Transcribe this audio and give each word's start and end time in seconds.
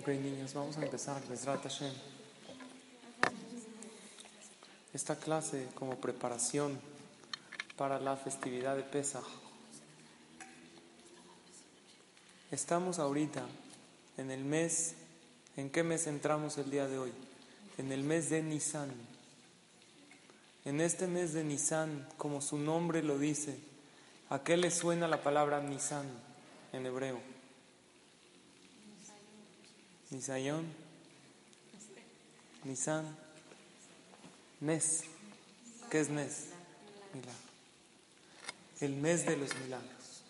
Ok, 0.00 0.08
niños, 0.08 0.54
vamos 0.54 0.78
a 0.78 0.82
empezar. 0.82 1.20
Esta 4.94 5.16
clase 5.16 5.68
como 5.74 5.96
preparación 5.96 6.80
para 7.76 8.00
la 8.00 8.16
festividad 8.16 8.76
de 8.76 8.82
Pesach. 8.82 9.26
Estamos 12.50 12.98
ahorita 12.98 13.42
en 14.16 14.30
el 14.30 14.42
mes, 14.42 14.94
¿en 15.58 15.68
qué 15.68 15.82
mes 15.82 16.06
entramos 16.06 16.56
el 16.56 16.70
día 16.70 16.88
de 16.88 16.98
hoy? 16.98 17.12
En 17.76 17.92
el 17.92 18.02
mes 18.02 18.30
de 18.30 18.42
Nisan. 18.42 18.90
En 20.64 20.80
este 20.80 21.08
mes 21.08 21.34
de 21.34 21.44
Nisan, 21.44 22.08
como 22.16 22.40
su 22.40 22.56
nombre 22.56 23.02
lo 23.02 23.18
dice, 23.18 23.58
¿a 24.30 24.42
qué 24.42 24.56
le 24.56 24.70
suena 24.70 25.06
la 25.08 25.22
palabra 25.22 25.60
Nisan 25.60 26.06
en 26.72 26.86
hebreo? 26.86 27.29
Nisayon, 30.10 30.66
Nisan, 32.64 33.16
Nes. 34.60 35.04
¿Qué 35.88 36.00
es 36.00 36.10
Nes? 36.10 36.48
Milagro. 37.14 37.34
El 38.80 38.96
mes 38.96 39.24
de 39.24 39.36
los 39.36 39.54
milagros. 39.56 40.22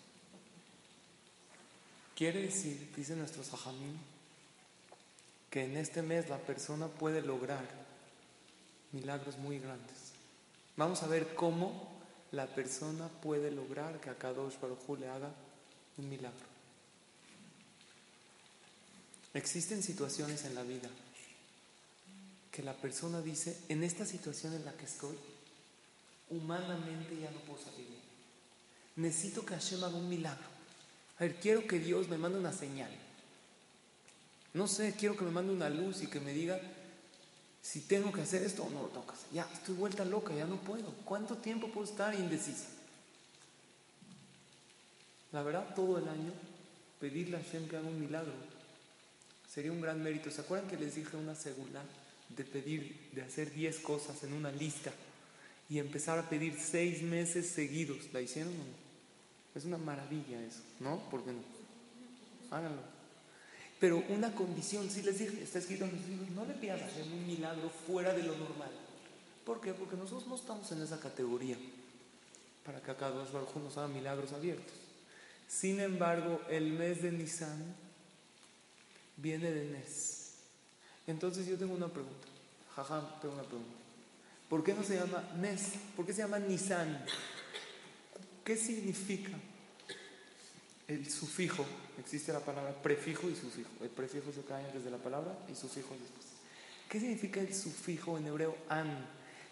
Quiere 2.15 2.43
decir, 2.43 2.91
dice 2.95 3.15
nuestro 3.15 3.43
Sahamín, 3.43 3.99
que 5.49 5.65
en 5.65 5.77
este 5.77 6.01
mes 6.01 6.29
la 6.29 6.37
persona 6.37 6.87
puede 6.87 7.21
lograr 7.21 7.65
milagros 8.91 9.37
muy 9.37 9.59
grandes. 9.59 10.11
Vamos 10.77 11.01
a 11.01 11.07
ver 11.07 11.33
cómo 11.33 11.91
la 12.31 12.45
persona 12.45 13.07
puede 13.07 13.51
lograr 13.51 13.99
que 13.99 14.09
a 14.09 14.17
Kadosh 14.17 14.59
Baruj 14.59 14.99
le 14.99 15.07
haga 15.07 15.31
un 15.97 16.09
milagro. 16.09 16.50
Existen 19.33 19.81
situaciones 19.81 20.43
en 20.45 20.55
la 20.55 20.63
vida 20.63 20.89
que 22.51 22.63
la 22.63 22.73
persona 22.73 23.21
dice, 23.21 23.57
en 23.69 23.83
esta 23.83 24.05
situación 24.05 24.53
en 24.53 24.65
la 24.65 24.73
que 24.73 24.85
estoy, 24.85 25.15
humanamente 26.29 27.17
ya 27.19 27.31
no 27.31 27.39
puedo 27.41 27.63
salir. 27.63 27.87
Necesito 28.97 29.45
que 29.45 29.53
Hashem 29.53 29.83
haga 29.83 29.95
un 29.95 30.09
milagro. 30.09 30.47
A 31.17 31.23
ver, 31.23 31.35
quiero 31.35 31.65
que 31.65 31.79
Dios 31.79 32.09
me 32.09 32.17
mande 32.17 32.39
una 32.39 32.51
señal. 32.51 32.91
No 34.53 34.67
sé, 34.67 34.93
quiero 34.97 35.15
que 35.15 35.23
me 35.23 35.31
mande 35.31 35.53
una 35.53 35.69
luz 35.69 36.01
y 36.01 36.07
que 36.07 36.19
me 36.19 36.33
diga 36.33 36.59
si 37.61 37.79
tengo 37.81 38.11
que 38.11 38.21
hacer 38.21 38.43
esto 38.43 38.63
o 38.63 38.69
no 38.69 38.81
lo 38.81 39.11
hacer. 39.11 39.29
Ya, 39.31 39.49
estoy 39.53 39.75
vuelta 39.75 40.03
loca, 40.03 40.33
ya 40.33 40.45
no 40.45 40.57
puedo. 40.57 40.93
¿Cuánto 41.05 41.37
tiempo 41.37 41.69
puedo 41.69 41.89
estar 41.89 42.13
indecisa? 42.13 42.65
La 45.31 45.41
verdad, 45.41 45.73
todo 45.73 45.99
el 45.99 46.07
año 46.09 46.33
pedirle 46.99 47.37
a 47.37 47.41
Hashem 47.41 47.69
que 47.69 47.77
haga 47.77 47.87
un 47.87 47.99
milagro 47.99 48.33
Sería 49.53 49.73
un 49.73 49.81
gran 49.81 50.01
mérito. 50.01 50.31
¿Se 50.31 50.39
acuerdan 50.39 50.69
que 50.69 50.77
les 50.77 50.95
dije 50.95 51.17
una 51.17 51.35
segunda 51.35 51.83
de 52.29 52.43
pedir, 52.45 53.09
de 53.11 53.21
hacer 53.21 53.51
10 53.51 53.79
cosas 53.79 54.23
en 54.23 54.31
una 54.31 54.49
lista 54.49 54.93
y 55.69 55.79
empezar 55.79 56.17
a 56.17 56.29
pedir 56.29 56.57
6 56.57 57.01
meses 57.03 57.49
seguidos? 57.49 58.13
¿La 58.13 58.21
hicieron 58.21 58.53
o 58.53 58.57
no? 58.57 58.81
Es 59.53 59.65
una 59.65 59.77
maravilla 59.77 60.41
eso, 60.41 60.61
¿no? 60.79 60.99
¿Por 61.09 61.25
qué 61.25 61.33
no? 61.33 61.41
Háganlo. 62.49 62.81
Pero 63.77 64.01
una 64.07 64.33
condición, 64.33 64.89
si 64.89 65.01
les 65.01 65.19
dije, 65.19 65.43
está 65.43 65.59
escrito 65.59 65.83
en 65.83 65.97
los 65.97 66.07
libros, 66.07 66.29
no 66.29 66.45
le 66.45 66.53
pidas 66.53 66.81
hacer 66.81 67.03
un 67.03 67.27
milagro 67.27 67.69
fuera 67.85 68.13
de 68.13 68.23
lo 68.23 68.37
normal. 68.37 68.71
¿Por 69.45 69.59
qué? 69.59 69.73
Porque 69.73 69.97
nosotros 69.97 70.27
no 70.27 70.35
estamos 70.35 70.71
en 70.71 70.81
esa 70.81 70.99
categoría 71.01 71.57
para 72.63 72.81
que 72.81 72.91
acá 72.91 73.09
dos 73.09 73.33
nos 73.33 73.77
haga 73.77 73.89
milagros 73.89 74.31
abiertos. 74.31 74.75
Sin 75.49 75.81
embargo, 75.81 76.39
el 76.49 76.71
mes 76.71 77.01
de 77.01 77.11
Nisan 77.11 77.90
viene 79.17 79.51
de 79.51 79.65
Nes. 79.65 80.33
Entonces 81.07 81.47
yo 81.47 81.57
tengo 81.57 81.73
una 81.73 81.87
pregunta. 81.87 82.27
Jajam, 82.75 83.19
tengo 83.21 83.33
una 83.33 83.43
pregunta. 83.43 83.73
¿Por 84.49 84.63
qué 84.63 84.73
no 84.73 84.83
se 84.83 84.95
llama 84.95 85.23
Nes? 85.37 85.73
¿Por 85.95 86.05
qué 86.05 86.13
se 86.13 86.21
llama 86.21 86.39
Nisan? 86.39 87.05
¿Qué 88.43 88.57
significa 88.57 89.31
el 90.87 91.09
sufijo? 91.09 91.65
Existe 91.99 92.33
la 92.33 92.39
palabra 92.39 92.73
prefijo 92.81 93.29
y 93.29 93.35
sufijo. 93.35 93.69
El 93.81 93.89
prefijo 93.89 94.31
se 94.33 94.41
cae 94.41 94.65
antes 94.65 94.83
de 94.83 94.91
la 94.91 94.97
palabra 94.97 95.33
y 95.51 95.55
sufijo 95.55 95.93
después. 95.93 96.25
¿Qué 96.89 96.99
significa 96.99 97.39
el 97.39 97.53
sufijo 97.53 98.17
en 98.17 98.27
hebreo 98.27 98.57
an? 98.67 99.07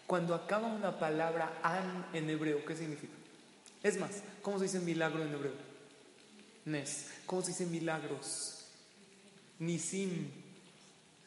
Cuando 0.06 0.34
acaba 0.34 0.66
una 0.66 0.98
palabra 0.98 1.60
an 1.62 2.06
en 2.12 2.28
hebreo, 2.28 2.64
¿qué 2.66 2.76
significa? 2.76 3.14
Es 3.82 3.98
más, 3.98 4.22
¿cómo 4.42 4.58
se 4.58 4.64
dice 4.64 4.80
milagro 4.80 5.24
en 5.24 5.32
hebreo? 5.32 5.54
Nes. 6.66 7.06
¿Cómo 7.24 7.40
se 7.40 7.52
dice 7.52 7.64
milagros? 7.64 8.59
Nisim. 9.60 10.28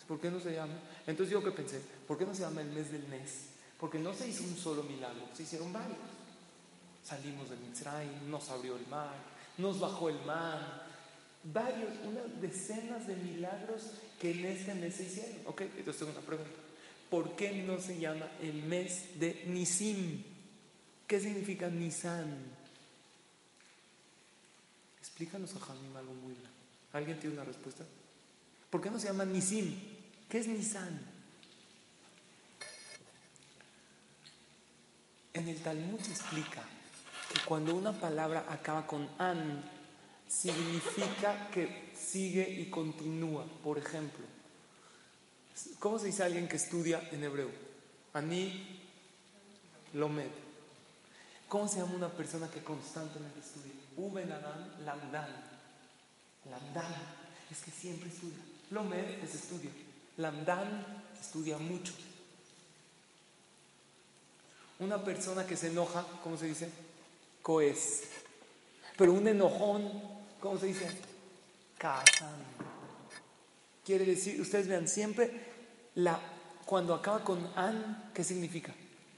¿Por 0.07 0.19
qué 0.19 0.29
no 0.29 0.39
se 0.39 0.53
llama? 0.53 0.73
Entonces 1.07 1.31
yo 1.31 1.43
que 1.43 1.51
pensé, 1.51 1.81
¿por 2.07 2.17
qué 2.17 2.25
no 2.25 2.35
se 2.35 2.41
llama 2.41 2.61
el 2.61 2.69
mes 2.69 2.91
del 2.91 3.07
mes? 3.07 3.47
Porque 3.79 3.97
no 3.97 4.13
se 4.13 4.27
hizo 4.27 4.43
un 4.43 4.55
solo 4.57 4.83
milagro, 4.83 5.27
se 5.33 5.43
hicieron 5.43 5.71
varios. 5.71 5.97
Salimos 7.03 7.49
de 7.49 7.55
Mitzrayim, 7.57 8.29
nos 8.29 8.49
abrió 8.49 8.77
el 8.77 8.87
mar, 8.87 9.13
nos 9.57 9.79
bajó 9.79 10.09
el 10.09 10.21
mar, 10.25 10.87
varios, 11.43 11.91
unas 12.05 12.41
decenas 12.41 13.07
de 13.07 13.15
milagros 13.15 13.91
que 14.19 14.31
en 14.31 14.45
este 14.45 14.73
mes 14.75 14.95
se 14.95 15.03
hicieron. 15.03 15.37
Ok, 15.45 15.61
entonces 15.61 15.97
tengo 15.97 16.11
una 16.11 16.21
pregunta. 16.21 16.51
¿Por 17.09 17.35
qué 17.35 17.51
no 17.63 17.79
se 17.79 17.99
llama 17.99 18.27
el 18.41 18.63
mes 18.63 19.19
de 19.19 19.43
Nisim? 19.47 20.23
¿Qué 21.07 21.19
significa 21.19 21.69
Nisan? 21.69 22.33
Explícanos 24.99 25.55
a 25.55 25.59
Jamim 25.59 25.95
algo 25.95 26.13
muy 26.13 26.33
grande. 26.33 26.49
¿Alguien 26.93 27.19
tiene 27.19 27.35
una 27.35 27.45
respuesta? 27.45 27.83
¿Por 28.73 28.81
qué 28.81 28.89
no 28.89 28.97
se 28.99 29.05
llama 29.05 29.23
Nisim? 29.23 29.71
¿Qué 30.27 30.39
es 30.39 30.47
Nisan? 30.47 30.99
En 35.31 35.47
el 35.47 35.61
Talmud 35.61 35.99
se 35.99 36.09
explica 36.09 36.63
que 37.31 37.39
cuando 37.45 37.75
una 37.75 37.91
palabra 37.91 38.47
acaba 38.49 38.87
con 38.87 39.07
an, 39.19 39.63
significa 40.27 41.51
que 41.51 41.91
sigue 41.95 42.49
y 42.49 42.71
continúa. 42.71 43.45
Por 43.63 43.77
ejemplo, 43.77 44.25
¿cómo 45.77 45.99
se 45.99 46.07
dice 46.07 46.23
alguien 46.23 46.47
que 46.47 46.55
estudia 46.55 47.07
en 47.11 47.23
hebreo? 47.23 47.51
Ani 48.13 48.81
lomed. 49.93 50.31
¿Cómo 51.47 51.67
se 51.67 51.79
llama 51.79 51.93
una 51.93 52.09
persona 52.09 52.49
que 52.49 52.63
constantemente 52.63 53.39
estudia? 53.39 53.73
Uben 53.97 54.29
lamdan. 54.29 55.29
Lamdan. 56.49 56.95
Es 57.51 57.61
que 57.61 57.69
siempre 57.69 58.09
estudia. 58.09 58.52
Lomed 58.71 59.23
es 59.23 59.35
estudio. 59.35 59.69
Lamdan 60.17 60.85
estudia 61.19 61.57
mucho. 61.57 61.93
Una 64.79 65.03
persona 65.03 65.45
que 65.45 65.55
se 65.55 65.67
enoja, 65.67 66.05
¿cómo 66.23 66.37
se 66.37 66.47
dice? 66.47 66.69
Coes. 67.41 68.03
Pero 68.97 69.13
un 69.13 69.27
enojón, 69.27 69.89
¿cómo 70.39 70.59
se 70.59 70.67
dice? 70.67 70.89
Casan. 71.77 72.43
Quiere 73.85 74.05
decir, 74.05 74.39
ustedes 74.39 74.67
vean, 74.67 74.87
siempre 74.87 75.31
la, 75.95 76.19
cuando 76.65 76.93
acaba 76.93 77.23
con 77.23 77.51
an, 77.55 78.11
¿qué 78.13 78.23
significa? 78.23 78.73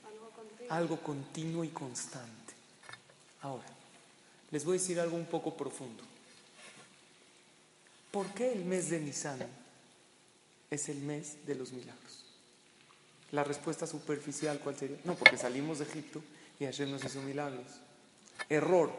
Algo 0.06 0.30
continuo. 0.32 0.74
algo 0.74 0.98
continuo 0.98 1.64
y 1.64 1.70
constante. 1.70 2.54
Ahora, 3.42 3.66
les 4.52 4.66
voy 4.66 4.78
a 4.78 4.80
decir 4.80 5.00
algo 5.00 5.16
un 5.18 5.26
poco 5.26 5.56
profundo. 5.56 6.04
¿Por 8.16 8.28
qué 8.28 8.54
el 8.54 8.64
mes 8.64 8.92
de 8.92 9.02
Nisan 9.02 9.38
es 10.72 10.88
el 10.88 11.00
mes 11.00 11.46
de 11.46 11.54
los 11.54 11.74
milagros? 11.74 12.24
La 13.34 13.44
respuesta 13.44 13.86
superficial, 13.86 14.58
¿cuál 14.64 14.78
sería? 14.78 14.96
No, 15.04 15.16
porque 15.16 15.36
salimos 15.36 15.80
de 15.80 15.84
Egipto 15.84 16.24
y 16.58 16.66
ayer 16.66 16.88
nos 16.88 17.04
hizo 17.04 17.22
milagros. 17.24 17.66
Error. 18.48 18.90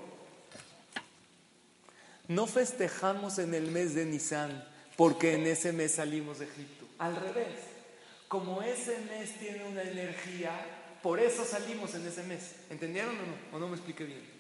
No 2.29 2.47
festejamos 2.47 3.39
en 3.39 3.55
el 3.55 3.71
mes 3.71 3.95
de 3.95 4.05
Nisan 4.05 4.63
porque 4.99 5.33
en 5.33 5.47
ese 5.47 5.73
mes 5.73 5.93
salimos 5.93 6.41
de 6.41 6.45
Egipto. 6.45 6.85
Al 6.99 7.17
revés. 7.17 7.57
Como 8.29 8.61
ese 8.61 8.99
mes 8.99 9.39
tiene 9.39 9.65
una 9.65 9.83
energía, 9.83 10.99
por 11.03 11.21
eso 11.21 11.43
salimos 11.47 11.95
en 11.95 12.07
ese 12.07 12.23
mes. 12.25 12.57
¿Entendieron 12.69 13.17
o 13.17 13.23
no? 13.23 13.57
¿O 13.57 13.59
no 13.59 13.69
me 13.69 13.77
expliqué 13.77 14.05
bien? 14.05 14.36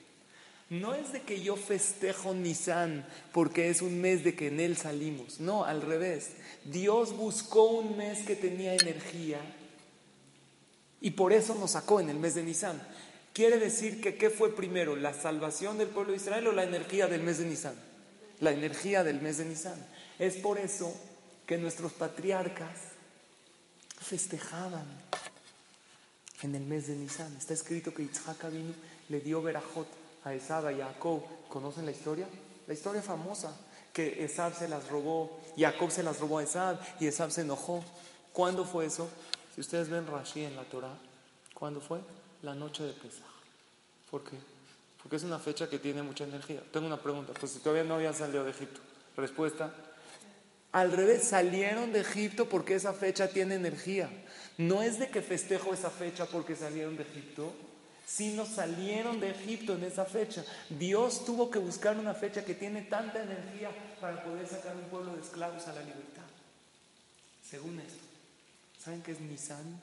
No 0.68 0.94
es 0.94 1.12
de 1.12 1.22
que 1.22 1.40
yo 1.40 1.54
festejo 1.54 2.34
Nisan 2.34 3.06
porque 3.32 3.70
es 3.70 3.82
un 3.82 4.00
mes 4.00 4.24
de 4.24 4.34
que 4.34 4.48
en 4.48 4.58
él 4.58 4.76
salimos. 4.76 5.38
No, 5.38 5.64
al 5.64 5.80
revés. 5.80 6.30
Dios 6.64 7.16
buscó 7.16 7.70
un 7.70 7.96
mes 7.96 8.24
que 8.24 8.34
tenía 8.34 8.74
energía 8.74 9.38
y 11.00 11.12
por 11.12 11.32
eso 11.32 11.54
nos 11.54 11.72
sacó 11.72 12.00
en 12.00 12.10
el 12.10 12.18
mes 12.18 12.34
de 12.34 12.42
Nisan. 12.42 12.82
Quiere 13.32 13.58
decir 13.58 14.00
que 14.00 14.16
¿qué 14.16 14.28
fue 14.28 14.56
primero? 14.56 14.96
¿La 14.96 15.14
salvación 15.14 15.78
del 15.78 15.88
pueblo 15.88 16.12
de 16.12 16.16
Israel 16.16 16.48
o 16.48 16.52
la 16.52 16.64
energía 16.64 17.06
del 17.06 17.22
mes 17.22 17.38
de 17.38 17.44
Nisan? 17.44 17.74
La 18.40 18.50
energía 18.50 19.04
del 19.04 19.20
mes 19.20 19.38
de 19.38 19.44
Nisan. 19.44 19.86
Es 20.18 20.36
por 20.36 20.58
eso 20.58 20.92
que 21.46 21.58
nuestros 21.58 21.92
patriarcas 21.92 22.76
festejaban 24.00 24.86
en 26.42 26.54
el 26.56 26.62
mes 26.64 26.88
de 26.88 26.96
Nisan. 26.96 27.36
Está 27.36 27.54
escrito 27.54 27.94
que 27.94 28.02
Yitzhak 28.02 28.50
vino, 28.50 28.74
le 29.10 29.20
dio 29.20 29.40
verajot 29.42 30.05
a 30.26 30.34
Esab, 30.34 30.66
a 30.66 30.74
Jacob, 30.74 31.22
¿conocen 31.48 31.86
la 31.86 31.92
historia? 31.92 32.26
La 32.66 32.74
historia 32.74 33.00
famosa, 33.00 33.56
que 33.92 34.24
Esab 34.24 34.54
se 34.54 34.68
las 34.68 34.88
robó, 34.88 35.38
Jacob 35.56 35.88
se 35.92 36.02
las 36.02 36.18
robó 36.18 36.38
a 36.38 36.42
Esab 36.42 36.80
y 36.98 37.06
Esab 37.06 37.30
se 37.30 37.42
enojó. 37.42 37.84
¿Cuándo 38.32 38.64
fue 38.64 38.86
eso? 38.86 39.08
Si 39.54 39.60
ustedes 39.60 39.88
ven 39.88 40.04
Rashi 40.04 40.44
en 40.44 40.56
la 40.56 40.64
Torah, 40.64 40.98
¿cuándo 41.54 41.80
fue? 41.80 42.00
La 42.42 42.54
noche 42.56 42.82
de 42.82 42.92
Pesach. 42.92 43.22
¿Por 44.10 44.24
qué? 44.24 44.36
Porque 45.00 45.14
es 45.14 45.22
una 45.22 45.38
fecha 45.38 45.70
que 45.70 45.78
tiene 45.78 46.02
mucha 46.02 46.24
energía. 46.24 46.60
Tengo 46.72 46.88
una 46.88 47.00
pregunta, 47.00 47.32
pues 47.38 47.52
si 47.52 47.60
todavía 47.60 47.84
no 47.84 47.94
habían 47.94 48.12
salido 48.12 48.42
de 48.42 48.50
Egipto. 48.50 48.80
Respuesta, 49.16 49.72
al 50.72 50.90
revés, 50.90 51.22
salieron 51.22 51.92
de 51.92 52.00
Egipto 52.00 52.48
porque 52.48 52.74
esa 52.74 52.92
fecha 52.92 53.28
tiene 53.28 53.54
energía. 53.54 54.10
No 54.58 54.82
es 54.82 54.98
de 54.98 55.08
que 55.08 55.22
festejo 55.22 55.72
esa 55.72 55.88
fecha 55.88 56.26
porque 56.26 56.56
salieron 56.56 56.96
de 56.96 57.04
Egipto, 57.04 57.52
sino 58.06 58.46
salieron 58.46 59.18
de 59.18 59.30
Egipto 59.30 59.74
en 59.74 59.82
esa 59.82 60.04
fecha. 60.04 60.44
Dios 60.70 61.24
tuvo 61.24 61.50
que 61.50 61.58
buscar 61.58 61.98
una 61.98 62.14
fecha 62.14 62.44
que 62.44 62.54
tiene 62.54 62.82
tanta 62.82 63.22
energía 63.22 63.70
para 64.00 64.22
poder 64.22 64.46
sacar 64.46 64.76
un 64.76 64.84
pueblo 64.84 65.14
de 65.14 65.20
esclavos 65.20 65.66
a 65.66 65.72
la 65.72 65.80
libertad. 65.80 66.22
Según 67.42 67.80
esto, 67.80 68.04
¿saben 68.82 69.02
qué 69.02 69.12
es 69.12 69.20
Nisan? 69.20 69.80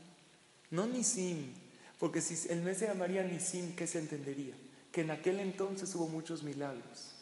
No 0.72 0.88
Nisim, 0.88 1.54
porque 2.00 2.22
si 2.22 2.50
el 2.50 2.62
mes 2.62 2.78
se 2.78 2.88
llamaría 2.88 3.24
Nisim, 3.24 3.76
¿qué 3.76 3.86
se 3.88 4.00
entendería? 4.00 4.56
Que 4.92 5.02
en 5.02 5.12
aquel 5.12 5.40
entonces 5.40 5.94
hubo 5.94 6.08
muchos 6.08 6.44
milagros. 6.44 7.14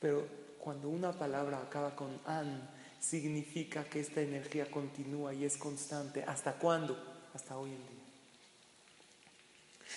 Pero 0.00 0.26
cuando 0.58 0.88
una 0.88 1.12
palabra 1.12 1.58
acaba 1.58 1.94
con 1.94 2.18
an, 2.24 2.68
significa 3.00 3.84
que 3.84 4.00
esta 4.00 4.22
energía 4.22 4.70
continúa 4.70 5.34
y 5.34 5.44
es 5.44 5.56
constante. 5.56 6.24
¿Hasta 6.24 6.54
cuándo? 6.54 6.96
Hasta 7.34 7.56
hoy 7.56 7.70
en 7.70 7.88
día. 7.88 7.97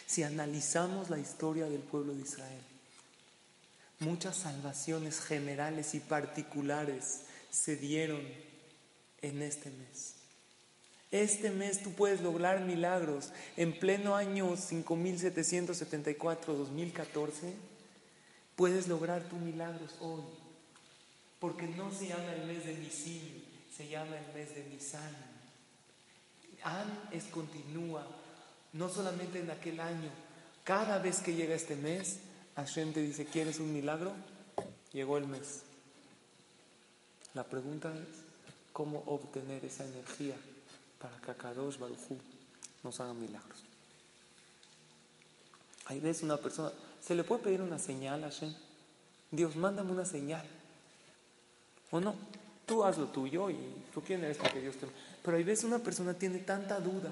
Si 0.07 0.23
analizamos 0.23 1.09
la 1.09 1.19
historia 1.19 1.65
del 1.65 1.81
pueblo 1.81 2.13
de 2.13 2.21
Israel, 2.21 2.61
muchas 3.99 4.37
salvaciones 4.37 5.19
generales 5.19 5.95
y 5.95 5.99
particulares 5.99 7.23
se 7.51 7.75
dieron 7.75 8.21
en 9.21 9.41
este 9.41 9.69
mes. 9.69 10.15
Este 11.11 11.51
mes 11.51 11.83
tú 11.83 11.91
puedes 11.91 12.21
lograr 12.21 12.61
milagros. 12.61 13.33
En 13.57 13.77
pleno 13.77 14.15
año 14.15 14.55
5774-2014, 14.55 17.53
puedes 18.55 18.87
lograr 18.87 19.23
tus 19.23 19.39
milagros 19.39 19.97
hoy. 19.99 20.23
Porque 21.39 21.67
no 21.67 21.91
se 21.91 22.07
llama 22.07 22.33
el 22.33 22.45
mes 22.45 22.65
de 22.65 22.77
Nisim, 22.77 23.43
se 23.75 23.89
llama 23.89 24.17
el 24.17 24.33
mes 24.33 24.55
de 24.55 24.63
Nisan. 24.63 25.13
An 26.63 26.87
es 27.11 27.25
continúa, 27.25 28.07
no 28.73 28.89
solamente 28.89 29.39
en 29.39 29.51
aquel 29.51 29.79
año. 29.79 30.09
Cada 30.63 30.99
vez 30.99 31.19
que 31.19 31.33
llega 31.33 31.55
este 31.55 31.75
mes, 31.75 32.19
Hashem 32.55 32.93
te 32.93 33.01
dice, 33.01 33.25
¿quieres 33.25 33.59
un 33.59 33.73
milagro? 33.73 34.13
Llegó 34.93 35.17
el 35.17 35.27
mes. 35.27 35.61
La 37.33 37.43
pregunta 37.43 37.93
es, 37.93 38.07
¿cómo 38.73 39.03
obtener 39.05 39.63
esa 39.65 39.85
energía 39.85 40.35
para 40.99 41.17
que 41.17 41.31
Akadosh 41.31 41.77
Baruchu 41.77 42.17
nos 42.83 42.99
haga 42.99 43.13
milagros? 43.13 43.63
Hay 45.85 45.99
veces 45.99 46.23
una 46.23 46.37
persona, 46.37 46.71
¿se 47.01 47.15
le 47.15 47.23
puede 47.23 47.43
pedir 47.43 47.61
una 47.61 47.79
señal 47.79 48.23
a 48.23 48.29
Hashem? 48.29 48.53
Dios, 49.31 49.55
mándame 49.55 49.91
una 49.91 50.05
señal. 50.05 50.45
¿O 51.89 51.99
no? 51.99 52.15
Tú 52.65 52.83
haz 52.83 52.97
lo 52.97 53.07
tuyo 53.07 53.49
y 53.49 53.57
tú 53.93 54.01
quién 54.01 54.23
eres 54.23 54.37
para 54.37 54.53
que 54.53 54.61
Dios 54.61 54.75
te... 54.75 54.87
Pero 55.23 55.37
hay 55.37 55.43
veces 55.43 55.65
una 55.65 55.79
persona 55.79 56.13
tiene 56.13 56.39
tanta 56.39 56.79
duda. 56.79 57.11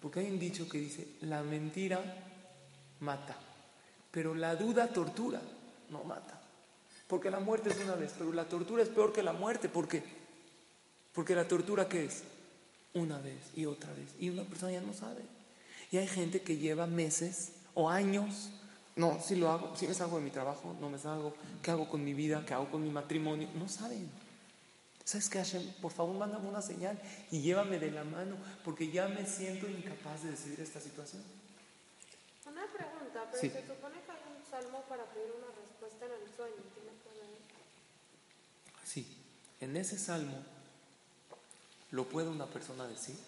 Porque 0.00 0.20
hay 0.20 0.30
un 0.30 0.38
dicho 0.38 0.68
que 0.68 0.78
dice, 0.78 1.06
la 1.22 1.42
mentira 1.42 2.00
mata, 3.00 3.36
pero 4.10 4.34
la 4.34 4.56
duda 4.56 4.88
tortura, 4.88 5.40
no 5.90 6.04
mata. 6.04 6.40
Porque 7.06 7.30
la 7.30 7.40
muerte 7.40 7.70
es 7.70 7.78
una 7.80 7.94
vez, 7.94 8.14
pero 8.16 8.32
la 8.32 8.48
tortura 8.48 8.82
es 8.82 8.88
peor 8.88 9.12
que 9.12 9.22
la 9.22 9.32
muerte. 9.32 9.68
¿Por 9.68 9.88
qué? 9.88 10.02
Porque 11.12 11.34
la 11.34 11.46
tortura 11.46 11.88
¿qué 11.88 12.04
es? 12.04 12.22
Una 12.94 13.18
vez 13.18 13.38
y 13.56 13.66
otra 13.66 13.92
vez. 13.92 14.08
Y 14.18 14.30
una 14.30 14.44
persona 14.44 14.72
ya 14.72 14.80
no 14.80 14.94
sabe. 14.94 15.22
Y 15.90 15.96
hay 15.96 16.06
gente 16.06 16.40
que 16.42 16.56
lleva 16.56 16.86
meses 16.86 17.52
o 17.74 17.90
años 17.90 18.50
no, 18.96 19.18
si 19.20 19.36
lo 19.36 19.50
hago, 19.50 19.74
si 19.76 19.86
me 19.86 19.94
salgo 19.94 20.18
de 20.18 20.24
mi 20.24 20.30
trabajo, 20.30 20.76
no 20.80 20.90
me 20.90 20.98
salgo, 20.98 21.34
¿qué 21.62 21.70
hago 21.70 21.88
con 21.88 22.04
mi 22.04 22.12
vida? 22.12 22.44
¿Qué 22.44 22.54
hago 22.54 22.70
con 22.70 22.82
mi 22.82 22.90
matrimonio? 22.90 23.48
No 23.54 23.68
saben. 23.68 24.10
¿Sabes 25.10 25.28
qué, 25.28 25.38
Hashem? 25.38 25.72
Por 25.82 25.90
favor, 25.90 26.14
mándame 26.14 26.48
una 26.48 26.62
señal 26.62 26.96
y 27.32 27.40
llévame 27.40 27.80
de 27.80 27.90
la 27.90 28.04
mano, 28.04 28.36
porque 28.62 28.92
ya 28.92 29.08
me 29.08 29.26
siento 29.26 29.68
incapaz 29.68 30.22
de 30.22 30.30
decidir 30.30 30.60
esta 30.60 30.80
situación. 30.80 31.20
Una 32.46 32.64
pregunta, 32.68 33.28
pero 33.28 33.40
se 33.40 33.66
supone 33.66 33.96
que 34.06 34.12
hay 34.12 34.20
un 34.38 34.48
salmo 34.48 34.84
para 34.88 35.02
pedir 35.06 35.32
una 35.36 35.48
respuesta 35.48 36.06
en 36.06 36.12
el 36.12 36.36
sueño. 36.36 36.62
Sí, 38.84 39.18
en 39.58 39.76
ese 39.76 39.98
salmo 39.98 40.44
lo 41.90 42.08
puede 42.08 42.28
una 42.28 42.46
persona 42.46 42.86
decir, 42.86 43.18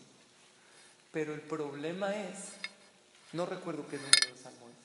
pero 1.11 1.35
el 1.35 1.41
problema 1.41 2.15
es, 2.15 2.53
no 3.33 3.45
recuerdo 3.45 3.89
qué 3.89 3.97
número 3.97 4.29
de 4.33 4.41
salmo 4.41 4.69
es 4.69 4.77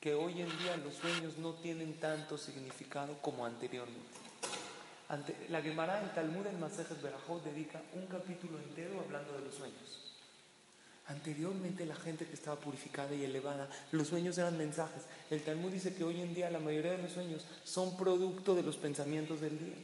que 0.00 0.14
hoy 0.14 0.42
en 0.42 0.58
día 0.60 0.76
los 0.76 0.94
sueños 0.94 1.38
no 1.38 1.54
tienen 1.54 1.98
tanto 1.98 2.38
significado 2.38 3.20
como 3.20 3.44
anteriormente. 3.44 4.15
Ante, 5.08 5.36
la 5.50 5.62
Gemara 5.62 6.02
en 6.02 6.12
Talmud 6.14 6.46
en 6.46 6.58
Masejet 6.58 7.00
Berajot 7.00 7.44
dedica 7.44 7.80
un 7.94 8.06
capítulo 8.06 8.58
entero 8.58 9.00
hablando 9.00 9.32
de 9.34 9.44
los 9.44 9.54
sueños. 9.54 10.06
Anteriormente 11.08 11.86
la 11.86 11.94
gente 11.94 12.26
que 12.26 12.34
estaba 12.34 12.58
purificada 12.58 13.14
y 13.14 13.24
elevada, 13.24 13.68
los 13.92 14.08
sueños 14.08 14.36
eran 14.38 14.58
mensajes. 14.58 15.04
El 15.30 15.42
Talmud 15.42 15.70
dice 15.70 15.94
que 15.94 16.02
hoy 16.02 16.20
en 16.20 16.34
día 16.34 16.50
la 16.50 16.58
mayoría 16.58 16.92
de 16.92 17.02
los 17.02 17.12
sueños 17.12 17.46
son 17.62 17.96
producto 17.96 18.56
de 18.56 18.64
los 18.64 18.76
pensamientos 18.76 19.40
del 19.40 19.56
día. 19.58 19.76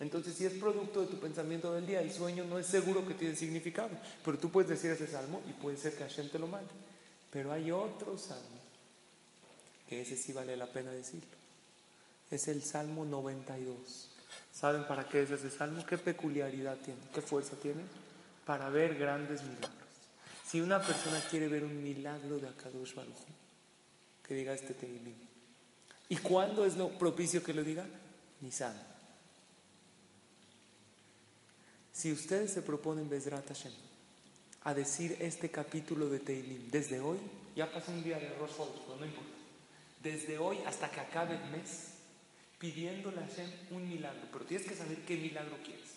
Entonces, 0.00 0.34
si 0.34 0.44
es 0.44 0.54
producto 0.54 1.02
de 1.02 1.06
tu 1.06 1.20
pensamiento 1.20 1.72
del 1.72 1.86
día, 1.86 2.00
el 2.00 2.10
sueño 2.12 2.44
no 2.44 2.58
es 2.58 2.66
seguro 2.66 3.06
que 3.06 3.14
tiene 3.14 3.36
significado. 3.36 3.90
Pero 4.24 4.36
tú 4.36 4.50
puedes 4.50 4.68
decir 4.68 4.90
ese 4.90 5.06
salmo 5.06 5.40
y 5.48 5.52
puede 5.52 5.76
ser 5.76 5.94
que 5.94 6.02
Hashem 6.02 6.28
te 6.28 6.40
lo 6.40 6.48
mande. 6.48 6.72
Pero 7.30 7.52
hay 7.52 7.70
otro 7.70 8.18
salmo 8.18 8.60
que 9.88 10.00
ese 10.00 10.16
sí 10.16 10.32
vale 10.32 10.56
la 10.56 10.66
pena 10.66 10.90
decirlo. 10.90 11.28
Es 12.32 12.48
el 12.48 12.64
Salmo 12.64 13.04
92. 13.04 14.11
¿Saben 14.52 14.86
para 14.86 15.08
qué 15.08 15.22
es 15.22 15.30
ese 15.30 15.50
salmo? 15.50 15.84
¿Qué 15.86 15.98
peculiaridad 15.98 16.76
tiene? 16.78 17.00
¿Qué 17.12 17.22
fuerza 17.22 17.56
tiene? 17.56 17.82
Para 18.44 18.68
ver 18.68 18.96
grandes 18.96 19.42
milagros. 19.42 19.70
Si 20.46 20.60
una 20.60 20.80
persona 20.80 21.20
quiere 21.30 21.48
ver 21.48 21.64
un 21.64 21.82
milagro 21.82 22.38
de 22.38 22.48
Akadosh 22.48 22.94
Baruj, 22.94 23.16
que 24.26 24.34
diga 24.34 24.52
este 24.52 24.74
Teilim. 24.74 25.14
¿Y 26.08 26.16
cuándo 26.16 26.64
es 26.64 26.76
lo 26.76 26.90
propicio 26.98 27.42
que 27.42 27.54
lo 27.54 27.62
diga? 27.62 27.86
Nisan. 28.40 28.76
Si 31.92 32.12
ustedes 32.12 32.52
se 32.52 32.62
proponen 32.62 33.08
Bezrat 33.08 33.48
Hashem 33.48 33.72
a 34.64 34.74
decir 34.74 35.16
este 35.20 35.50
capítulo 35.50 36.08
de 36.08 36.20
Teilim 36.20 36.70
desde 36.70 37.00
hoy, 37.00 37.18
ya 37.56 37.70
pasó 37.72 37.90
un 37.92 38.02
día 38.02 38.18
de 38.18 38.28
Rosh 38.36 38.56
no 38.98 39.06
importa 39.06 39.42
desde 40.02 40.38
hoy 40.38 40.58
hasta 40.66 40.90
que 40.90 41.00
acabe 41.00 41.36
el 41.36 41.50
mes, 41.50 41.91
pidiéndole 42.62 43.18
a 43.18 43.74
un 43.74 43.88
milagro. 43.88 44.22
Pero 44.32 44.44
tienes 44.44 44.66
que 44.68 44.76
saber 44.76 44.98
qué 44.98 45.16
milagro 45.16 45.58
quieres. 45.64 45.90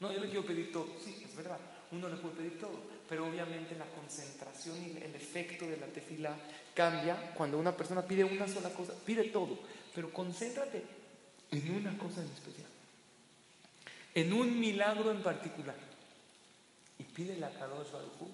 No, 0.00 0.12
yo 0.12 0.20
le 0.20 0.26
quiero 0.26 0.44
pedir 0.44 0.70
todo. 0.70 0.86
Sí, 1.02 1.24
es 1.24 1.34
verdad, 1.34 1.58
uno 1.92 2.10
le 2.10 2.16
puede 2.16 2.34
pedir 2.34 2.60
todo. 2.60 2.78
Pero 3.08 3.26
obviamente 3.26 3.74
la 3.74 3.86
concentración 3.86 4.76
y 4.84 4.90
el 5.02 5.14
efecto 5.14 5.66
de 5.66 5.78
la 5.78 5.86
tefila 5.86 6.36
cambia 6.74 7.32
cuando 7.32 7.58
una 7.58 7.74
persona 7.74 8.02
pide 8.02 8.22
una 8.22 8.46
sola 8.46 8.68
cosa. 8.68 8.92
Pide 9.06 9.24
todo, 9.30 9.58
pero 9.94 10.12
concéntrate 10.12 10.84
en 11.50 11.70
una 11.70 11.96
cosa 11.96 12.20
en 12.20 12.28
especial. 12.28 12.68
En 14.14 14.32
un 14.34 14.60
milagro 14.60 15.10
en 15.10 15.22
particular. 15.22 15.76
Y 16.98 17.04
pídele 17.04 17.46
a 17.46 17.58
Kadosh 17.58 17.90
Baruj 17.90 18.28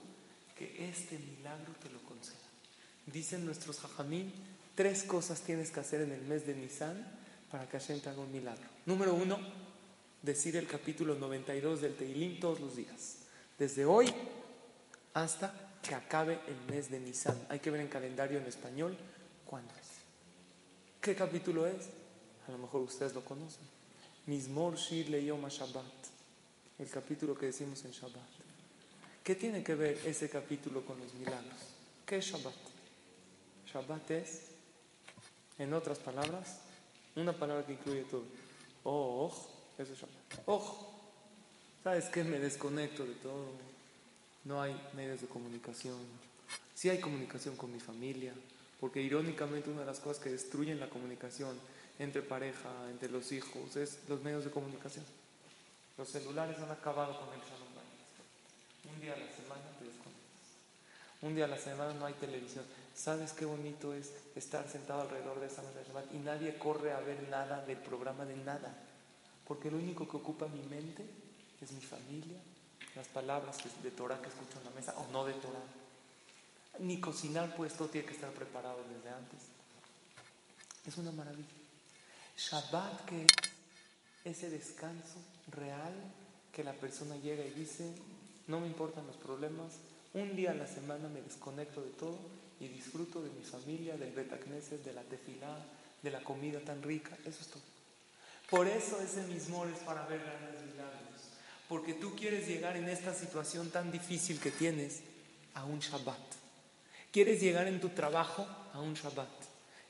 que 0.59 0.89
este 0.89 1.19
milagro 1.19 1.73
te 1.81 1.89
lo 1.89 2.01
conceda. 2.01 2.37
Dicen 3.07 3.47
nuestros 3.47 3.79
jajamín 3.79 4.33
Tres 4.75 5.03
cosas 5.03 5.43
tienes 5.43 5.71
que 5.71 5.81
hacer 5.81 6.01
en 6.01 6.13
el 6.13 6.23
mes 6.23 6.47
de 6.47 6.55
Nisan 6.55 7.07
para 7.51 7.69
que 7.69 7.79
Hashem 7.79 8.01
te 8.01 8.09
haga 8.09 8.21
un 8.21 8.33
milagro. 8.33 8.69
Número 8.87 9.15
uno, 9.15 9.39
decir 10.23 10.57
el 10.57 10.67
capítulo 10.67 11.15
92 11.15 11.81
del 11.81 11.97
Teilim 11.97 12.39
todos 12.41 12.61
los 12.61 12.77
días. 12.77 13.19
Desde 13.59 13.85
hoy 13.85 14.13
hasta 15.15 15.53
que 15.83 15.95
acabe 15.95 16.41
el 16.47 16.73
mes 16.73 16.91
de 16.91 17.01
Nisan. 17.01 17.39
Hay 17.49 17.61
que 17.61 17.71
ver 17.71 17.81
en 17.81 17.89
calendario 17.89 18.39
en 18.39 18.47
español 18.47 18.97
cuándo 19.45 19.73
es. 19.75 19.89
¿Qué 21.01 21.15
capítulo 21.15 21.67
es? 21.67 21.89
A 22.47 22.53
lo 22.53 22.59
mejor 22.59 22.83
ustedes 22.83 23.15
lo 23.15 23.25
conocen. 23.25 23.63
Mismor 24.27 24.77
Shir 24.77 25.09
Leyom 25.09 25.47
Shabbat. 25.47 25.85
El 26.79 26.89
capítulo 26.89 27.35
que 27.35 27.47
decimos 27.47 27.85
en 27.85 27.91
Shabbat. 27.91 28.29
¿Qué 29.25 29.35
tiene 29.35 29.63
que 29.63 29.75
ver 29.75 30.01
ese 30.05 30.29
capítulo 30.29 30.85
con 30.85 30.99
los 30.99 31.13
milagros? 31.15 31.61
¿Qué 32.07 32.19
es 32.19 32.27
Shabbat? 32.27 32.55
Shabbat 33.73 34.11
es 34.11 34.43
en 35.59 35.75
otras 35.75 35.99
palabras, 35.99 36.61
una 37.17 37.33
palabra 37.33 37.67
que 37.67 37.73
incluye 37.73 38.03
todo. 38.03 38.25
Oh, 38.85 39.33
eso 39.79 39.93
es 39.93 40.01
Ojo. 40.47 40.91
¿Sabes 41.83 42.07
qué? 42.07 42.25
Me 42.25 42.39
desconecto 42.39 43.05
de 43.05 43.15
todo. 43.15 43.47
No 44.45 44.61
hay 44.61 44.79
medios 44.95 45.21
de 45.21 45.27
comunicación. 45.27 45.97
Sí 46.75 46.89
hay 46.89 47.01
comunicación 47.01 47.57
con 47.57 47.73
mi 47.73 47.81
familia, 47.81 48.33
porque 48.81 49.03
irónicamente 49.03 49.71
una 49.71 49.81
de 49.81 49.87
las 49.87 50.01
cosas 50.01 50.23
que 50.23 50.31
destruyen 50.31 50.81
la 50.81 50.89
comunicación 50.89 51.59
entre 51.99 52.23
pareja, 52.23 52.71
entre 52.91 53.11
los 53.11 53.33
hijos, 53.33 53.77
es 53.77 53.99
los 54.09 54.23
medios 54.23 54.45
de 54.45 54.51
comunicación. 54.51 55.05
Los 55.99 56.09
celulares 56.09 56.59
han 56.59 56.71
acabado 56.71 57.19
con 57.21 57.29
el 57.35 57.41
Shalom 57.41 58.95
Un 58.95 59.01
día 59.03 59.13
a 59.13 59.19
la 59.19 59.31
semana 59.31 59.63
te 59.79 59.85
desconectas. 59.85 60.49
Un 61.21 61.35
día 61.35 61.45
a 61.45 61.49
la 61.49 61.59
semana 61.59 61.93
no 61.93 62.07
hay 62.07 62.15
televisión. 62.15 62.65
¿Sabes 63.01 63.33
qué 63.33 63.47
bonito 63.47 63.95
es 63.95 64.13
estar 64.37 64.69
sentado 64.69 65.01
alrededor 65.01 65.41
de 65.41 65.47
esa 65.47 65.63
mesa 65.63 65.79
de 65.79 65.85
Shabbat 65.87 66.13
y 66.13 66.19
nadie 66.19 66.59
corre 66.59 66.93
a 66.93 67.01
ver 67.01 67.27
nada 67.31 67.65
del 67.65 67.79
programa 67.79 68.27
de 68.27 68.37
nada? 68.37 68.77
Porque 69.49 69.71
lo 69.71 69.79
único 69.79 70.07
que 70.07 70.19
ocupa 70.19 70.47
mi 70.49 70.61
mente 70.65 71.07
es 71.63 71.73
mi 71.73 71.81
familia, 71.81 72.37
las 72.95 73.09
palabras 73.09 73.57
de 73.83 73.91
Torah 73.91 74.21
que 74.21 74.29
escucho 74.29 74.59
en 74.59 74.65
la 74.65 74.71
mesa 74.73 74.95
o 74.99 75.11
no 75.13 75.25
de 75.25 75.33
Torah. 75.33 75.65
Ni 76.81 77.01
cocinar, 77.01 77.57
pues 77.57 77.73
todo 77.73 77.89
tiene 77.89 78.07
que 78.07 78.13
estar 78.13 78.31
preparado 78.33 78.85
desde 78.95 79.09
antes. 79.09 79.41
Es 80.87 80.99
una 80.99 81.11
maravilla. 81.11 81.49
Shabbat 82.37 83.07
que 83.07 83.23
es 83.23 84.37
ese 84.37 84.51
descanso 84.51 85.17
real 85.51 85.95
que 86.53 86.63
la 86.63 86.75
persona 86.75 87.17
llega 87.17 87.47
y 87.47 87.51
dice, 87.53 87.95
no 88.47 88.61
me 88.61 88.67
importan 88.67 89.07
los 89.07 89.17
problemas, 89.17 89.73
un 90.13 90.37
día 90.37 90.51
a 90.51 90.55
la 90.55 90.67
semana 90.67 91.09
me 91.09 91.23
desconecto 91.23 91.81
de 91.81 91.93
todo 91.93 92.40
y 92.61 92.69
disfruto 92.69 93.23
de 93.23 93.31
mi 93.31 93.43
familia, 93.43 93.97
del 93.97 94.13
Betacneset, 94.13 94.85
de 94.85 94.93
la 94.93 95.03
tefilá, 95.03 95.57
de 96.03 96.11
la 96.11 96.23
comida 96.23 96.61
tan 96.61 96.83
rica, 96.83 97.17
eso 97.25 97.41
es 97.41 97.49
todo. 97.49 97.63
Por 98.51 98.67
eso 98.67 99.01
ese 99.01 99.23
mismo 99.23 99.65
es 99.67 99.79
para 99.79 100.07
ver 100.07 100.21
grandes 100.21 100.63
milagros, 100.63 101.21
porque 101.69 101.95
tú 101.95 102.15
quieres 102.15 102.47
llegar 102.47 102.77
en 102.77 102.89
esta 102.89 103.15
situación 103.15 103.71
tan 103.71 103.91
difícil 103.91 104.41
que 104.41 104.51
tienes 104.51 105.01
a 105.55 105.65
un 105.65 105.79
Shabbat. 105.79 106.19
Quieres 107.13 107.41
llegar 107.41 107.67
en 107.67 107.81
tu 107.81 107.89
trabajo 107.91 108.47
a 108.73 108.81
un 108.81 108.95
Shabbat. 108.95 109.29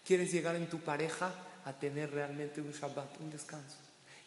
Quieres 0.07 0.33
llegar 0.33 0.57
en 0.57 0.69
tu 0.69 0.79
pareja 0.81 1.35
a 1.65 1.73
tener 1.73 2.11
realmente 2.11 2.61
un 2.61 2.73
Shabbat, 2.73 3.21
un 3.21 3.31
descanso. 3.31 3.77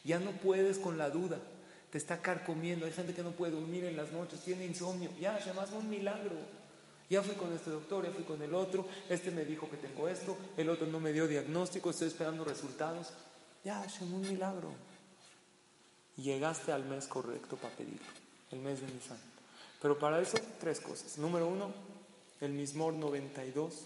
Ya 0.03 0.19
no 0.19 0.31
puedes 0.31 0.77
con 0.77 0.97
la 0.97 1.09
duda, 1.09 1.39
te 1.91 1.97
está 1.97 2.21
carcomiendo. 2.21 2.85
Hay 2.85 2.91
gente 2.91 3.13
que 3.13 3.23
no 3.23 3.31
puede 3.31 3.53
dormir 3.53 3.85
en 3.85 3.95
las 3.95 4.11
noches, 4.11 4.41
tiene 4.41 4.65
insomnio. 4.65 5.11
Ya, 5.19 5.35
además 5.35 5.71
un 5.71 5.89
milagro. 5.89 6.62
Ya 7.09 7.21
fui 7.21 7.35
con 7.35 7.53
este 7.53 7.69
doctor, 7.69 8.05
ya 8.05 8.11
fui 8.11 8.23
con 8.23 8.41
el 8.41 8.53
otro, 8.53 8.87
este 9.09 9.31
me 9.31 9.45
dijo 9.45 9.69
que 9.69 9.77
tengo 9.77 10.07
esto, 10.07 10.37
el 10.57 10.69
otro 10.69 10.87
no 10.87 10.99
me 10.99 11.13
dio 11.13 11.27
diagnóstico, 11.27 11.89
estoy 11.89 12.07
esperando 12.07 12.43
resultados. 12.43 13.13
Ya, 13.63 13.83
es 13.85 14.01
un 14.01 14.21
milagro. 14.21 14.71
Llegaste 16.17 16.71
al 16.71 16.85
mes 16.85 17.07
correcto 17.07 17.55
para 17.57 17.75
pedirlo, 17.75 18.07
el 18.51 18.59
mes 18.59 18.81
de 18.81 18.87
Nisan. 18.87 19.17
Pero 19.81 19.99
para 19.99 20.21
eso, 20.21 20.37
tres 20.59 20.79
cosas. 20.79 21.17
Número 21.17 21.47
uno, 21.47 21.73
el 22.39 22.51
Mismor 22.51 22.93
92, 22.93 23.85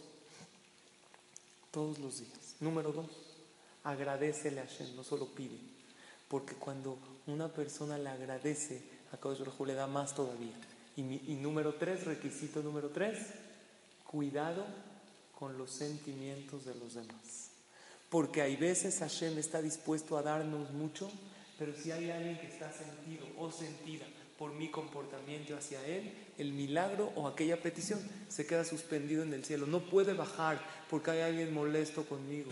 todos 1.71 1.99
los 1.99 2.19
días. 2.19 2.55
Número 2.59 2.91
dos, 2.91 3.09
agradecele 3.83 4.61
a 4.61 4.65
Hashem, 4.65 4.95
no 4.95 5.03
solo 5.03 5.27
pide. 5.27 5.57
Porque 6.27 6.55
cuando 6.55 6.97
una 7.27 7.47
persona 7.47 7.97
le 7.97 8.09
agradece, 8.09 8.81
a 9.11 9.17
Kadosh 9.17 9.41
le 9.65 9.73
da 9.73 9.87
más 9.87 10.13
todavía. 10.13 10.55
Y, 10.97 11.35
número 11.35 11.75
tres, 11.75 12.05
requisito 12.05 12.63
número 12.63 12.89
tres, 12.89 13.19
cuidado 14.03 14.65
con 15.37 15.55
los 15.55 15.69
sentimientos 15.69 16.65
de 16.65 16.73
los 16.73 16.95
demás. 16.95 17.51
Porque 18.09 18.41
hay 18.41 18.55
veces 18.55 18.97
Hashem 18.97 19.37
está 19.37 19.61
dispuesto 19.61 20.17
a 20.17 20.23
darnos 20.23 20.71
mucho, 20.71 21.11
pero 21.59 21.75
si 21.75 21.91
hay 21.91 22.09
alguien 22.09 22.39
que 22.39 22.47
está 22.47 22.73
sentido 22.73 23.27
o 23.37 23.51
sentida 23.51 24.07
por 24.39 24.53
mi 24.53 24.71
comportamiento 24.71 25.55
hacia 25.55 25.85
Él, 25.85 26.11
el 26.39 26.53
milagro 26.53 27.11
o 27.15 27.27
aquella 27.27 27.61
petición 27.61 27.99
se 28.27 28.47
queda 28.47 28.63
suspendido 28.63 29.21
en 29.21 29.33
el 29.33 29.45
cielo. 29.45 29.67
No 29.67 29.81
puede 29.81 30.13
bajar 30.13 30.59
porque 30.89 31.11
hay 31.11 31.21
alguien 31.21 31.53
molesto 31.53 32.05
conmigo. 32.05 32.49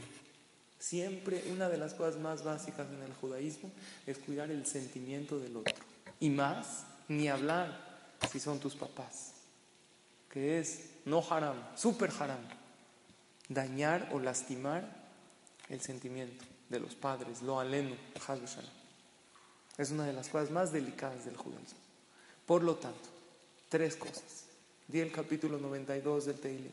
Siempre 0.77 1.43
una 1.51 1.67
de 1.67 1.79
las 1.79 1.95
cosas 1.95 2.21
más 2.21 2.43
básicas 2.43 2.87
en 2.91 3.01
el 3.01 3.13
judaísmo 3.13 3.71
es 4.05 4.19
cuidar 4.19 4.51
el 4.51 4.67
sentimiento 4.67 5.39
del 5.39 5.57
otro. 5.57 5.73
Y 6.19 6.29
más, 6.29 6.85
ni 7.07 7.27
hablar 7.27 7.84
si 8.31 8.39
son 8.39 8.59
tus 8.59 8.75
papás, 8.75 9.33
que 10.29 10.59
es 10.59 10.89
no 11.05 11.23
haram, 11.29 11.55
super 11.75 12.11
haram, 12.19 12.39
dañar 13.49 14.09
o 14.11 14.19
lastimar 14.19 14.83
el 15.69 15.81
sentimiento 15.81 16.45
de 16.69 16.79
los 16.79 16.95
padres, 16.95 17.41
lo 17.41 17.59
aleno, 17.59 17.95
es 19.77 19.91
una 19.91 20.05
de 20.05 20.13
las 20.13 20.29
cosas 20.29 20.51
más 20.51 20.71
delicadas 20.71 21.25
del 21.25 21.35
judaísmo. 21.35 21.79
Por 22.45 22.63
lo 22.63 22.75
tanto, 22.75 23.09
tres 23.69 23.95
cosas. 23.95 24.45
Di 24.87 24.99
el 24.99 25.11
capítulo 25.11 25.57
92 25.57 26.25
del 26.25 26.39
Teile. 26.39 26.71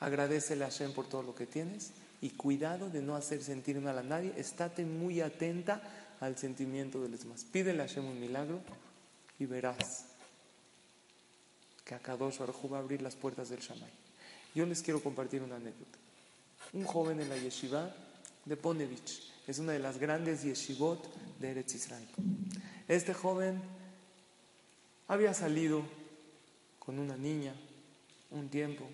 Agradecele 0.00 0.64
a 0.64 0.68
Hashem 0.68 0.92
por 0.92 1.08
todo 1.08 1.22
lo 1.22 1.34
que 1.34 1.46
tienes 1.46 1.90
y 2.20 2.30
cuidado 2.30 2.88
de 2.88 3.02
no 3.02 3.16
hacer 3.16 3.42
sentir 3.42 3.80
mal 3.80 3.98
a 3.98 4.02
nadie. 4.02 4.32
Estate 4.36 4.84
muy 4.84 5.20
atenta 5.20 5.82
al 6.20 6.38
sentimiento 6.38 7.02
de 7.02 7.08
los 7.10 7.20
demás. 7.20 7.44
Pídele 7.44 7.82
a 7.82 7.86
Hashem 7.86 8.06
un 8.06 8.20
milagro 8.20 8.60
y 9.38 9.46
verás 9.46 10.05
que 11.86 11.94
a 11.94 12.00
Kadosh 12.00 12.38
Baruj 12.38 12.72
va 12.72 12.78
a 12.78 12.80
abrir 12.80 13.00
las 13.00 13.14
puertas 13.14 13.48
del 13.48 13.60
Shamay. 13.60 13.90
Yo 14.54 14.66
les 14.66 14.82
quiero 14.82 15.00
compartir 15.00 15.40
una 15.40 15.54
anécdota. 15.56 15.98
Un 16.72 16.84
joven 16.84 17.20
en 17.20 17.28
la 17.28 17.38
yeshiva 17.38 17.94
de 18.44 18.56
Ponevich, 18.56 19.32
es 19.46 19.60
una 19.60 19.72
de 19.72 19.78
las 19.78 19.98
grandes 19.98 20.42
yeshivot 20.42 21.38
de 21.38 21.52
Eretz 21.52 21.76
Israel. 21.76 22.08
Este 22.88 23.14
joven 23.14 23.62
había 25.06 25.32
salido 25.32 25.82
con 26.80 26.98
una 26.98 27.16
niña 27.16 27.54
un 28.32 28.48
tiempo 28.48 28.84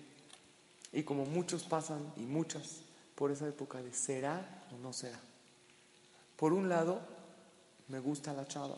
y 0.91 1.01
como 1.01 1.25
muchos 1.25 1.63
pasan 1.63 2.13
y 2.15 2.21
muchas 2.21 2.81
por 3.15 3.31
esa 3.31 3.47
época 3.47 3.81
de 3.81 3.91
será 3.93 4.65
o 4.71 4.77
no 4.77 4.93
será. 4.93 5.19
Por 6.35 6.53
un 6.53 6.69
lado, 6.69 7.01
me 7.87 7.99
gusta 7.99 8.33
la 8.33 8.47
chava, 8.47 8.77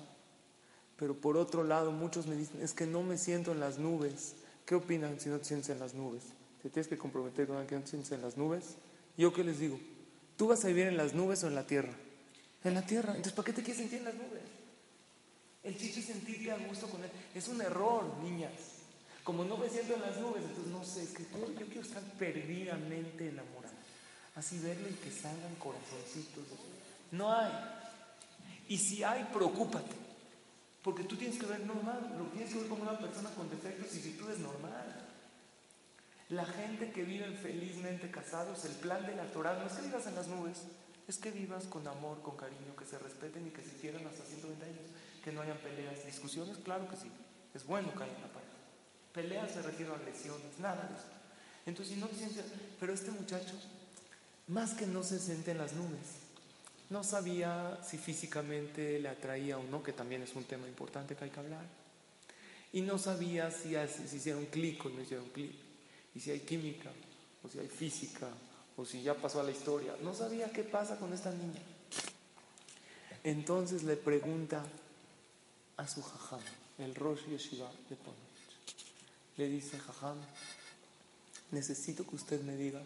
pero 0.97 1.15
por 1.15 1.37
otro 1.37 1.63
lado, 1.63 1.91
muchos 1.91 2.27
me 2.27 2.35
dicen, 2.35 2.61
es 2.61 2.73
que 2.73 2.85
no 2.85 3.03
me 3.03 3.17
siento 3.17 3.51
en 3.51 3.59
las 3.59 3.77
nubes. 3.77 4.35
¿Qué 4.65 4.75
opinan 4.75 5.19
si 5.19 5.29
no 5.29 5.37
te 5.39 5.45
sientes 5.45 5.69
en 5.69 5.79
las 5.79 5.93
nubes? 5.93 6.23
¿Te 6.63 6.69
tienes 6.69 6.87
que 6.87 6.97
comprometer 6.97 7.47
con 7.47 7.57
alguien 7.57 7.67
que 7.67 7.75
no 7.75 7.81
te 7.81 7.89
sientes 7.89 8.11
en 8.11 8.21
las 8.21 8.37
nubes? 8.37 8.75
¿Yo 9.17 9.33
qué 9.33 9.43
les 9.43 9.59
digo? 9.59 9.79
¿Tú 10.37 10.47
vas 10.47 10.63
a 10.65 10.67
vivir 10.67 10.87
en 10.87 10.97
las 10.97 11.13
nubes 11.13 11.43
o 11.43 11.47
en 11.47 11.55
la 11.55 11.65
tierra? 11.67 11.93
En 12.63 12.73
la 12.73 12.85
tierra. 12.85 13.11
Entonces, 13.11 13.33
¿para 13.33 13.45
qué 13.45 13.53
te 13.53 13.61
quieres 13.61 13.77
sentir 13.77 13.99
en 13.99 14.05
las 14.05 14.15
nubes? 14.15 14.41
El 15.63 15.77
chiste 15.77 15.99
es 15.99 16.05
sentirte 16.05 16.51
a 16.51 16.57
gusto 16.57 16.87
con 16.87 17.03
él. 17.03 17.09
Es 17.33 17.47
un 17.47 17.61
error, 17.61 18.03
niñas. 18.23 18.51
Como 19.23 19.43
no 19.43 19.57
me 19.57 19.69
siento 19.69 19.95
en 19.95 20.01
las 20.01 20.17
nubes, 20.17 20.43
entonces 20.43 20.71
no 20.71 20.83
sé, 20.83 21.03
es 21.03 21.09
que 21.09 21.23
yo 21.23 21.65
quiero 21.65 21.81
estar 21.81 22.03
perdidamente 22.19 23.29
enamorada. 23.29 23.73
Así 24.35 24.59
verle 24.59 24.89
y 24.91 24.93
que 24.93 25.11
salgan 25.11 25.55
corazoncitos. 25.55 26.43
No 27.11 27.31
hay. 27.31 27.51
Y 28.67 28.77
si 28.77 29.03
hay, 29.03 29.23
preocúpate. 29.33 30.04
Porque 30.85 31.03
tú 31.03 31.15
tienes 31.15 31.39
que 31.39 31.47
ver 31.47 31.61
normal, 31.61 32.13
lo 32.15 32.25
tienes 32.25 32.53
que 32.53 32.59
ver 32.59 32.67
como 32.69 32.83
una 32.83 32.99
persona 32.99 33.31
con 33.31 33.49
defectos 33.49 33.95
y 33.95 34.01
virtudes 34.01 34.37
normal. 34.37 34.85
La 36.29 36.45
gente 36.45 36.91
que 36.91 37.01
vive 37.01 37.25
felizmente 37.37 38.11
casados, 38.11 38.65
el 38.65 38.73
plan 38.73 39.03
de 39.03 39.15
la 39.15 39.25
Torah 39.31 39.57
no 39.57 39.65
es 39.65 39.73
que 39.73 39.81
vivas 39.81 40.05
en 40.05 40.13
las 40.13 40.27
nubes, 40.27 40.61
es 41.07 41.17
que 41.17 41.31
vivas 41.31 41.63
con 41.65 41.87
amor, 41.87 42.21
con 42.21 42.37
cariño, 42.37 42.75
que 42.77 42.85
se 42.85 42.99
respeten 42.99 43.47
y 43.47 43.49
que 43.49 43.63
se 43.63 43.75
quieran 43.77 44.05
hasta 44.05 44.25
120 44.25 44.63
años, 44.63 44.91
que 45.23 45.31
no 45.31 45.41
hayan 45.41 45.57
peleas, 45.57 46.05
discusiones, 46.05 46.59
claro 46.59 46.87
que 46.87 46.97
sí, 46.97 47.11
es 47.55 47.65
bueno 47.65 47.91
que 47.95 48.03
haya 48.03 48.17
una 48.19 48.27
pareja. 48.27 48.53
Peleas 49.11 49.51
se 49.53 49.63
refiere 49.63 49.91
a 49.91 49.95
agresiones, 49.95 50.59
nada 50.59 50.87
de 50.87 50.95
eso. 50.97 51.07
Entonces, 51.65 51.95
si 51.95 51.99
no 51.99 52.07
pero 52.79 52.93
este 52.93 53.09
muchacho, 53.09 53.55
más 54.47 54.75
que 54.75 54.85
no 54.85 55.01
se 55.01 55.17
siente 55.17 55.49
en 55.49 55.57
las 55.57 55.73
nubes, 55.73 56.24
no 56.89 57.03
sabía 57.03 57.79
si 57.83 57.97
físicamente 57.97 58.99
le 58.99 59.09
atraía 59.09 59.57
o 59.57 59.63
no, 59.63 59.81
que 59.81 59.93
también 59.93 60.21
es 60.21 60.35
un 60.35 60.43
tema 60.43 60.67
importante 60.67 61.15
que 61.15 61.23
hay 61.23 61.29
que 61.29 61.39
hablar. 61.39 61.65
Y 62.73 62.81
no 62.81 62.97
sabía 62.97 63.49
si, 63.51 63.75
si 63.87 64.15
hicieron 64.17 64.45
clic 64.45 64.85
o 64.85 64.89
no 64.89 65.01
hicieron 65.01 65.29
clic. 65.29 65.53
Y 66.13 66.19
si 66.19 66.31
hay 66.31 66.41
química, 66.41 66.91
o 67.43 67.49
si 67.49 67.59
hay 67.59 67.67
física, 67.67 68.27
o 68.77 68.85
si 68.85 69.01
ya 69.01 69.15
pasó 69.15 69.39
a 69.39 69.43
la 69.43 69.51
historia. 69.51 69.95
No 70.01 70.13
sabía 70.13 70.51
qué 70.51 70.63
pasa 70.63 70.97
con 70.97 71.13
esta 71.13 71.31
niña. 71.31 71.61
Entonces 73.23 73.83
le 73.83 73.97
pregunta 73.97 74.63
a 75.77 75.87
su 75.87 76.01
jajam, 76.03 76.41
el 76.77 76.93
Rosh 76.93 77.25
Yeshiva 77.27 77.71
de 77.89 77.95
Ponovich. 77.95 78.19
Le 79.37 79.49
dice, 79.49 79.79
jajam, 79.79 80.17
necesito 81.51 82.05
que 82.05 82.15
usted 82.15 82.41
me 82.41 82.55
diga 82.55 82.81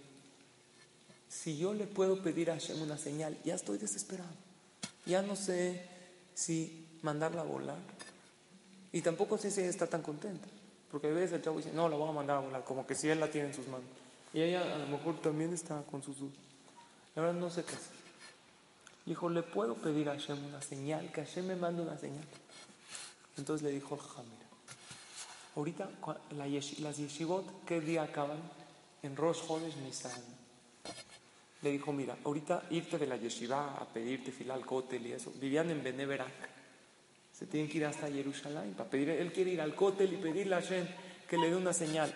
si 1.29 1.57
yo 1.57 1.73
le 1.73 1.85
puedo 1.85 2.21
pedir 2.21 2.49
a 2.49 2.55
Hashem 2.55 2.81
una 2.81 2.97
señal, 2.97 3.37
ya 3.45 3.55
estoy 3.55 3.77
desesperado. 3.77 4.33
Ya 5.05 5.21
no 5.21 5.35
sé 5.35 5.81
si 6.33 6.87
mandarla 7.03 7.41
a 7.41 7.45
volar. 7.45 7.77
Y 8.91 9.01
tampoco 9.01 9.37
sé 9.37 9.51
si 9.51 9.61
ella 9.61 9.69
está 9.69 9.87
tan 9.87 10.01
contenta. 10.01 10.47
Porque 10.91 11.07
a 11.07 11.11
veces 11.11 11.33
el 11.33 11.43
chavo 11.43 11.57
dice, 11.57 11.71
no, 11.71 11.87
la 11.87 11.95
voy 11.95 12.09
a 12.09 12.13
mandar 12.13 12.37
a 12.37 12.39
volar, 12.39 12.63
como 12.63 12.85
que 12.85 12.95
si 12.95 13.07
él 13.09 13.19
la 13.19 13.29
tiene 13.29 13.49
en 13.49 13.53
sus 13.53 13.67
manos. 13.67 13.85
Y 14.33 14.41
ella 14.41 14.73
a 14.73 14.77
lo 14.79 14.87
mejor 14.87 15.21
también 15.21 15.53
está 15.53 15.81
con 15.83 16.01
sus 16.01 16.17
dudas. 16.17 16.37
La 17.15 17.21
verdad 17.21 17.39
no 17.39 17.49
sé 17.51 17.63
qué. 17.63 17.75
Dijo, 19.05 19.29
¿le 19.29 19.43
puedo 19.43 19.75
pedir 19.75 20.09
a 20.09 20.13
Hashem 20.13 20.43
una 20.45 20.61
señal? 20.61 21.11
Que 21.11 21.23
Hashem 21.23 21.45
me 21.45 21.55
mande 21.55 21.83
una 21.83 21.97
señal. 21.97 22.25
Entonces 23.37 23.63
le 23.63 23.71
dijo, 23.71 23.97
mira, 23.97 24.47
ahorita 25.55 25.89
las 26.81 26.97
yeshivot, 26.97 27.65
¿qué 27.65 27.81
día 27.81 28.03
acaban? 28.03 28.39
En 29.03 29.15
Rosh 29.15 29.45
Chodesh 29.47 29.77
Nisan. 29.77 30.38
Le 31.61 31.71
dijo, 31.71 31.91
mira, 31.91 32.17
ahorita 32.23 32.63
irte 32.69 32.97
de 32.97 33.07
la 33.07 33.17
yeshiva 33.17 33.75
a 33.75 33.85
pedirte 33.85 34.31
fila 34.31 34.53
al 34.53 34.65
cótel 34.65 35.05
y 35.07 35.13
eso, 35.13 35.31
vivían 35.39 35.69
en 35.69 35.83
Beneverak, 35.83 36.49
se 37.33 37.47
tienen 37.47 37.69
que 37.69 37.77
ir 37.77 37.85
hasta 37.85 38.09
Jerusalén 38.09 38.73
para 38.77 38.89
pedir, 38.89 39.09
él 39.09 39.31
quiere 39.31 39.51
ir 39.51 39.61
al 39.61 39.75
cótel 39.75 40.13
y 40.13 40.17
pedirle 40.17 40.55
a 40.55 40.61
Hashem 40.61 40.87
que 41.27 41.37
le 41.37 41.49
dé 41.49 41.55
una 41.55 41.73
señal. 41.73 42.13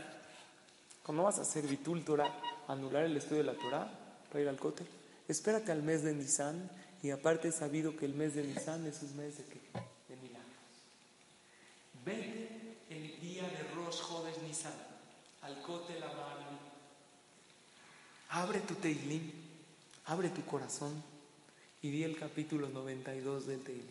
Cuando 1.03 1.23
vas 1.23 1.39
a 1.39 1.41
hacer 1.41 1.67
Bitul 1.67 2.03
Torah, 2.03 2.33
anular 2.67 3.03
el 3.03 3.17
estudio 3.17 3.43
de 3.43 3.51
la 3.51 3.57
Torah 3.57 3.89
para 4.29 4.41
ir 4.41 4.47
al 4.47 4.57
cótel, 4.57 4.87
espérate 5.27 5.71
al 5.71 5.83
mes 5.83 6.03
de 6.03 6.13
Nisan 6.13 6.69
y 7.01 7.11
aparte 7.11 7.49
he 7.49 7.51
sabido 7.51 7.95
que 7.97 8.05
el 8.05 8.13
mes 8.13 8.35
de 8.35 8.43
Nisan 8.43 8.85
es 8.87 9.01
un 9.03 9.17
mes 9.17 9.37
de, 9.37 9.45
milagros. 10.15 10.47
Vete 12.05 12.77
el 12.89 13.19
día 13.19 13.43
de 13.43 13.63
Rosh 13.75 13.99
Jodes 13.99 14.41
Nisan 14.41 14.73
al 15.41 15.61
cótel 15.61 16.01
Amaraví. 16.01 16.52
Abre 18.33 18.61
tu 18.61 18.73
Teilim, 18.73 19.31
abre 20.05 20.29
tu 20.29 20.43
corazón 20.43 20.91
y 21.83 21.91
di 21.91 22.03
el 22.03 22.17
capítulo 22.17 22.67
92 22.67 23.45
del 23.45 23.59
Teilim. 23.59 23.85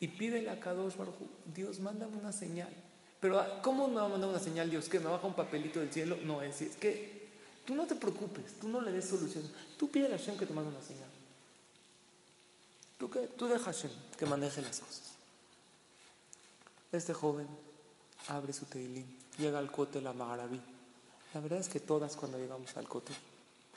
Y 0.00 0.08
pídele 0.08 0.48
a 0.48 0.58
Kadosh 0.58 0.96
Baruj 0.96 1.14
Dios, 1.44 1.78
mándame 1.80 2.16
una 2.16 2.32
señal. 2.32 2.72
Pero 3.20 3.44
¿cómo 3.62 3.86
me 3.88 3.96
va 3.96 4.06
a 4.06 4.08
mandar 4.08 4.30
una 4.30 4.38
señal 4.38 4.70
Dios? 4.70 4.88
¿Que 4.88 4.98
me 4.98 5.10
baja 5.10 5.26
un 5.26 5.34
papelito 5.34 5.78
del 5.80 5.92
cielo? 5.92 6.16
No, 6.24 6.40
es, 6.40 6.62
es 6.62 6.76
que 6.76 7.28
tú 7.66 7.74
no 7.74 7.86
te 7.86 7.96
preocupes, 7.96 8.58
tú 8.60 8.68
no 8.68 8.80
le 8.80 8.92
des 8.92 9.06
solución. 9.06 9.44
Tú 9.76 9.90
pídele 9.90 10.14
a 10.14 10.18
Hashem 10.18 10.38
que 10.38 10.46
te 10.46 10.54
mande 10.54 10.70
una 10.70 10.82
señal. 10.82 11.10
Tú, 12.96 13.10
que, 13.10 13.26
tú 13.26 13.46
deja 13.46 13.68
a 13.68 13.72
Hashem 13.74 13.90
que 14.16 14.24
maneje 14.24 14.62
las 14.62 14.80
cosas. 14.80 15.12
Este 16.92 17.12
joven 17.12 17.46
abre 18.28 18.54
su 18.54 18.64
teilín, 18.64 19.04
llega 19.36 19.58
al 19.58 19.70
cote 19.70 20.00
la 20.00 20.14
Maharaví. 20.14 20.77
La 21.34 21.40
verdad 21.40 21.58
es 21.58 21.68
que 21.68 21.80
todas 21.80 22.16
cuando 22.16 22.38
llegamos 22.38 22.76
al 22.76 22.88
cote 22.88 23.12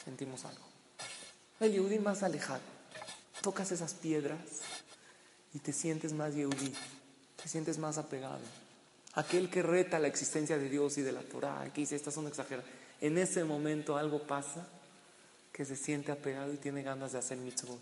sentimos 0.03 0.45
algo. 0.45 0.63
El 1.59 1.73
Yehudi 1.73 1.99
más 1.99 2.23
alejado. 2.23 2.61
Tocas 3.41 3.71
esas 3.71 3.93
piedras 3.93 4.39
y 5.53 5.59
te 5.59 5.73
sientes 5.73 6.13
más 6.13 6.33
Yehudi, 6.35 6.73
te 7.41 7.49
sientes 7.49 7.77
más 7.77 7.97
apegado. 7.97 8.39
Aquel 9.13 9.49
que 9.49 9.61
reta 9.61 9.99
la 9.99 10.07
existencia 10.07 10.57
de 10.57 10.69
Dios 10.69 10.97
y 10.97 11.01
de 11.01 11.11
la 11.11 11.21
Torah, 11.21 11.69
que 11.73 11.81
dice, 11.81 11.95
estas 11.95 12.13
son 12.13 12.27
exageradas. 12.27 12.69
En 13.01 13.17
ese 13.17 13.43
momento 13.43 13.97
algo 13.97 14.25
pasa 14.25 14.67
que 15.51 15.65
se 15.65 15.75
siente 15.75 16.11
apegado 16.11 16.53
y 16.53 16.57
tiene 16.57 16.83
ganas 16.83 17.11
de 17.11 17.19
hacer 17.19 17.37
mitzvot 17.37 17.79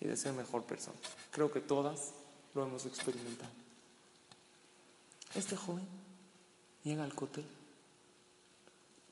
y 0.00 0.06
de 0.06 0.16
ser 0.16 0.32
mejor 0.32 0.64
persona. 0.64 0.96
Creo 1.30 1.52
que 1.52 1.60
todas 1.60 2.12
lo 2.54 2.64
hemos 2.64 2.86
experimentado. 2.86 3.50
Este 5.34 5.54
joven 5.54 5.86
llega 6.82 7.04
al 7.04 7.14
cótel, 7.14 7.44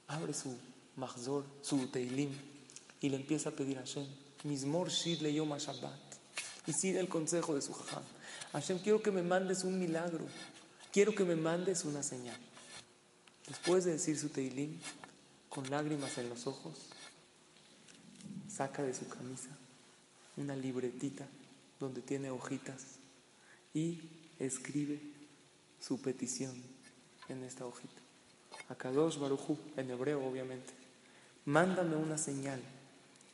abre 0.09 0.33
su 0.33 0.57
mahzor, 0.97 1.45
su 1.63 1.89
teilim, 1.89 2.31
y 3.01 3.09
le 3.09 3.17
empieza 3.17 3.51
a 3.51 3.53
pedir 3.53 3.79
a 3.79 3.81
Hashem, 3.81 4.07
Mismor 4.45 4.91
Shid 4.91 5.21
le 5.21 5.33
Yom 5.35 5.57
Shabbat, 5.57 6.01
y 6.67 6.73
sigue 6.73 7.01
el 7.01 7.09
consejo 7.09 7.55
de 7.55 7.63
su 7.63 7.73
jajam. 7.73 8.03
Hashem, 8.53 8.79
quiero 8.79 9.03
que 9.03 9.11
me 9.11 9.23
mandes 9.23 9.65
un 9.65 9.79
milagro, 9.79 10.25
quiero 10.93 11.15
que 11.15 11.25
me 11.25 11.37
mandes 11.37 11.85
una 11.85 12.03
señal. 12.03 12.39
Después 13.47 13.85
de 13.85 13.93
decir 13.93 14.19
su 14.19 14.29
teilim, 14.29 14.79
con 15.49 15.69
lágrimas 15.71 16.19
en 16.19 16.29
los 16.29 16.47
ojos, 16.47 16.75
saca 18.49 18.83
de 18.83 18.95
su 18.95 19.09
camisa 19.09 19.57
una 20.37 20.55
libretita 20.55 21.27
donde 21.81 22.03
tiene 22.03 22.31
hojitas 22.31 22.99
y 23.75 24.01
escribe 24.39 25.01
su 25.81 26.01
petición 26.01 26.55
en 27.29 27.45
esta 27.45 27.67
hojita. 27.67 28.06
Akadosh 28.69 29.19
Barujú, 29.19 29.57
en 29.77 29.91
hebreo 29.91 30.25
obviamente. 30.27 30.73
Mándame 31.45 31.97
una 31.97 32.19
señal 32.19 32.61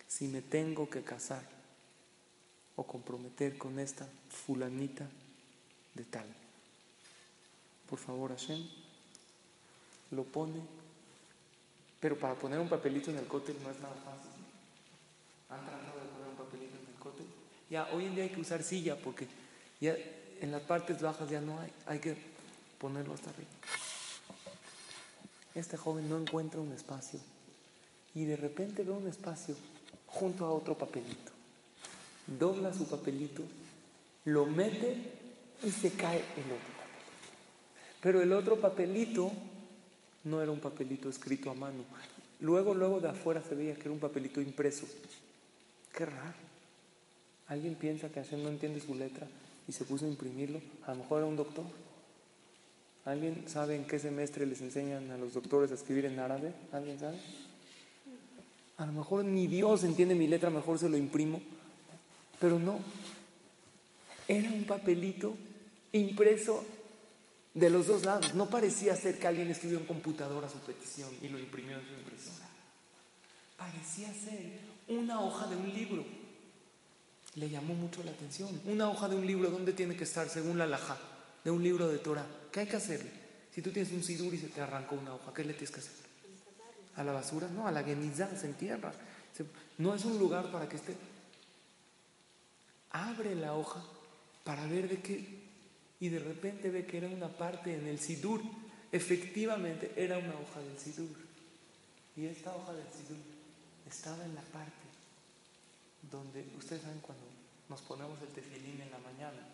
si 0.07 0.29
me 0.29 0.43
tengo 0.43 0.91
que 0.91 1.03
casar 1.03 1.43
o 2.77 2.85
comprometer 2.85 3.57
con 3.57 3.79
esta 3.79 4.07
fulanita 4.29 5.09
de 5.95 6.05
tal. 6.05 6.27
Por 7.88 7.99
favor, 7.99 8.31
Hashem, 8.31 8.62
lo 10.11 10.25
pone, 10.25 10.61
pero 12.01 12.18
para 12.18 12.35
poner 12.35 12.59
un 12.59 12.68
papelito 12.68 13.11
en 13.11 13.18
el 13.18 13.27
cótel 13.27 13.57
no 13.62 13.71
es 13.71 13.81
nada 13.81 13.95
fácil. 14.05 14.31
¿Han 15.49 15.64
tratado 15.64 16.01
de 16.01 16.09
poner 16.09 16.29
un 16.29 16.37
papelito 16.37 16.77
en 16.77 16.95
el 16.95 17.01
cótel? 17.01 17.27
Ya, 17.71 17.88
hoy 17.92 18.07
en 18.07 18.14
día 18.14 18.25
hay 18.25 18.31
que 18.31 18.40
usar 18.40 18.62
silla 18.62 18.97
porque 18.97 19.27
ya 19.81 19.97
en 20.40 20.51
las 20.51 20.62
partes 20.62 21.01
bajas 21.01 21.31
ya 21.31 21.40
no 21.40 21.59
hay, 21.61 21.73
hay 21.87 21.99
que 21.99 22.16
ponerlo 22.79 23.14
hasta 23.14 23.31
arriba. 23.31 23.51
Este 25.55 25.77
joven 25.77 26.09
no 26.09 26.19
encuentra 26.19 26.61
un 26.61 26.73
espacio 26.73 27.21
y 28.15 28.25
de 28.25 28.37
repente 28.37 28.83
ve 28.83 28.93
un 28.93 29.07
espacio 29.07 29.55
junto 30.07 30.45
a 30.45 30.53
otro 30.53 30.77
papelito. 30.77 31.33
Dobla 32.27 32.73
su 32.73 32.87
papelito, 32.87 33.43
lo 34.25 34.47
mete 34.47 34.97
y 35.62 35.71
se 35.71 35.91
cae 35.93 36.19
el 36.19 36.45
otro 36.45 36.73
papelito. 36.79 37.12
Pero 38.01 38.23
el 38.23 38.33
otro 38.33 38.61
papelito 38.61 39.31
no 40.25 40.41
era 40.41 40.51
un 40.51 40.61
papelito 40.61 41.09
escrito 41.09 41.51
a 41.51 41.55
mano. 41.55 41.85
Luego, 42.41 42.75
luego 42.75 43.01
de 43.01 43.09
afuera 43.09 43.43
se 43.43 43.55
veía 43.55 43.75
que 43.75 43.83
era 43.83 43.93
un 43.93 44.01
papelito 44.01 44.41
impreso. 44.41 44.87
Qué 45.93 46.07
raro. 46.07 46.35
¿Alguien 47.49 47.75
piensa 47.75 48.09
que 48.09 48.23
Hashem 48.23 48.43
no 48.43 48.49
entiende 48.49 48.81
su 48.81 48.95
letra 48.95 49.27
y 49.69 49.73
se 49.73 49.85
puso 49.85 50.07
a 50.07 50.09
imprimirlo? 50.09 50.61
A 50.87 50.93
lo 50.93 50.99
mejor 50.99 51.19
era 51.19 51.27
un 51.27 51.37
doctor. 51.37 51.65
¿Alguien 53.05 53.45
sabe 53.49 53.75
en 53.75 53.85
qué 53.85 53.99
semestre 53.99 54.47
les 54.47 54.61
enseñan 54.61 55.11
a 55.11 55.17
los 55.17 55.35
doctores 55.35 55.73
a 55.73 55.75
escribir 55.75 56.05
en 56.05 56.21
árabe? 56.21 56.55
¿Alguien 56.71 57.01
sabe? 57.01 57.19
A 58.77 58.87
lo 58.87 58.93
mejor 58.93 59.25
ni 59.25 59.49
Dios 59.49 59.83
entiende 59.83 60.15
mi 60.15 60.29
letra, 60.29 60.51
mejor 60.51 60.79
se 60.79 60.88
lo 60.88 60.97
imprimo. 60.97 61.41
Pero 62.38 62.59
no. 62.59 62.79
Era 64.29 64.51
un 64.51 64.65
papelito 64.65 65.35
impreso 65.93 66.65
de 67.55 67.71
los 67.71 67.88
dos 67.88 68.05
lados. 68.05 68.35
No 68.35 68.49
parecía 68.49 68.95
ser 68.95 69.19
que 69.19 69.27
alguien 69.27 69.51
escribió 69.51 69.79
en 69.79 69.87
computadora 69.87 70.49
su 70.49 70.59
petición 70.59 71.11
y 71.23 71.29
lo 71.29 71.38
imprimió 71.38 71.79
en 71.79 71.87
su 71.87 71.93
impresora. 71.95 72.49
Parecía 73.57 74.12
ser 74.15 74.61
una 74.88 75.21
hoja 75.21 75.49
de 75.49 75.57
un 75.57 75.73
libro. 75.73 76.05
Le 77.35 77.51
llamó 77.51 77.75
mucho 77.75 78.03
la 78.05 78.12
atención. 78.12 78.61
Una 78.67 78.88
hoja 78.88 79.09
de 79.09 79.17
un 79.17 79.27
libro, 79.27 79.51
¿dónde 79.51 79.73
tiene 79.73 79.97
que 79.97 80.05
estar 80.05 80.29
según 80.29 80.59
la 80.59 80.67
laja? 80.67 80.99
De 81.45 81.51
un 81.51 81.62
libro 81.62 81.88
de 81.88 81.99
Torah. 81.99 82.27
¿Qué 82.53 82.61
hay 82.61 82.67
que 82.67 82.77
hacerle? 82.77 83.11
Si 83.55 83.62
tú 83.62 83.71
tienes 83.71 83.93
un 83.93 84.03
sidur 84.03 84.33
y 84.35 84.38
se 84.38 84.49
te 84.49 84.61
arrancó 84.61 84.95
una 84.95 85.15
hoja, 85.15 85.33
¿qué 85.35 85.45
le 85.45 85.55
tienes 85.55 85.71
que 85.71 85.81
hacer? 85.81 85.93
¿A 86.97 87.03
la 87.03 87.12
basura? 87.12 87.49
No, 87.49 87.67
a 87.67 87.73
la 87.73 87.83
genizá, 87.83 88.35
se 88.37 88.47
entierra. 88.47 88.93
No 89.79 89.95
es 89.95 90.05
un 90.05 90.19
lugar 90.19 90.53
para 90.53 90.69
que 90.69 90.77
esté. 90.77 90.95
Abre 92.91 93.35
la 93.35 93.55
hoja 93.55 93.83
para 94.45 94.67
ver 94.67 94.88
de 94.88 95.01
qué. 95.01 95.43
Y 96.01 96.09
de 96.09 96.19
repente 96.19 96.71
ve 96.71 96.85
que 96.85 96.99
era 96.99 97.09
una 97.09 97.29
parte 97.29 97.75
en 97.75 97.87
el 97.87 97.99
sidur. 97.99 98.43
Efectivamente, 98.91 99.93
era 99.97 100.19
una 100.19 100.35
hoja 100.35 100.61
del 100.61 100.79
sidur. 100.79 101.17
Y 102.17 102.27
esta 102.27 102.55
hoja 102.55 102.75
del 102.75 102.87
sidur 102.93 103.23
estaba 103.88 104.23
en 104.25 104.35
la 104.35 104.43
parte 104.43 104.83
donde, 106.11 106.45
ustedes 106.59 106.83
saben 106.83 107.01
cuando 107.01 107.25
nos 107.69 107.81
ponemos 107.83 108.21
el 108.21 108.29
tefilín 108.29 108.81
en 108.81 108.91
la 108.91 108.99
mañana, 108.99 109.49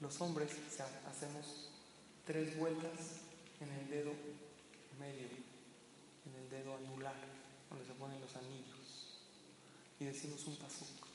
los 0.00 0.20
hombres 0.20 0.50
hacemos 1.06 1.70
tres 2.26 2.56
vueltas 2.58 3.20
en 3.60 3.70
el 3.70 3.90
dedo 3.90 4.12
medio, 4.98 5.28
en 6.26 6.42
el 6.42 6.50
dedo 6.50 6.76
anular, 6.76 7.14
donde 7.68 7.84
se 7.84 7.92
ponen 7.92 8.20
los 8.20 8.34
anillos, 8.36 9.20
y 9.98 10.04
decimos 10.04 10.46
un 10.46 10.56
pasuk. 10.56 11.06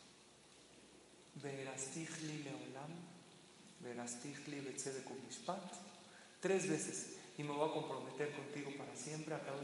Verastihli 1.42 2.44
leolam, 2.44 2.92
verastihli 3.82 4.62
mishpat, 5.26 5.74
tres 6.40 6.70
veces, 6.70 7.18
y 7.38 7.44
me 7.44 7.52
voy 7.52 7.70
a 7.70 7.74
comprometer 7.74 8.32
contigo 8.32 8.72
para 8.78 8.96
siempre, 8.96 9.36
a 9.36 9.44
cabo 9.44 9.60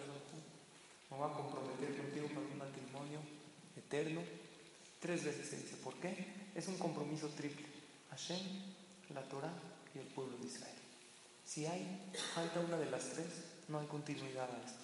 me 1.12 1.18
voy 1.18 1.30
a 1.30 1.34
comprometer 1.34 1.98
contigo 1.98 2.28
para 2.28 2.40
un 2.40 2.58
matrimonio 2.58 3.20
eterno. 3.76 4.22
Tres 5.00 5.24
veces 5.24 5.50
se 5.50 5.58
dice, 5.58 5.76
¿por 5.78 5.96
qué? 5.96 6.26
Es 6.56 6.68
un 6.68 6.78
compromiso 6.78 7.28
triple. 7.30 7.66
Hashem, 8.12 8.40
la 9.13 9.21
Torah 9.24 9.54
y 9.93 10.00
el 10.00 10.08
pueblo 10.08 10.38
de 10.38 10.47
Israel. 10.47 10.76
Si 11.45 11.65
hay 11.65 12.12
falta 12.34 12.60
una 12.60 12.78
de 12.78 12.89
las 12.89 13.10
tres, 13.10 13.28
no 13.67 13.80
hay 13.80 13.88
continuidad 13.88 14.50
a 14.50 14.58
esto. 14.65 14.80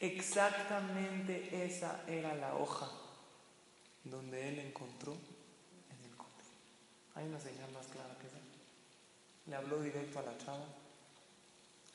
Exactamente 0.00 1.64
esa 1.64 2.02
era 2.06 2.34
la 2.34 2.56
hoja 2.56 2.90
donde 4.04 4.48
él 4.48 4.58
encontró 4.58 5.12
en 5.12 6.04
el 6.04 6.16
código. 6.16 6.50
Hay 7.14 7.26
una 7.26 7.38
señal 7.38 7.70
más 7.72 7.86
clara 7.86 8.16
que 8.18 8.26
esa. 8.26 8.38
Le 9.46 9.56
habló 9.56 9.80
directo 9.82 10.18
a 10.18 10.22
la 10.22 10.38
chava. 10.38 10.64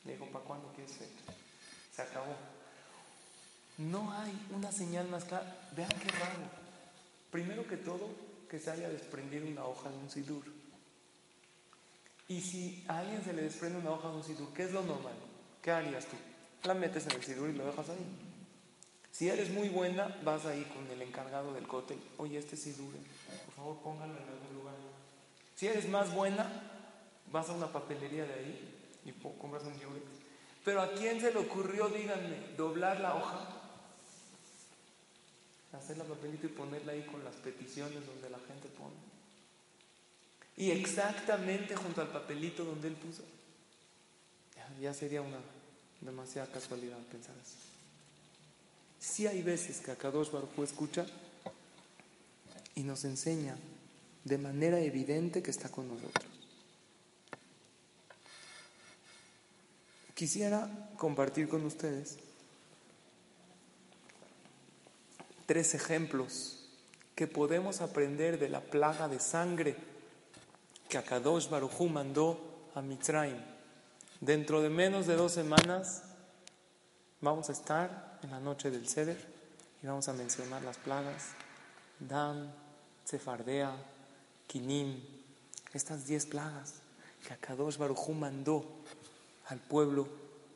Le 0.04 0.12
dijo, 0.12 0.26
¿para 0.26 0.44
cuándo 0.44 0.72
quieres 0.72 0.92
ser? 0.92 1.08
Se 1.94 2.02
acabó. 2.02 2.36
No 3.78 4.12
hay 4.12 4.46
una 4.54 4.70
señal 4.70 5.08
más 5.08 5.24
clara. 5.24 5.68
Vean 5.76 5.90
qué 5.90 6.08
raro. 6.10 6.66
Primero 7.30 7.66
que 7.66 7.76
todo, 7.76 8.08
que 8.48 8.60
se 8.60 8.70
haya 8.70 8.88
desprendido 8.88 9.46
una 9.46 9.64
hoja 9.64 9.90
de 9.90 9.96
un 9.96 10.10
sidur. 10.10 10.55
Y 12.28 12.40
si 12.40 12.84
a 12.88 12.98
alguien 12.98 13.22
se 13.22 13.32
le 13.32 13.42
desprende 13.42 13.78
una 13.78 13.92
hoja 13.92 14.08
de 14.08 14.16
un 14.16 14.24
sidur, 14.24 14.52
¿qué 14.52 14.64
es 14.64 14.72
lo 14.72 14.82
normal? 14.82 15.14
¿Qué 15.62 15.70
harías 15.70 16.06
tú? 16.06 16.16
La 16.64 16.74
metes 16.74 17.06
en 17.06 17.12
el 17.12 17.22
sidur 17.22 17.50
y 17.50 17.52
lo 17.52 17.66
dejas 17.66 17.88
ahí. 17.88 18.06
Si 19.12 19.28
eres 19.28 19.50
muy 19.50 19.68
buena, 19.68 20.14
vas 20.24 20.44
ahí 20.44 20.64
con 20.74 20.90
el 20.90 21.00
encargado 21.00 21.54
del 21.54 21.66
cóctel. 21.66 21.98
Oye, 22.18 22.38
este 22.38 22.56
sí 22.56 22.72
dure. 22.72 22.98
Por 23.46 23.54
favor, 23.54 23.78
póngalo 23.78 24.12
en 24.12 24.28
algún 24.28 24.58
lugar. 24.58 24.74
Si 25.54 25.66
eres 25.66 25.88
más 25.88 26.12
buena, 26.12 26.46
vas 27.32 27.48
a 27.48 27.52
una 27.52 27.68
papelería 27.68 28.24
de 28.24 28.34
ahí 28.34 28.74
y 29.04 29.12
compras 29.12 29.62
un 29.62 29.78
yurex. 29.78 30.04
Pero 30.64 30.82
¿a 30.82 30.92
quién 30.92 31.20
se 31.20 31.32
le 31.32 31.38
ocurrió, 31.38 31.88
díganme, 31.88 32.54
doblar 32.56 33.00
la 33.00 33.14
hoja? 33.14 33.48
Hacer 35.72 35.96
la 35.96 36.04
papelita 36.04 36.46
y 36.46 36.50
ponerla 36.50 36.92
ahí 36.92 37.06
con 37.06 37.22
las 37.24 37.36
peticiones 37.36 38.04
donde 38.04 38.28
la 38.28 38.38
gente 38.38 38.68
pone. 38.68 39.05
Y 40.56 40.70
exactamente 40.70 41.76
junto 41.76 42.00
al 42.00 42.08
papelito 42.08 42.64
donde 42.64 42.88
él 42.88 42.94
puso. 42.94 43.22
Ya, 44.80 44.92
sería 44.92 45.22
una 45.22 45.38
demasiada 46.00 46.50
casualidad 46.50 46.98
pensar 47.10 47.34
así. 47.40 47.56
Sí 48.98 49.26
hay 49.26 49.42
veces 49.42 49.80
que 49.80 49.90
Akadosh 49.90 50.30
Baruj 50.30 50.62
escucha 50.62 51.06
y 52.74 52.82
nos 52.82 53.04
enseña 53.04 53.56
de 54.24 54.38
manera 54.38 54.80
evidente 54.80 55.42
que 55.42 55.50
está 55.50 55.70
con 55.70 55.88
nosotros. 55.88 56.24
Quisiera 60.14 60.90
compartir 60.96 61.48
con 61.48 61.64
ustedes 61.64 62.18
tres 65.46 65.74
ejemplos 65.74 66.68
que 67.14 67.26
podemos 67.26 67.80
aprender 67.80 68.38
de 68.38 68.48
la 68.48 68.60
plaga 68.60 69.08
de 69.08 69.20
sangre 69.20 69.76
que 70.88 70.98
Akadosh 70.98 71.48
Barujú 71.48 71.88
mandó 71.88 72.38
a 72.74 72.82
Mitzrayim. 72.82 73.38
Dentro 74.20 74.62
de 74.62 74.70
menos 74.70 75.06
de 75.06 75.16
dos 75.16 75.32
semanas 75.32 76.02
vamos 77.20 77.48
a 77.48 77.52
estar 77.52 78.18
en 78.22 78.30
la 78.30 78.40
noche 78.40 78.70
del 78.70 78.88
Seder 78.88 79.18
y 79.82 79.86
vamos 79.86 80.08
a 80.08 80.12
mencionar 80.12 80.62
las 80.62 80.78
plagas, 80.78 81.30
Dam, 81.98 82.50
Cefardea, 83.04 83.74
Kinim, 84.46 85.02
estas 85.72 86.06
diez 86.06 86.26
plagas 86.26 86.74
que 87.26 87.32
Akadosh 87.32 87.76
Barujú 87.76 88.12
mandó 88.12 88.64
al 89.46 89.58
pueblo 89.58 90.08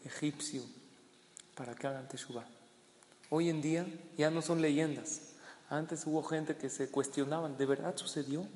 egipcio 0.05 0.63
para 1.55 1.75
que 1.75 1.87
hagan 1.87 2.09
Teshuvah. 2.09 2.47
Hoy 3.29 3.49
en 3.49 3.61
día 3.61 3.87
ya 4.17 4.31
no 4.31 4.43
son 4.43 4.63
leyendas. 4.63 5.21
Antes 5.69 6.07
hubo 6.07 6.23
gente 6.23 6.57
que 6.57 6.69
se 6.69 6.91
cuestionaban, 6.91 7.57
¿de 7.57 7.67
verdad 7.67 7.97
sucedió? 7.97 8.47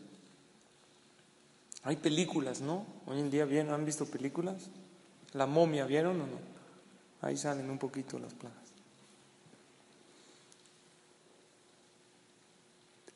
Hay 1.84 1.96
películas, 1.96 2.60
¿no? 2.60 2.86
Hoy 3.06 3.20
en 3.20 3.30
día 3.30 3.44
bien, 3.44 3.70
¿han 3.70 3.84
visto 3.84 4.06
películas? 4.06 4.70
La 5.32 5.46
momia, 5.46 5.84
¿vieron 5.86 6.20
o 6.20 6.26
no? 6.26 6.38
Ahí 7.20 7.36
salen 7.36 7.70
un 7.70 7.78
poquito 7.78 8.18
las 8.18 8.32
plagas. 8.34 8.64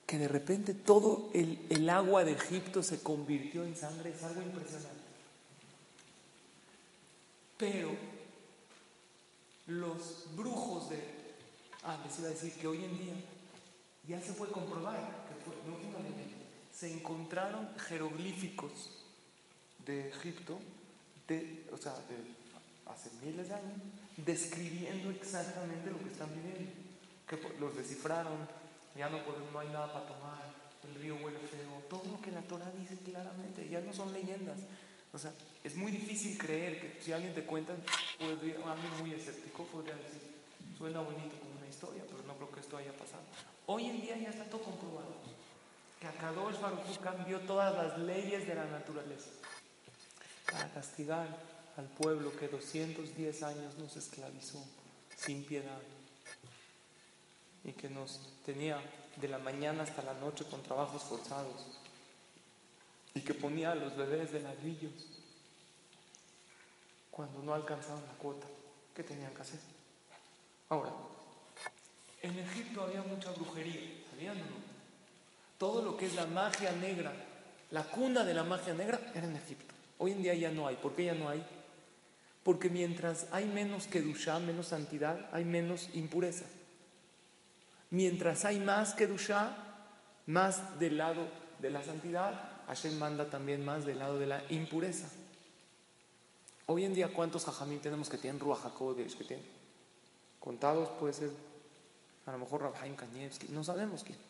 que 0.08 0.16
de 0.16 0.26
repente 0.26 0.72
todo 0.72 1.28
el, 1.34 1.86
agua 1.90 2.24
de 2.24 2.32
Egipto 2.32 2.82
se 2.82 3.02
convirtió 3.02 3.62
en 3.62 3.76
sangre, 3.76 4.08
es 4.08 4.22
algo 4.22 4.40
impresionante. 4.40 5.04
Pero 7.58 7.90
los 9.66 10.34
brujos 10.34 10.88
de... 10.88 10.96
Ah, 11.82 12.00
les 12.06 12.18
iba 12.20 12.28
a 12.28 12.30
decir 12.30 12.54
que 12.54 12.66
hoy 12.66 12.84
en 12.86 12.98
día 12.98 13.12
ya 14.08 14.18
se 14.22 14.32
puede 14.32 14.50
comprobar 14.50 14.96
que 14.96 15.44
fue, 15.44 15.54
no 15.70 15.76
se 16.78 16.92
encontraron 16.92 17.68
jeroglíficos 17.88 18.70
de 19.84 20.10
Egipto, 20.10 20.60
de, 21.26 21.66
o 21.72 21.76
sea, 21.76 21.92
de 21.92 22.16
hace 22.86 23.10
miles 23.20 23.48
de 23.48 23.54
años, 23.54 23.78
describiendo 24.16 25.10
exactamente 25.10 25.90
lo 25.90 25.98
que 25.98 26.08
están 26.08 26.28
viviendo. 26.32 26.70
Que 27.26 27.36
los 27.58 27.74
descifraron, 27.74 28.46
ya 28.96 29.08
no, 29.08 29.24
podemos, 29.24 29.52
no 29.52 29.58
hay 29.58 29.68
nada 29.68 29.92
para 29.92 30.06
tomar, 30.06 30.54
el 30.84 30.94
río 31.02 31.16
huele 31.16 31.40
feo, 31.40 31.82
todo 31.90 32.04
lo 32.12 32.20
que 32.20 32.30
la 32.30 32.42
Torah 32.42 32.70
dice 32.78 32.96
claramente, 33.04 33.68
ya 33.68 33.80
no 33.80 33.92
son 33.92 34.12
leyendas. 34.12 34.58
O 35.12 35.18
sea, 35.18 35.32
es 35.64 35.74
muy 35.74 35.90
difícil 35.90 36.38
creer 36.38 36.80
que 36.80 37.02
si 37.02 37.10
alguien 37.10 37.34
te 37.34 37.42
cuenta, 37.42 37.74
puede, 38.18 38.54
alguien 38.64 38.92
muy 39.00 39.14
escéptico 39.14 39.64
podría 39.64 39.96
decir, 39.96 40.22
suena 40.76 41.00
bonito 41.00 41.40
como 41.40 41.58
una 41.58 41.68
historia, 41.68 42.04
pero 42.08 42.22
no 42.22 42.36
creo 42.36 42.52
que 42.52 42.60
esto 42.60 42.76
haya 42.76 42.92
pasado. 42.92 43.24
Hoy 43.66 43.86
en 43.86 44.00
día 44.00 44.16
ya 44.16 44.30
está 44.30 44.44
todo 44.44 44.62
comprobado, 44.62 45.16
que 46.00 46.06
Akadosh 46.06 46.60
Baruch 46.60 46.98
cambió 47.02 47.40
todas 47.40 47.74
las 47.74 47.98
leyes 47.98 48.46
de 48.46 48.54
la 48.54 48.66
naturaleza 48.66 49.30
para 50.50 50.68
castigar 50.72 51.26
al 51.76 51.86
pueblo 51.86 52.34
que 52.36 52.48
210 52.48 53.42
años 53.42 53.78
nos 53.78 53.96
esclavizó 53.96 54.64
sin 55.16 55.44
piedad 55.44 55.80
y 57.64 57.72
que 57.72 57.88
nos 57.90 58.20
tenía 58.44 58.80
de 59.16 59.28
la 59.28 59.38
mañana 59.38 59.82
hasta 59.82 60.02
la 60.02 60.14
noche 60.14 60.44
con 60.44 60.62
trabajos 60.62 61.02
forzados 61.02 61.78
y 63.14 63.20
que 63.20 63.34
ponía 63.34 63.72
a 63.72 63.74
los 63.74 63.96
bebés 63.96 64.32
de 64.32 64.40
ladrillos 64.40 64.92
cuando 67.10 67.42
no 67.42 67.52
alcanzaban 67.52 68.06
la 68.06 68.12
cuota 68.12 68.46
que 68.94 69.02
tenían 69.02 69.34
que 69.34 69.42
hacer. 69.42 69.58
Ahora, 70.68 70.92
en 72.22 72.38
Egipto 72.38 72.82
había 72.82 73.02
mucha 73.02 73.32
brujería, 73.32 74.04
¿sabían 74.10 74.36
o 74.36 74.44
no? 74.44 74.67
Todo 75.58 75.82
lo 75.82 75.96
que 75.96 76.06
es 76.06 76.14
la 76.14 76.26
magia 76.26 76.72
negra, 76.72 77.12
la 77.72 77.82
cuna 77.82 78.24
de 78.24 78.32
la 78.32 78.44
magia 78.44 78.74
negra 78.74 79.00
era 79.14 79.26
en 79.26 79.36
Egipto. 79.36 79.74
Hoy 79.98 80.12
en 80.12 80.22
día 80.22 80.34
ya 80.34 80.52
no 80.52 80.68
hay. 80.68 80.76
¿Por 80.76 80.94
qué 80.94 81.06
ya 81.06 81.14
no 81.14 81.28
hay? 81.28 81.44
Porque 82.44 82.70
mientras 82.70 83.26
hay 83.32 83.46
menos 83.46 83.88
Kedushá, 83.88 84.38
menos 84.38 84.68
santidad, 84.68 85.28
hay 85.32 85.44
menos 85.44 85.90
impureza. 85.94 86.44
Mientras 87.90 88.44
hay 88.44 88.60
más 88.60 88.94
Kedushá, 88.94 89.56
más 90.26 90.78
del 90.78 90.98
lado 90.98 91.26
de 91.58 91.70
la 91.70 91.82
santidad, 91.82 92.62
Hashem 92.68 92.96
manda 92.96 93.28
también 93.28 93.64
más 93.64 93.84
del 93.84 93.98
lado 93.98 94.18
de 94.18 94.26
la 94.26 94.42
impureza. 94.50 95.08
Hoy 96.66 96.84
en 96.84 96.94
día, 96.94 97.12
¿cuántos 97.12 97.46
jajamín 97.46 97.80
tenemos 97.80 98.08
que 98.08 98.18
tienen 98.18 98.38
Ruach 98.38 98.64
HaKodesh? 98.64 99.16
Que 99.16 99.24
tienen? 99.24 99.46
Contados 100.38 100.90
puede 101.00 101.14
ser, 101.14 101.30
a 102.26 102.32
lo 102.32 102.38
mejor 102.38 102.62
Rabhaim 102.62 102.94
Kanievski, 102.94 103.48
no 103.48 103.64
sabemos 103.64 104.04
quién. 104.04 104.27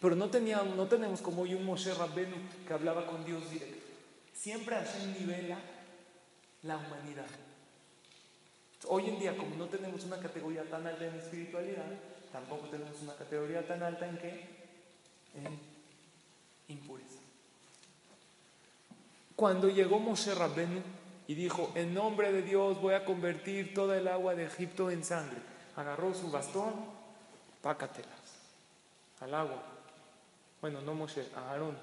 Pero 0.00 0.16
no, 0.16 0.28
teníamos, 0.28 0.76
no 0.76 0.86
tenemos 0.86 1.20
como 1.20 1.42
hoy 1.42 1.54
un 1.54 1.64
Moshe 1.64 1.94
Rabbenu 1.94 2.36
que 2.66 2.74
hablaba 2.74 3.06
con 3.06 3.24
Dios 3.24 3.50
directo. 3.50 3.84
Siempre 4.32 4.76
Hashem 4.76 5.14
nivela 5.18 5.58
la 6.62 6.76
humanidad. 6.76 7.26
Hoy 8.86 9.08
en 9.08 9.18
día, 9.18 9.36
como 9.36 9.56
no 9.56 9.66
tenemos 9.66 10.04
una 10.04 10.18
categoría 10.18 10.64
tan 10.64 10.86
alta 10.86 11.06
en 11.06 11.14
espiritualidad, 11.14 11.86
tampoco 12.32 12.68
tenemos 12.68 13.00
una 13.00 13.14
categoría 13.14 13.66
tan 13.66 13.82
alta 13.82 14.06
en 14.06 14.18
qué? 14.18 14.48
En 15.36 15.58
impureza. 16.68 17.20
Cuando 19.36 19.68
llegó 19.68 19.98
Moshe 19.98 20.34
Rabbenu 20.34 20.82
y 21.26 21.34
dijo, 21.34 21.72
en 21.74 21.94
nombre 21.94 22.32
de 22.32 22.42
Dios 22.42 22.80
voy 22.80 22.94
a 22.94 23.04
convertir 23.04 23.74
toda 23.74 23.96
el 23.96 24.06
agua 24.08 24.34
de 24.34 24.44
Egipto 24.44 24.90
en 24.90 25.04
sangre, 25.04 25.38
agarró 25.76 26.14
su 26.14 26.30
bastón, 26.30 26.72
pácatelas 27.62 28.10
al 29.20 29.34
agua. 29.34 29.73
Bueno, 30.64 30.80
no 30.80 30.94
Moshe, 30.94 31.26
a 31.36 31.50
Aarón, 31.50 31.76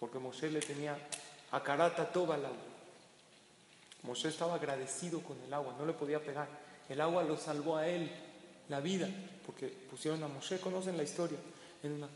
porque 0.00 0.18
Moshe 0.18 0.50
le 0.50 0.58
tenía 0.58 0.98
a 1.52 1.62
Karata 1.62 2.10
toda 2.10 2.34
el 2.34 2.44
agua. 2.44 2.58
Moshe 4.02 4.26
estaba 4.26 4.56
agradecido 4.56 5.22
con 5.22 5.40
el 5.40 5.54
agua, 5.54 5.76
no 5.78 5.86
le 5.86 5.92
podía 5.92 6.18
pegar. 6.18 6.48
El 6.88 7.00
agua 7.00 7.22
lo 7.22 7.36
salvó 7.36 7.76
a 7.76 7.86
él 7.86 8.10
la 8.68 8.80
vida, 8.80 9.08
porque 9.46 9.68
pusieron 9.68 10.20
a 10.24 10.26
Moshe, 10.26 10.58
conocen 10.58 10.96
la 10.96 11.04
historia. 11.04 11.38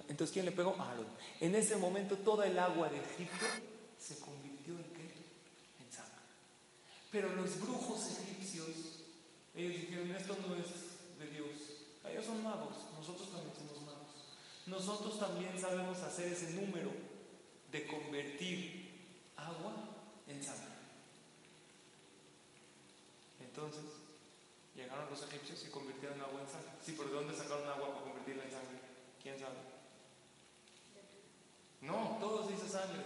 Entonces, 0.09 0.33
¿quién 0.33 0.45
le 0.45 0.51
pegó? 0.51 0.75
Aarón. 0.77 1.07
En 1.39 1.55
ese 1.55 1.77
momento 1.77 2.17
toda 2.17 2.49
el 2.49 2.59
agua 2.59 2.89
de 2.89 2.99
Egipto 2.99 3.47
se 3.97 4.19
convirtió 4.19 4.75
en 4.75 4.93
qué? 4.93 5.05
En 5.85 5.93
sangre. 5.93 6.19
Pero 7.13 7.33
los 7.33 7.61
brujos 7.61 8.19
egipcios, 8.19 8.71
ellos 9.55 9.83
dijeron, 9.83 10.11
esto 10.17 10.37
no 10.49 10.57
es 10.57 10.67
de 11.21 11.31
Dios. 11.31 11.47
Ellos 12.11 12.25
son 12.25 12.43
magos, 12.43 12.75
nosotros 12.99 13.31
también 13.31 13.55
somos. 13.55 13.74
Nosotros 14.67 15.19
también 15.19 15.59
sabemos 15.61 15.99
hacer 15.99 16.33
ese 16.33 16.53
número 16.53 16.91
de 17.71 17.87
convertir 17.87 18.91
agua 19.37 19.75
en 20.27 20.43
sangre. 20.43 20.65
Entonces, 23.41 23.85
llegaron 24.75 25.11
los 25.11 25.23
egipcios 25.23 25.65
y 25.67 25.71
convirtieron 25.71 26.21
agua 26.21 26.41
en 26.41 26.49
sangre. 26.49 26.71
Sí, 26.83 26.95
pero 26.97 27.11
¿de 27.11 27.15
dónde 27.17 27.37
sacaron 27.37 27.69
agua 27.69 27.93
para 27.93 28.05
convertirla 28.07 28.45
en 28.45 28.51
sangre? 28.51 28.79
¿Quién 29.23 29.39
sabe? 29.39 29.75
No, 31.83 32.17
todo 32.19 32.49
se 32.49 32.55
hizo 32.55 32.69
sangre. 32.69 33.03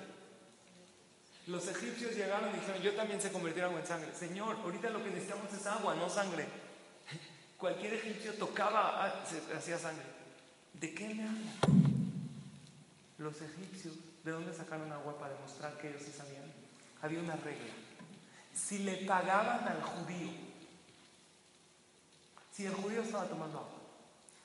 Los 1.49 1.67
egipcios 1.67 2.15
llegaron 2.15 2.51
y 2.51 2.61
dijeron, 2.61 2.83
yo 2.83 2.95
también 2.95 3.21
sé 3.21 3.33
convertir 3.33 3.65
agua 3.65 3.81
en 3.81 3.87
sangre. 3.87 4.15
Señor, 4.15 4.57
ahorita 4.57 4.91
lo 4.91 5.03
que 5.03 5.11
necesitamos 5.11 5.53
es 5.53 5.67
agua, 5.67 5.95
no 5.97 6.09
sangre. 6.09 6.47
Cualquier 7.59 7.95
egipcio 7.95 8.35
tocaba, 8.35 9.05
ah, 9.05 9.25
hacía 9.57 9.79
sangre. 9.79 10.18
¿De 10.75 10.95
qué 10.95 11.15
me 11.15 11.25
habla? 11.25 11.53
Los 13.19 13.41
egipcios, 13.43 13.95
¿de 14.25 14.31
dónde 14.31 14.55
sacaron 14.55 14.93
agua 14.93 15.19
para 15.19 15.35
demostrar 15.35 15.77
que 15.79 15.89
ellos 15.89 16.03
sí 16.05 16.13
sabían? 16.17 16.45
Había 17.03 17.21
una 17.21 17.37
regla. 17.37 17.73
Si 18.55 18.79
le 18.79 19.07
pagaban 19.07 19.69
al 19.69 19.83
judío 19.83 20.31
Si 22.53 22.67
el 22.67 22.75
judío 22.75 23.03
estaba 23.03 23.27
tomando 23.27 23.59
agua 23.59 23.79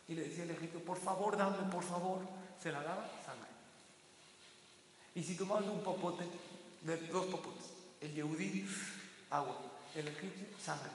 y 0.07 0.15
le 0.15 0.23
decía 0.23 0.43
al 0.43 0.51
egipcio, 0.51 0.83
por 0.83 0.97
favor, 0.97 1.37
dame, 1.37 1.57
por 1.71 1.83
favor, 1.83 2.21
se 2.61 2.71
la 2.71 2.83
daba 2.83 3.09
sangre. 3.25 3.49
Y 5.15 5.23
si 5.23 5.35
tomaban 5.35 5.69
un 5.69 5.83
popote, 5.83 6.25
de 6.81 6.97
dos 7.07 7.25
popotes, 7.27 7.71
el 8.01 8.13
yehudí, 8.13 8.67
agua, 9.29 9.57
el 9.95 10.07
egipcio, 10.07 10.45
sangre. 10.63 10.91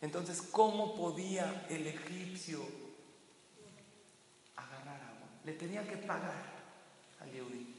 Entonces, 0.00 0.42
¿cómo 0.42 0.96
podía 0.96 1.66
el 1.68 1.86
egipcio? 1.86 2.60
Le 5.48 5.54
tenía 5.54 5.82
que 5.88 5.96
pagar 5.96 6.44
al 7.20 7.32
yehudí. 7.32 7.74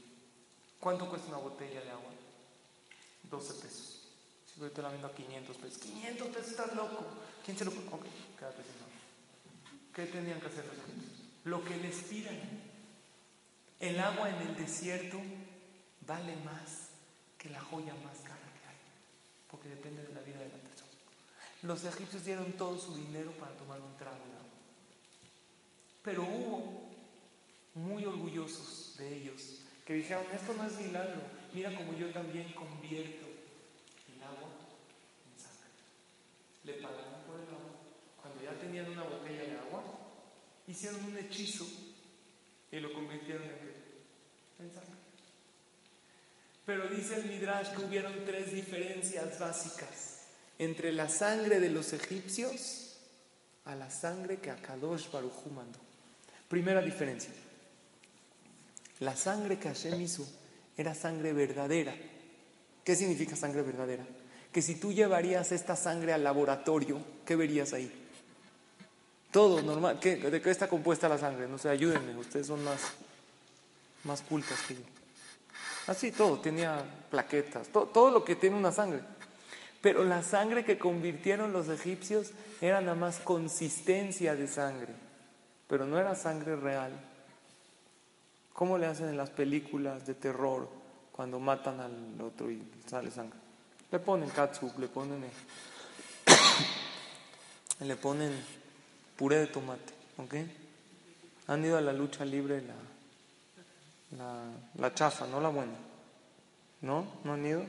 ¿Cuánto 0.80 1.08
cuesta 1.08 1.28
una 1.28 1.38
botella 1.38 1.80
de 1.82 1.92
agua? 1.92 2.10
12 3.30 3.54
pesos. 3.62 4.10
Si 4.48 4.60
te 4.60 4.82
la 4.82 4.90
vendo 4.90 5.06
a 5.06 5.14
500 5.14 5.56
pesos. 5.56 5.78
500 5.78 6.28
pesos, 6.30 6.48
estás 6.50 6.76
loco. 6.76 7.06
¿Quién 7.46 7.56
se 7.56 7.66
lo 7.66 7.70
Ok, 7.70 8.08
quédate 8.40 8.64
sin 8.64 9.94
¿Qué 9.94 10.12
tenían 10.12 10.42
que 10.42 10.48
hacer 10.48 10.66
los 10.66 10.78
egipcios? 10.80 11.20
Lo 11.44 11.64
que 11.64 11.78
les 11.78 11.96
pidan. 12.06 12.40
El 13.80 14.00
agua 14.00 14.32
en 14.32 14.48
el 14.48 14.58
desierto 14.58 15.22
vale 16.08 16.38
más 16.38 16.90
que 17.38 17.52
la 17.52 17.62
joya 17.62 17.94
más 18.04 18.18
cara 18.24 18.50
que 18.60 18.68
hay, 18.68 18.78
porque 19.52 19.70
depende 19.70 20.02
de 20.02 20.14
la 20.16 20.22
vida 20.22 20.40
de 20.40 20.50
la 20.50 20.58
persona. 20.58 20.90
Los 21.62 21.84
egipcios 21.84 22.26
dieron 22.26 22.52
todo 22.54 22.80
su 22.80 22.96
dinero 22.96 23.32
para 23.34 23.56
tomar 23.58 23.80
un 23.80 23.96
trago 23.96 24.18
de 24.18 24.24
agua. 24.24 24.50
Pero 26.02 26.24
hubo 26.24 26.89
muy 27.76 28.06
orgullosos 28.06 28.96
de 28.98 29.18
ellos 29.18 29.60
que 29.90 29.96
dijeron, 29.96 30.24
esto 30.32 30.54
no 30.54 30.68
es 30.68 30.80
milagro, 30.80 31.20
mira 31.52 31.76
como 31.76 31.98
yo 31.98 32.12
también 32.12 32.54
convierto 32.54 33.26
el 34.14 34.22
agua 34.22 34.50
en 35.26 35.42
sangre. 35.42 35.68
Le 36.64 36.74
pagaron 36.74 37.24
por 37.26 37.40
el 37.40 37.48
agua. 37.48 37.74
Cuando 38.22 38.44
ya 38.44 38.54
tenían 38.60 38.88
una 38.88 39.02
botella 39.02 39.42
de 39.42 39.58
agua, 39.58 39.84
hicieron 40.68 41.04
un 41.06 41.18
hechizo 41.18 41.66
y 42.72 42.80
lo 42.80 42.94
convirtieron 42.94 43.42
en, 43.42 44.66
en 44.66 44.72
sangre. 44.72 44.94
Pero 46.68 46.88
dice 46.90 47.16
el 47.16 47.26
Midrash 47.26 47.74
que 47.74 47.84
hubieron 47.84 48.14
tres 48.26 48.54
diferencias 48.54 49.40
básicas 49.40 50.28
entre 50.60 50.92
la 50.92 51.10
sangre 51.10 51.60
de 51.60 51.70
los 51.72 51.94
egipcios 51.94 52.98
a 53.66 53.74
la 53.74 53.90
sangre 53.90 54.38
que 54.38 54.52
Akadosh 54.52 55.10
Baruj 55.10 55.48
mandó. 55.48 55.80
Primera 56.48 56.84
diferencia. 56.84 57.34
La 59.00 59.16
sangre 59.16 59.58
que 59.58 59.70
Hashem 59.70 60.02
hizo 60.02 60.28
era 60.78 60.94
sangre 60.94 61.34
verdadera. 61.34 61.94
¿Qué 62.84 62.96
significa 62.96 63.36
sangre 63.36 63.62
verdadera? 63.62 64.06
Que 64.52 64.62
si 64.62 64.76
tú 64.76 64.92
llevarías 64.92 65.52
esta 65.52 65.76
sangre 65.76 66.14
al 66.14 66.24
laboratorio, 66.24 67.00
¿qué 67.26 67.36
verías 67.36 67.74
ahí? 67.74 67.92
Todo 69.32 69.62
normal. 69.62 70.00
¿De 70.00 70.42
qué 70.42 70.50
está 70.50 70.68
compuesta 70.68 71.08
la 71.08 71.18
sangre? 71.18 71.48
No 71.48 71.58
sé, 71.58 71.70
ayúdenme, 71.70 72.18
ustedes 72.18 72.48
son 72.48 72.64
más, 72.64 72.82
más 74.04 74.22
cultas 74.22 74.60
que 74.68 74.76
yo. 74.76 74.82
Así 75.88 76.12
todo, 76.12 76.40
tenía 76.40 76.84
plaquetas, 77.10 77.68
todo, 77.70 78.12
lo 78.12 78.24
que 78.24 78.36
tiene 78.36 78.56
una 78.56 78.72
sangre. 78.72 79.02
Pero 79.82 80.04
la 80.04 80.22
sangre 80.22 80.66
que 80.66 80.78
convirtieron 80.78 81.52
los 81.52 81.70
egipcios 81.70 82.32
era 82.62 82.82
nada 82.82 82.96
más 82.96 83.18
consistencia 83.20 84.36
de 84.36 84.48
sangre, 84.48 84.94
pero 85.68 85.86
no 85.88 85.98
era 85.98 86.16
sangre 86.16 86.56
real. 86.56 86.92
¿Cómo 88.54 88.78
le 88.78 88.88
hacen 88.88 89.10
en 89.10 89.18
las 89.18 89.30
películas 89.30 90.06
de 90.06 90.16
terror 90.16 90.70
cuando 91.12 91.40
matan 91.40 91.80
al 91.80 92.22
otro 92.22 92.52
y 92.52 92.62
sale 92.88 93.12
sangre? 93.12 93.40
Le 93.92 94.00
ponen 94.00 94.30
katsup, 94.30 94.78
le 94.78 94.88
ponen 94.88 95.24
le 97.80 97.96
ponen 97.96 98.32
puré 99.18 99.38
de 99.38 99.48
tomate, 99.48 99.94
¿ok? 100.18 100.36
Han 101.48 101.66
ido 101.66 101.78
a 101.78 101.82
la 101.82 101.94
lucha 101.94 102.26
libre 102.26 102.62
la 102.62 102.76
la, 104.18 104.44
la 104.76 104.94
chafa, 104.94 105.28
no 105.28 105.40
la 105.40 105.50
buena. 105.50 105.74
¿No? 106.82 107.06
¿No 107.24 107.34
han 107.34 107.46
ido? 107.46 107.64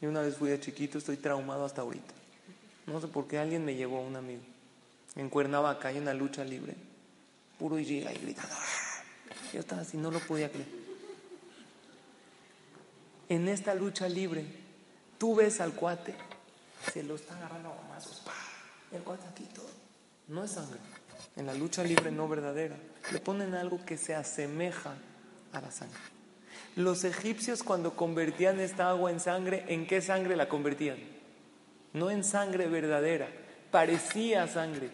Y 0.00 0.06
una 0.06 0.22
vez 0.22 0.36
fui 0.36 0.50
de 0.50 0.58
chiquito, 0.58 0.98
estoy 0.98 1.16
traumado 1.16 1.64
hasta 1.64 1.82
ahorita. 1.82 2.14
No 2.86 3.00
sé 3.00 3.08
por 3.08 3.28
qué 3.28 3.38
alguien 3.38 3.64
me 3.64 3.74
llevó 3.74 3.98
a 3.98 4.00
un 4.00 4.16
amigo. 4.16 4.42
En 5.14 5.28
Cuernavaca 5.28 5.88
hay 5.88 5.98
una 5.98 6.14
lucha 6.14 6.44
libre. 6.44 6.74
Puro 7.58 7.78
y 7.78 7.84
llega 7.84 8.12
y 8.12 8.18
gritando. 8.18 8.54
Yo 9.52 9.60
estaba 9.60 9.82
así, 9.82 9.96
no 9.96 10.10
lo 10.10 10.20
podía 10.20 10.50
creer. 10.50 10.68
En 13.28 13.48
esta 13.48 13.74
lucha 13.74 14.08
libre, 14.08 14.44
tú 15.18 15.34
ves 15.34 15.60
al 15.60 15.74
cuate, 15.74 16.14
se 16.92 17.02
lo 17.02 17.14
está 17.14 17.36
agarrando 17.36 17.70
a 17.70 17.88
mazos. 17.88 18.22
El 18.92 19.02
cuate 19.02 19.26
aquí 19.28 19.44
todo. 19.54 19.70
No 20.28 20.44
es 20.44 20.52
sangre. 20.52 20.78
En 21.36 21.46
la 21.46 21.54
lucha 21.54 21.82
libre 21.82 22.10
no 22.10 22.28
verdadera. 22.28 22.76
Le 23.10 23.20
ponen 23.20 23.54
algo 23.54 23.84
que 23.84 23.96
se 23.96 24.14
asemeja 24.14 24.94
a 25.52 25.60
la 25.60 25.70
sangre. 25.70 25.98
Los 26.76 27.04
egipcios 27.04 27.62
cuando 27.62 27.94
convertían 27.94 28.58
esta 28.60 28.88
agua 28.88 29.10
en 29.10 29.20
sangre, 29.20 29.64
¿en 29.68 29.86
qué 29.86 30.00
sangre 30.00 30.36
la 30.36 30.48
convertían? 30.48 30.98
No 31.92 32.10
en 32.10 32.24
sangre 32.24 32.66
verdadera, 32.66 33.28
parecía 33.70 34.46
sangre, 34.48 34.90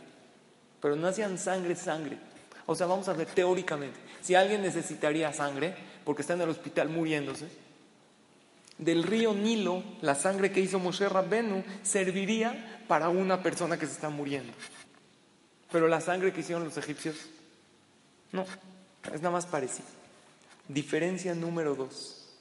pero 0.81 0.97
no 0.97 1.07
hacían 1.07 1.39
sangre 1.39 1.77
sangre. 1.77 2.19
O 2.71 2.75
sea, 2.75 2.87
vamos 2.87 3.09
a 3.09 3.15
ver 3.15 3.27
teóricamente, 3.29 3.99
si 4.21 4.35
alguien 4.35 4.61
necesitaría 4.61 5.33
sangre, 5.33 5.75
porque 6.05 6.21
está 6.21 6.35
en 6.35 6.43
el 6.43 6.51
hospital 6.51 6.91
muriéndose, 6.91 7.49
del 8.77 9.05
río 9.05 9.33
Nilo, 9.33 9.83
la 10.03 10.15
sangre 10.15 10.53
que 10.53 10.61
hizo 10.61 10.79
Moshe 10.79 11.09
Rabbenu 11.09 11.65
serviría 11.83 12.83
para 12.87 13.09
una 13.09 13.43
persona 13.43 13.79
que 13.79 13.87
se 13.87 13.93
está 13.93 14.11
muriendo. 14.11 14.53
Pero 15.73 15.89
la 15.89 16.03
sangre 16.03 16.31
que 16.35 16.41
hicieron 16.41 16.65
los 16.65 16.77
egipcios, 16.77 17.17
no, 18.33 18.45
es 19.15 19.23
nada 19.23 19.31
más 19.31 19.47
parecida. 19.47 19.87
Diferencia 20.69 21.35
número 21.35 21.75
dos. 21.75 22.37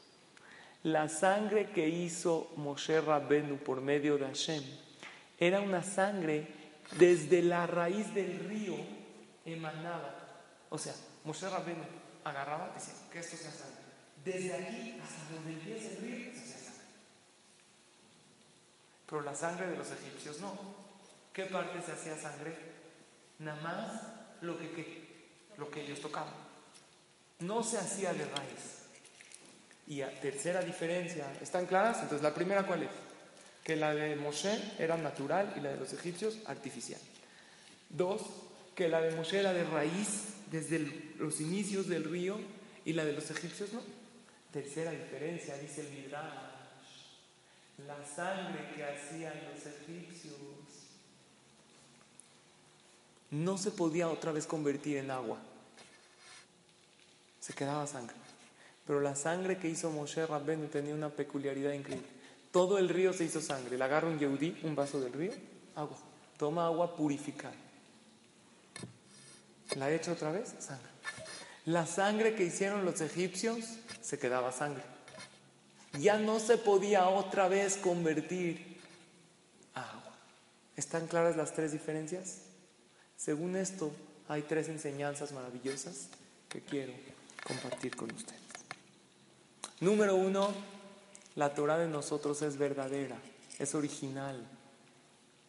La 0.84 1.08
sangre 1.08 1.70
que 1.70 1.88
hizo 1.88 2.52
Moshe 2.58 3.00
Rabbenu 3.00 3.56
por 3.60 3.80
medio 3.80 4.18
de 4.18 4.26
Hashem 4.26 4.64
era 5.40 5.62
una 5.62 5.84
sangre 5.84 6.48
desde 7.00 7.42
la 7.42 7.66
raíz 7.66 8.14
del 8.14 8.40
río 8.40 8.76
emanaba. 9.46 10.17
O 10.70 10.78
sea, 10.78 10.94
Moshe 11.24 11.50
Rabbenu 11.50 11.84
agarraba 12.24 12.72
y 12.72 12.80
decía 12.80 12.94
que 13.12 13.20
esto 13.20 13.38
sea 13.38 13.52
sangre. 13.52 13.84
Desde 14.24 14.54
aquí 14.54 15.00
hasta 15.02 15.34
donde 15.34 15.54
empieza 15.54 15.90
el 15.90 15.98
río 15.98 16.34
se 16.34 16.40
hacía 16.40 16.58
sangre. 16.58 16.86
Pero 19.06 19.22
la 19.22 19.36
sangre 19.36 19.68
de 19.68 19.78
los 19.78 19.92
egipcios 19.92 20.40
no. 20.40 20.58
¿Qué 21.32 21.44
parte 21.46 21.82
se 21.82 21.92
hacía 21.92 22.18
sangre? 22.18 22.58
Nada 23.40 23.62
más 23.62 24.02
lo 24.42 24.58
que, 24.58 25.28
lo 25.58 25.70
que 25.70 25.82
ellos 25.82 26.02
tocaban 26.02 26.48
no 27.40 27.64
se 27.64 27.78
hacía 27.78 28.14
de 28.14 28.26
raíz. 28.26 28.78
Y 29.88 30.02
a 30.02 30.20
tercera 30.20 30.62
diferencia, 30.62 31.26
¿están 31.42 31.66
claras? 31.66 31.98
Entonces, 31.98 32.22
la 32.22 32.34
primera, 32.34 32.66
¿cuál 32.66 32.84
es? 32.84 32.90
Que 33.64 33.76
la 33.76 33.94
de 33.94 34.16
Moshe 34.16 34.74
era 34.78 34.98
natural 34.98 35.54
y 35.56 35.62
la 35.62 35.70
de 35.70 35.78
los 35.78 35.94
egipcios 35.94 36.40
artificial. 36.46 37.00
Dos, 37.90 38.22
que 38.76 38.90
la 38.90 39.02
de 39.02 39.16
Moshe 39.16 39.40
era 39.40 39.54
de 39.54 39.64
raíz 39.64 40.37
desde 40.52 40.80
los 41.18 41.42
inicios 41.42 41.88
del 41.88 42.04
río 42.04 42.38
y 42.86 42.94
la 42.94 43.06
de 43.06 43.14
los 43.14 43.30
egipcios 43.32 43.74
no. 43.74 43.82
Tercera 44.52 44.92
diferencia, 44.92 45.58
dice 45.58 45.82
el 45.82 45.90
Midrash, 45.92 46.34
la 47.86 48.04
sangre 48.06 48.72
que 48.76 48.84
hacían 48.84 49.34
los 49.54 49.66
egipcios 49.66 50.34
no 53.30 53.58
se 53.58 53.72
podía 53.72 54.10
otra 54.10 54.32
vez 54.32 54.48
convertir 54.48 54.98
en 54.98 55.12
agua 55.12 55.38
se 57.48 57.54
quedaba 57.54 57.88
sangre. 57.88 58.16
Pero 58.86 59.00
la 59.00 59.16
sangre 59.16 59.58
que 59.58 59.70
hizo 59.70 59.90
Moshe 59.90 60.26
Rabbenu 60.26 60.68
tenía 60.68 60.94
una 60.94 61.08
peculiaridad 61.08 61.72
increíble. 61.72 62.06
Todo 62.52 62.78
el 62.78 62.90
río 62.90 63.14
se 63.14 63.24
hizo 63.24 63.40
sangre. 63.40 63.78
Le 63.78 63.84
agarra 63.86 64.10
un 64.10 64.20
yehudí, 64.20 64.58
un 64.64 64.76
vaso 64.76 65.00
del 65.00 65.14
río, 65.14 65.32
agua. 65.74 65.98
Toma 66.38 66.66
agua 66.66 66.94
purificada. 66.94 67.56
La 69.76 69.92
echa 69.92 70.14
otra 70.14 70.32
vez, 70.32 70.54
sangre. 70.60 70.88
La 71.66 71.86
sangre 71.86 72.36
que 72.36 72.46
hicieron 72.46 72.86
los 72.86 73.02
egipcios 73.02 73.66
se 74.02 74.18
quedaba 74.18 74.52
sangre. 74.52 74.84
Ya 76.00 76.18
no 76.18 76.40
se 76.40 76.58
podía 76.58 77.08
otra 77.10 77.48
vez 77.48 77.78
convertir 77.78 78.80
a 79.74 79.82
agua. 79.82 80.16
¿Están 80.76 81.08
claras 81.08 81.36
las 81.36 81.54
tres 81.54 81.72
diferencias? 81.72 82.40
Según 83.18 83.56
esto, 83.56 83.92
hay 84.30 84.44
tres 84.44 84.70
enseñanzas 84.70 85.32
maravillosas 85.32 86.10
que 86.50 86.62
quiero 86.62 86.94
compartir 87.46 87.96
con 87.96 88.12
ustedes. 88.12 88.42
Número 89.80 90.16
uno, 90.16 90.54
la 91.36 91.54
Torah 91.54 91.78
de 91.78 91.88
nosotros 91.88 92.42
es 92.42 92.58
verdadera, 92.58 93.18
es 93.60 93.76
original. 93.76 94.44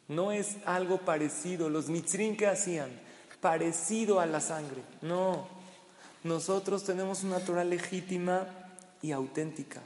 No 0.07 0.33
es 0.33 0.57
algo 0.65 0.99
parecido. 0.99 1.69
Los 1.69 1.89
mitzrim 1.89 2.37
que 2.37 2.47
hacían, 2.47 2.91
parecido 3.41 4.21
a 4.21 4.27
la 4.27 4.41
sangre. 4.41 4.83
No. 5.03 5.47
Nosotros 6.25 6.85
tenemos 6.85 7.23
una 7.25 7.41
Torah 7.41 7.65
legítima 7.65 8.47
y 9.03 9.13
auténtica. 9.13 9.81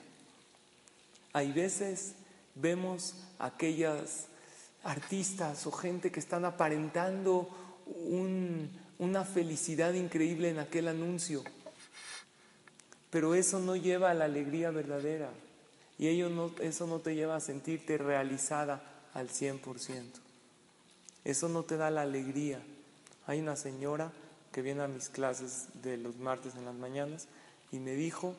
Hay 1.32 1.52
veces 1.52 2.14
vemos 2.54 3.14
aquellas 3.38 4.26
artistas 4.84 5.66
o 5.66 5.72
gente 5.72 6.10
que 6.10 6.20
están 6.20 6.44
aparentando 6.44 7.48
una 8.98 9.24
felicidad 9.24 9.92
increíble 9.94 10.50
en 10.50 10.58
aquel 10.58 10.88
anuncio. 10.88 11.42
Pero 13.10 13.34
eso 13.34 13.58
no 13.58 13.76
lleva 13.76 14.10
a 14.10 14.14
la 14.14 14.24
alegría 14.24 14.70
verdadera 14.70 15.30
y 15.98 16.20
no, 16.22 16.50
eso 16.60 16.86
no 16.86 16.98
te 16.98 17.14
lleva 17.14 17.36
a 17.36 17.40
sentirte 17.40 17.98
realizada 17.98 18.82
al 19.14 19.28
100%. 19.28 20.02
Eso 21.24 21.48
no 21.48 21.62
te 21.62 21.76
da 21.76 21.90
la 21.90 22.02
alegría. 22.02 22.60
Hay 23.26 23.40
una 23.40 23.56
señora 23.56 24.12
que 24.52 24.62
viene 24.62 24.82
a 24.82 24.88
mis 24.88 25.08
clases 25.08 25.68
de 25.82 25.96
los 25.96 26.16
martes 26.16 26.54
en 26.54 26.64
las 26.64 26.74
mañanas 26.74 27.26
y 27.70 27.78
me 27.78 27.92
dijo 27.92 28.34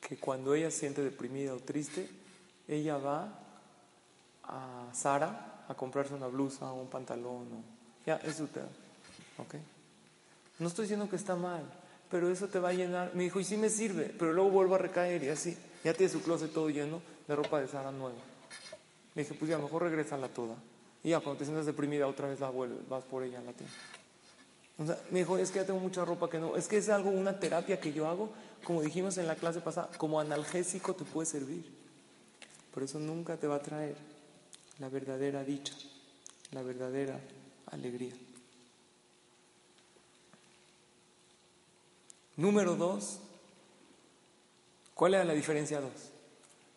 que 0.00 0.16
cuando 0.16 0.54
ella 0.54 0.70
se 0.70 0.80
siente 0.80 1.02
deprimida 1.02 1.54
o 1.54 1.58
triste, 1.58 2.08
ella 2.66 2.96
va 2.98 3.28
a 4.44 4.88
Sara 4.92 5.64
a 5.68 5.74
comprarse 5.74 6.14
una 6.14 6.26
blusa 6.26 6.72
o 6.72 6.80
un 6.80 6.88
pantalón. 6.88 7.46
ya, 8.04 8.16
eso 8.16 8.46
te 8.46 8.60
¿Ok? 9.38 9.54
No 10.58 10.68
estoy 10.68 10.84
diciendo 10.84 11.08
que 11.08 11.16
está 11.16 11.36
mal, 11.36 11.62
pero 12.10 12.30
eso 12.30 12.48
te 12.48 12.58
va 12.58 12.70
a 12.70 12.72
llenar. 12.72 13.14
Me 13.14 13.24
dijo, 13.24 13.40
y 13.40 13.44
sí 13.44 13.56
me 13.56 13.70
sirve, 13.70 14.14
pero 14.18 14.32
luego 14.32 14.50
vuelvo 14.50 14.74
a 14.74 14.78
recaer 14.78 15.22
y 15.22 15.28
así. 15.28 15.56
Ya 15.84 15.94
tiene 15.94 16.12
su 16.12 16.22
closet 16.22 16.52
todo 16.52 16.68
lleno 16.68 17.00
de 17.26 17.36
ropa 17.36 17.60
de 17.60 17.68
Sara 17.68 17.90
nueva. 17.90 18.18
Le 19.14 19.22
dije, 19.22 19.34
pues 19.34 19.48
ya, 19.50 19.58
mejor 19.58 19.82
regrésala 19.82 20.28
toda. 20.28 20.56
Y 21.02 21.10
ya, 21.10 21.20
cuando 21.20 21.38
te 21.38 21.44
sientas 21.44 21.66
deprimida, 21.66 22.06
otra 22.06 22.28
vez 22.28 22.40
la 22.40 22.50
vuelves, 22.50 22.86
vas 22.88 23.04
por 23.04 23.22
ella 23.22 23.40
la 23.40 23.52
sea, 24.86 24.98
me 25.10 25.20
dijo, 25.20 25.38
es 25.38 25.50
que 25.50 25.58
ya 25.60 25.66
tengo 25.66 25.80
mucha 25.80 26.04
ropa 26.04 26.28
que 26.28 26.38
no. 26.38 26.56
Es 26.56 26.68
que 26.68 26.78
es 26.78 26.88
algo, 26.88 27.10
una 27.10 27.38
terapia 27.38 27.80
que 27.80 27.92
yo 27.92 28.06
hago, 28.06 28.30
como 28.64 28.82
dijimos 28.82 29.18
en 29.18 29.26
la 29.26 29.34
clase 29.34 29.60
pasada, 29.60 29.90
como 29.96 30.20
analgésico 30.20 30.94
te 30.94 31.04
puede 31.04 31.26
servir. 31.26 31.64
Por 32.72 32.82
eso 32.82 32.98
nunca 32.98 33.36
te 33.36 33.46
va 33.46 33.56
a 33.56 33.62
traer 33.62 33.96
la 34.78 34.88
verdadera 34.88 35.44
dicha, 35.44 35.74
la 36.52 36.62
verdadera 36.62 37.20
alegría. 37.66 38.14
Número 42.36 42.74
dos, 42.74 43.20
¿cuál 44.94 45.14
era 45.14 45.24
la 45.24 45.34
diferencia 45.34 45.80
dos? 45.80 45.92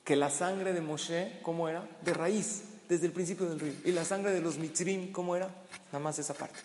Que 0.04 0.18
la 0.18 0.30
sangre 0.30 0.74
de 0.74 0.82
Moshe, 0.82 1.40
¿cómo 1.42 1.70
era? 1.70 1.88
De 2.02 2.14
raíz, 2.14 2.64
desde 2.88 3.08
el 3.08 3.12
principio 3.12 3.50
del 3.50 3.60
río. 3.60 3.74
Y 3.86 3.92
la 3.92 4.06
sangre 4.06 4.32
de 4.32 4.42
los 4.42 4.58
mitzrim, 4.58 5.12
¿cómo 5.12 5.36
era? 5.36 5.48
Nada 5.88 6.00
más 6.00 6.20
esa 6.20 6.34
parte. 6.34 6.60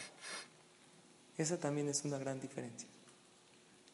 Esa 1.37 1.59
también 1.59 1.88
es 1.88 2.04
una 2.04 2.18
gran 2.18 2.40
diferencia. 2.40 2.88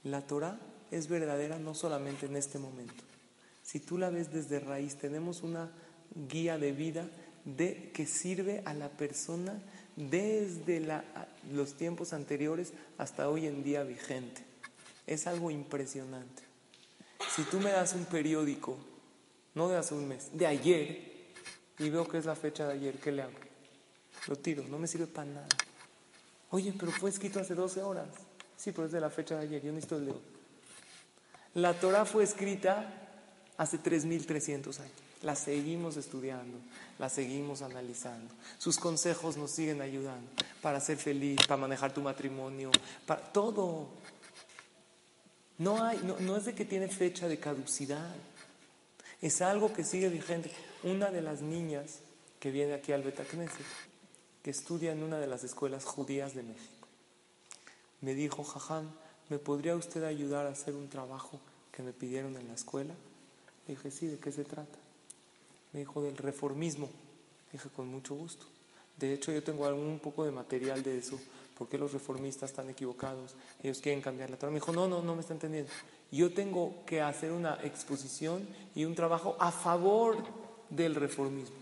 La 0.04 0.22
Torah 0.22 0.58
es 0.90 1.08
verdadera 1.08 1.58
no 1.58 1.74
solamente 1.74 2.26
en 2.26 2.37
este 2.37 2.58
momento. 2.58 3.02
Si 3.62 3.80
tú 3.80 3.98
la 3.98 4.10
ves 4.10 4.32
desde 4.32 4.60
raíz, 4.60 4.96
tenemos 4.96 5.42
una 5.42 5.70
guía 6.28 6.58
de 6.58 6.72
vida 6.72 7.08
de, 7.44 7.90
que 7.92 8.06
sirve 8.06 8.62
a 8.64 8.74
la 8.74 8.88
persona 8.88 9.60
desde 9.96 10.82
los 11.52 11.74
tiempos 11.74 12.12
anteriores 12.12 12.72
hasta 12.98 13.28
hoy 13.28 13.46
en 13.46 13.62
día 13.62 13.82
vigente. 13.82 14.42
Es 15.06 15.26
algo 15.26 15.50
impresionante. 15.50 16.42
Si 17.34 17.42
tú 17.44 17.58
me 17.60 17.70
das 17.70 17.94
un 17.94 18.04
periódico, 18.04 18.76
no 19.54 19.68
de 19.68 19.76
hace 19.76 19.94
un 19.94 20.08
mes, 20.08 20.30
de 20.32 20.46
ayer, 20.46 21.13
y 21.78 21.90
veo 21.90 22.06
que 22.06 22.18
es 22.18 22.24
la 22.24 22.34
fecha 22.34 22.66
de 22.66 22.74
ayer, 22.74 22.98
¿qué 22.98 23.12
le 23.12 23.22
hago? 23.22 23.32
Lo 24.28 24.37
tiro, 24.37 24.64
no 24.68 24.78
me 24.78 24.87
sirve 24.87 25.06
para 25.06 25.26
nada. 25.26 25.48
Oye, 26.50 26.72
pero 26.78 26.92
fue 26.92 27.10
escrito 27.10 27.40
hace 27.40 27.54
12 27.54 27.82
horas. 27.82 28.08
Sí, 28.56 28.72
pero 28.72 28.87
es 28.87 28.92
de 28.92 29.00
la 29.00 29.10
fecha 29.10 29.37
de 29.37 29.42
ayer, 29.42 29.62
yo 29.62 29.72
necesito 29.72 29.96
el 29.96 30.06
de 30.06 30.14
La 31.54 31.74
Torah 31.74 32.04
fue 32.04 32.22
escrita 32.22 33.04
hace 33.56 33.78
3.300 33.78 34.78
años. 34.78 34.92
La 35.22 35.34
seguimos 35.34 35.96
estudiando, 35.96 36.58
la 36.98 37.08
seguimos 37.08 37.62
analizando. 37.62 38.32
Sus 38.58 38.78
consejos 38.78 39.37
nos 39.37 39.52
siguen 39.52 39.80
ayudando 39.80 40.30
para 40.60 40.80
ser 40.80 40.98
feliz, 40.98 41.40
para 41.46 41.62
manejar 41.62 41.94
tu 41.94 42.02
matrimonio, 42.02 42.70
para 43.06 43.22
todo. 43.22 43.88
No, 45.56 45.82
hay, 45.82 45.98
no, 46.20 46.37
es 46.37 46.44
de 46.44 46.54
que 46.54 46.64
tiene 46.64 46.88
fecha 46.88 47.26
de 47.26 47.38
caducidad. 47.38 48.14
Es 49.20 49.42
algo 49.42 49.72
que 49.72 49.85
sigue 49.85 50.09
vigente. 50.09 50.50
Una 50.83 51.11
de 51.11 51.22
las 51.22 51.40
niñas 51.42 52.00
que 52.40 52.50
viene 52.50 52.74
aquí 52.74 52.92
al 52.92 53.03
Betacneset, 53.03 53.66
que 54.42 54.50
estudia 54.50 54.92
en 54.92 55.03
una 55.03 55.18
de 55.18 55.27
las 55.27 55.44
escuelas 55.44 55.85
judías 55.85 56.35
de 56.35 56.42
México, 56.42 56.88
me 58.00 58.14
dijo, 58.14 58.44
Jajam, 58.44 58.90
¿me 59.31 59.38
podría 59.38 59.77
usted 59.77 60.05
ayudar 60.05 60.46
a 60.46 60.50
hacer 60.50 60.74
un 60.74 60.88
trabajo 60.88 61.40
que 61.72 61.83
me 61.83 61.92
pidieron 61.92 62.37
en 62.37 62.48
la 62.48 62.55
escuela? 62.55 62.94
Le 63.66 63.74
dije, 63.74 63.90
sí, 63.90 64.07
¿de 64.07 64.18
qué 64.18 64.31
se 64.31 64.44
trata? 64.44 64.79
Me 65.72 65.81
dijo, 65.81 66.03
del 66.03 66.16
reformismo. 66.16 66.87
Le 66.87 67.53
dije, 67.53 67.70
con 67.70 67.88
mucho 67.88 68.14
gusto. 68.14 68.44
De 68.98 69.14
hecho, 69.14 69.33
yo 69.33 69.42
tengo 69.42 69.64
algún 69.64 69.98
poco 69.98 70.24
de 70.24 70.31
material 70.31 70.83
de 70.83 70.98
eso 70.98 71.18
¿Por 71.57 71.68
qué 71.68 71.79
los 71.79 71.92
reformistas 71.92 72.50
están 72.50 72.68
equivocados? 72.68 73.35
Ellos 73.62 73.81
quieren 73.81 74.03
cambiar 74.03 74.31
la 74.31 74.37
Torah. 74.37 74.50
Me 74.50 74.59
dijo, 74.59 74.72
no, 74.72 74.88
no, 74.88 75.03
no 75.03 75.14
me 75.14 75.20
está 75.20 75.35
entendiendo. 75.35 75.70
Yo 76.14 76.33
tengo 76.33 76.85
que 76.87 77.00
hacer 77.00 77.33
una 77.33 77.59
exposición 77.62 78.46
y 78.74 78.85
un 78.85 78.94
trabajo 78.94 79.37
a 79.40 79.50
favor 79.50 80.18
del 80.70 80.94
reformismo. 80.94 81.57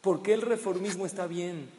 ¿Por 0.00 0.22
qué 0.22 0.34
el 0.34 0.42
reformismo 0.42 1.06
está 1.06 1.26
bien? 1.26 1.70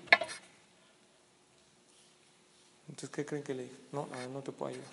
Entonces, 2.90 3.10
¿qué 3.10 3.26
creen 3.26 3.44
que 3.44 3.54
le 3.54 3.64
dije? 3.64 3.76
No, 3.92 4.08
no 4.34 4.42
te 4.42 4.52
puedo 4.52 4.72
ayudar. 4.72 4.90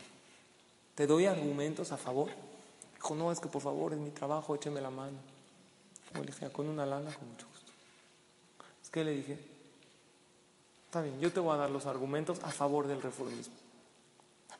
¿Te 0.94 1.06
doy 1.06 1.26
argumentos 1.26 1.90
a 1.92 1.96
favor? 1.96 2.30
Dijo, 2.94 3.14
no, 3.14 3.32
es 3.32 3.40
que 3.40 3.48
por 3.48 3.62
favor, 3.62 3.92
es 3.92 3.98
mi 3.98 4.10
trabajo, 4.10 4.54
écheme 4.54 4.80
la 4.80 4.90
mano. 4.90 5.18
le 6.14 6.20
dije, 6.22 6.50
con 6.50 6.68
una 6.68 6.84
lana, 6.84 7.12
con 7.14 7.28
mucho 7.28 7.46
gusto. 7.48 7.72
Es 8.82 8.90
que 8.90 9.04
le 9.04 9.12
dije, 9.12 9.38
Está 10.88 11.02
bien, 11.02 11.20
yo 11.20 11.30
te 11.30 11.38
voy 11.38 11.52
a 11.52 11.58
dar 11.58 11.70
los 11.70 11.84
argumentos 11.84 12.42
a 12.42 12.50
favor 12.50 12.86
del 12.86 13.02
reformismo. 13.02 13.52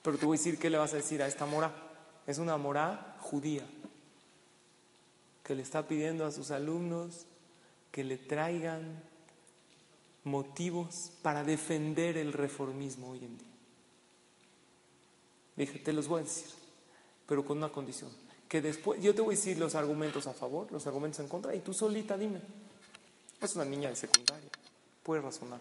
Pero 0.02 0.18
te 0.18 0.26
voy 0.26 0.36
a 0.36 0.38
decir 0.38 0.58
qué 0.58 0.68
le 0.68 0.76
vas 0.76 0.92
a 0.92 0.96
decir 0.96 1.22
a 1.22 1.26
esta 1.26 1.46
mora. 1.46 1.87
Es 2.28 2.36
una 2.36 2.58
mora 2.58 3.16
judía 3.20 3.64
que 5.42 5.54
le 5.54 5.62
está 5.62 5.88
pidiendo 5.88 6.26
a 6.26 6.30
sus 6.30 6.50
alumnos 6.50 7.24
que 7.90 8.04
le 8.04 8.18
traigan 8.18 9.02
motivos 10.24 11.10
para 11.22 11.42
defender 11.42 12.18
el 12.18 12.34
reformismo 12.34 13.12
hoy 13.12 13.24
en 13.24 13.38
día. 13.38 13.48
Dije, 15.56 15.78
te 15.78 15.94
los 15.94 16.06
voy 16.06 16.20
a 16.20 16.24
decir, 16.24 16.50
pero 17.26 17.46
con 17.46 17.56
una 17.56 17.70
condición. 17.70 18.10
Que 18.46 18.60
después, 18.60 19.00
yo 19.00 19.14
te 19.14 19.22
voy 19.22 19.34
a 19.34 19.38
decir 19.38 19.56
los 19.56 19.74
argumentos 19.74 20.26
a 20.26 20.34
favor, 20.34 20.70
los 20.70 20.86
argumentos 20.86 21.20
en 21.20 21.28
contra, 21.28 21.54
y 21.54 21.60
tú 21.60 21.72
solita 21.72 22.18
dime. 22.18 22.42
Es 23.40 23.56
una 23.56 23.64
niña 23.64 23.88
de 23.88 23.96
secundaria, 23.96 24.50
puede 25.02 25.22
razonar. 25.22 25.60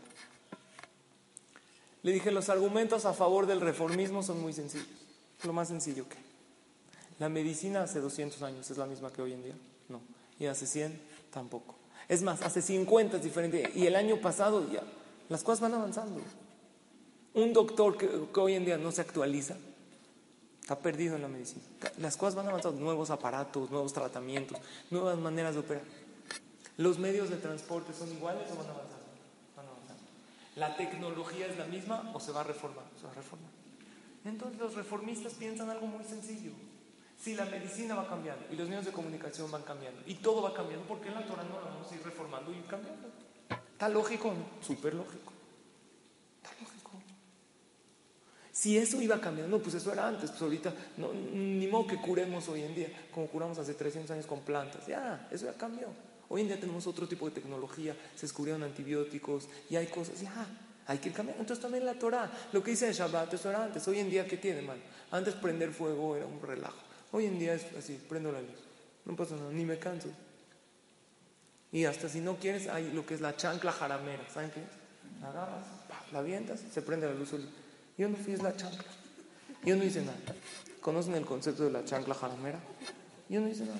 Le 2.03 2.11
dije, 2.11 2.29
los 2.29 2.49
argumentos 2.49 3.05
a 3.05 3.13
favor 3.13 3.45
del 3.45 3.61
reformismo 3.61 4.21
son 4.21 4.41
muy 4.41 4.51
sencillos. 4.51 4.85
Lo 5.45 5.53
más 5.53 5.69
sencillo 5.69 6.09
que. 6.09 6.26
La 7.19 7.29
medicina 7.29 7.83
hace 7.83 7.99
200 7.99 8.41
años 8.43 8.69
es 8.69 8.77
la 8.77 8.85
misma 8.85 9.11
que 9.11 9.21
hoy 9.21 9.33
en 9.33 9.43
día. 9.43 9.55
No. 9.89 10.01
Y 10.39 10.45
hace 10.45 10.67
100 10.67 10.99
tampoco. 11.31 11.75
Es 12.07 12.21
más, 12.21 12.41
hace 12.41 12.61
50 12.61 13.17
es 13.17 13.23
diferente. 13.23 13.71
Y 13.75 13.85
el 13.85 13.95
año 13.95 14.21
pasado 14.21 14.69
ya. 14.71 14.83
Las 15.29 15.43
cosas 15.43 15.61
van 15.61 15.73
avanzando. 15.73 16.21
Un 17.33 17.53
doctor 17.53 17.97
que, 17.97 18.39
hoy 18.39 18.53
en 18.53 18.65
día 18.65 18.77
no 18.77 18.91
se 18.91 19.01
actualiza 19.01 19.55
está 20.61 20.79
perdido 20.79 21.15
en 21.15 21.21
la 21.21 21.29
medicina. 21.29 21.63
Las 21.97 22.17
cosas 22.17 22.35
van 22.35 22.49
avanzando. 22.49 22.79
Nuevos 22.81 23.09
aparatos, 23.09 23.71
nuevos 23.71 23.93
tratamientos, 23.93 24.57
nuevas 24.91 25.17
maneras 25.17 25.53
de 25.53 25.61
operar. 25.61 25.83
¿Los 26.75 26.99
medios 26.99 27.29
de 27.29 27.37
transporte 27.37 27.93
son 27.93 28.11
iguales 28.11 28.43
o 28.51 28.55
van 28.57 28.67
avanzando? 28.67 28.97
¿La 30.57 30.75
tecnología 30.75 31.45
es 31.45 31.57
la 31.57 31.65
misma 31.65 32.11
o 32.15 32.19
se 32.19 32.31
va 32.31 32.41
a 32.41 32.43
reformar? 32.43 32.83
Se 32.99 33.05
va 33.05 33.11
a 33.11 33.15
reformar. 33.15 33.51
Entonces 34.25 34.59
los 34.59 34.73
reformistas 34.73 35.33
piensan 35.33 35.69
algo 35.69 35.85
muy 35.85 36.03
sencillo. 36.03 36.51
Si 37.17 37.35
la 37.35 37.45
medicina 37.45 37.95
va 37.95 38.07
cambiando 38.07 38.45
y 38.51 38.55
los 38.55 38.69
medios 38.69 38.85
de 38.85 38.91
comunicación 38.91 39.49
van 39.49 39.63
cambiando 39.63 40.01
y 40.05 40.15
todo 40.15 40.43
va 40.43 40.53
cambiando, 40.53 40.85
¿por 40.87 41.01
qué 41.01 41.09
la 41.09 41.25
Torah 41.25 41.43
no 41.43 41.59
la 41.59 41.71
vamos 41.71 41.91
a 41.91 41.95
ir 41.95 42.03
reformando 42.03 42.51
y 42.51 42.61
cambiando? 42.61 43.09
¿Está 43.49 43.89
lógico? 43.89 44.33
Súper 44.61 44.93
lógico. 44.93 45.33
Está 46.37 46.55
lógico. 46.61 46.91
Si 48.51 48.77
eso 48.77 49.01
iba 49.01 49.19
cambiando, 49.19 49.59
pues 49.59 49.75
eso 49.75 49.91
era 49.91 50.07
antes, 50.07 50.29
pues 50.29 50.41
ahorita 50.41 50.73
no, 50.97 51.11
ni 51.13 51.67
modo 51.67 51.87
que 51.87 51.97
curemos 51.97 52.47
hoy 52.49 52.61
en 52.63 52.75
día, 52.75 52.89
como 53.13 53.27
curamos 53.27 53.57
hace 53.57 53.73
300 53.73 54.11
años 54.11 54.25
con 54.25 54.41
plantas. 54.41 54.85
Ya, 54.87 55.27
eso 55.31 55.45
ya 55.45 55.53
cambió. 55.53 55.87
Hoy 56.29 56.41
en 56.41 56.47
día 56.47 56.59
tenemos 56.59 56.85
otro 56.87 57.07
tipo 57.07 57.27
de 57.27 57.31
tecnología, 57.31 57.95
se 58.15 58.21
descubrieron 58.21 58.63
antibióticos 58.63 59.47
y 59.69 59.75
hay 59.75 59.87
cosas, 59.87 60.21
ya, 60.21 60.45
hay 60.85 60.97
que 60.97 61.11
cambiar. 61.11 61.39
Entonces 61.39 61.61
también 61.61 61.85
la 61.85 61.93
Torah, 61.93 62.31
lo 62.51 62.63
que 62.63 62.71
dice 62.71 62.87
el 62.87 62.93
Shabbat, 62.93 63.33
eso 63.33 63.49
era 63.49 63.63
antes. 63.63 63.87
Hoy 63.87 63.99
en 63.99 64.09
día, 64.09 64.27
¿qué 64.27 64.37
tiene, 64.37 64.61
man? 64.61 64.77
Antes 65.11 65.35
prender 65.35 65.71
fuego 65.71 66.15
era 66.15 66.25
un 66.25 66.41
relajo. 66.41 66.86
Hoy 67.11 67.25
en 67.25 67.39
día 67.39 67.53
es 67.53 67.65
así, 67.77 67.99
prendo 68.09 68.31
la 68.31 68.41
luz. 68.41 68.59
No 69.05 69.15
pasa 69.15 69.35
nada, 69.35 69.51
ni 69.51 69.65
me 69.65 69.77
canso. 69.77 70.09
Y 71.71 71.85
hasta 71.85 72.09
si 72.09 72.19
no 72.19 72.37
quieres, 72.37 72.67
hay 72.67 72.91
lo 72.91 73.05
que 73.05 73.13
es 73.13 73.21
la 73.21 73.35
chancla 73.35 73.71
jaramera. 73.71 74.27
¿Saben 74.29 74.51
qué? 74.51 74.61
La 75.21 75.29
agarras, 75.29 75.65
la 76.11 76.19
avientas, 76.19 76.61
se 76.71 76.81
prende 76.81 77.07
la 77.07 77.13
luz. 77.13 77.31
Yo 77.97 78.09
no 78.09 78.15
fui, 78.17 78.33
es 78.33 78.43
la 78.43 78.55
chancla. 78.55 78.85
Yo 79.63 79.75
no 79.75 79.83
hice 79.83 80.01
nada. 80.01 80.17
¿Conocen 80.81 81.15
el 81.15 81.25
concepto 81.25 81.63
de 81.63 81.71
la 81.71 81.83
chancla 81.83 82.13
jaramera? 82.13 82.59
Yo 83.29 83.41
no 83.41 83.47
hice 83.47 83.65
nada. 83.65 83.79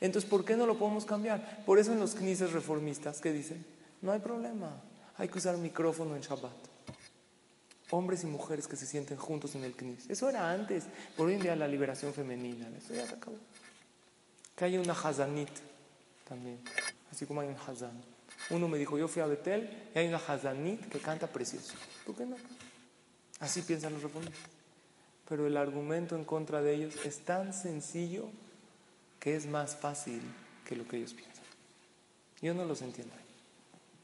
Entonces, 0.00 0.28
¿por 0.28 0.44
qué 0.44 0.56
no 0.56 0.66
lo 0.66 0.78
podemos 0.78 1.04
cambiar? 1.04 1.64
Por 1.64 1.78
eso 1.78 1.92
en 1.92 2.00
los 2.00 2.14
knises 2.14 2.52
reformistas, 2.52 3.20
¿qué 3.20 3.32
dicen? 3.32 3.64
No 4.02 4.12
hay 4.12 4.20
problema, 4.20 4.70
hay 5.16 5.28
que 5.28 5.38
usar 5.38 5.56
micrófono 5.56 6.14
en 6.14 6.22
Shabbat. 6.22 6.75
Hombres 7.90 8.24
y 8.24 8.26
mujeres 8.26 8.66
que 8.66 8.76
se 8.76 8.86
sienten 8.86 9.16
juntos 9.16 9.54
en 9.54 9.64
el 9.64 9.74
knis. 9.74 10.08
Eso 10.08 10.28
era 10.28 10.50
antes, 10.50 10.84
por 11.16 11.28
hoy 11.28 11.34
en 11.34 11.40
día 11.40 11.56
la 11.56 11.68
liberación 11.68 12.12
femenina, 12.12 12.68
eso 12.76 12.94
ya 12.94 13.06
se 13.06 13.14
acabó. 13.14 13.36
Que 14.56 14.64
haya 14.64 14.80
una 14.80 14.92
hazanit 14.92 15.50
también, 16.28 16.60
así 17.12 17.26
como 17.26 17.40
hay 17.40 17.48
un 17.48 17.56
hazan. 17.56 18.02
Uno 18.50 18.68
me 18.68 18.78
dijo, 18.78 18.98
yo 18.98 19.08
fui 19.08 19.22
a 19.22 19.26
Betel 19.26 19.90
y 19.94 19.98
hay 19.98 20.08
una 20.08 20.18
hazanit 20.18 20.88
que 20.88 20.98
canta 20.98 21.26
precioso. 21.26 21.74
¿Por 22.04 22.16
qué 22.16 22.26
no? 22.26 22.36
Así 23.40 23.62
piensan 23.62 23.92
los 23.92 24.02
reformistas. 24.02 24.50
Pero 25.28 25.46
el 25.46 25.56
argumento 25.56 26.16
en 26.16 26.24
contra 26.24 26.62
de 26.62 26.74
ellos 26.74 26.94
es 27.04 27.20
tan 27.20 27.52
sencillo 27.52 28.28
que 29.18 29.34
es 29.34 29.46
más 29.46 29.76
fácil 29.76 30.22
que 30.64 30.76
lo 30.76 30.86
que 30.86 30.98
ellos 30.98 31.14
piensan. 31.14 31.44
Yo 32.40 32.54
no 32.54 32.64
los 32.64 32.82
entiendo. 32.82 33.12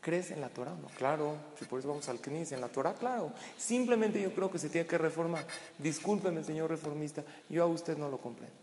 ¿Crees 0.03 0.33
en 0.33 0.41
la 0.41 0.49
Torah? 0.49 0.75
No, 0.75 0.89
claro. 0.89 1.37
Si 1.57 1.65
por 1.65 1.79
eso 1.79 1.89
vamos 1.89 2.09
al 2.09 2.21
Knis, 2.21 2.51
en 2.51 2.61
la 2.61 2.69
Torah, 2.69 2.93
claro. 2.93 3.33
Simplemente 3.57 4.21
yo 4.21 4.35
creo 4.35 4.51
que 4.51 4.59
se 4.59 4.69
tiene 4.69 4.87
que 4.87 4.99
reformar. 4.99 5.47
Discúlpeme, 5.79 6.43
señor 6.43 6.71
reformista, 6.71 7.23
yo 7.49 7.63
a 7.63 7.67
usted 7.67 7.97
no 7.97 8.09
lo 8.09 8.19
comprendo. 8.19 8.57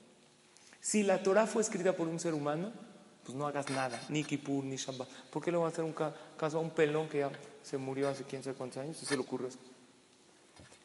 Si 0.81 1.01
la 1.01 1.23
Torah 1.23 1.47
fue 1.47 1.61
escrita 1.61 1.95
por 1.95 2.09
un 2.09 2.19
ser 2.19 2.33
humano, 2.33 2.73
pues 3.23 3.37
no 3.37 3.47
hagas 3.47 3.69
nada, 3.69 4.01
ni 4.09 4.25
Kippur, 4.25 4.65
ni 4.65 4.75
Shabbat. 4.75 5.07
¿Por 5.29 5.41
qué 5.41 5.49
le 5.51 5.57
van 5.57 5.67
a 5.67 5.69
hacer 5.69 5.85
un 5.85 5.93
caso 5.93 6.57
a 6.57 6.61
un 6.61 6.71
pelón 6.71 7.07
que 7.07 7.19
ya 7.19 7.31
se 7.63 7.77
murió 7.77 8.09
hace 8.09 8.25
quién 8.25 8.43
sabe 8.43 8.57
cuántos 8.57 8.83
años 8.83 9.01
y 9.01 9.05
se 9.05 9.15
le 9.15 9.21
ocurrió 9.21 9.47
eso? 9.47 9.59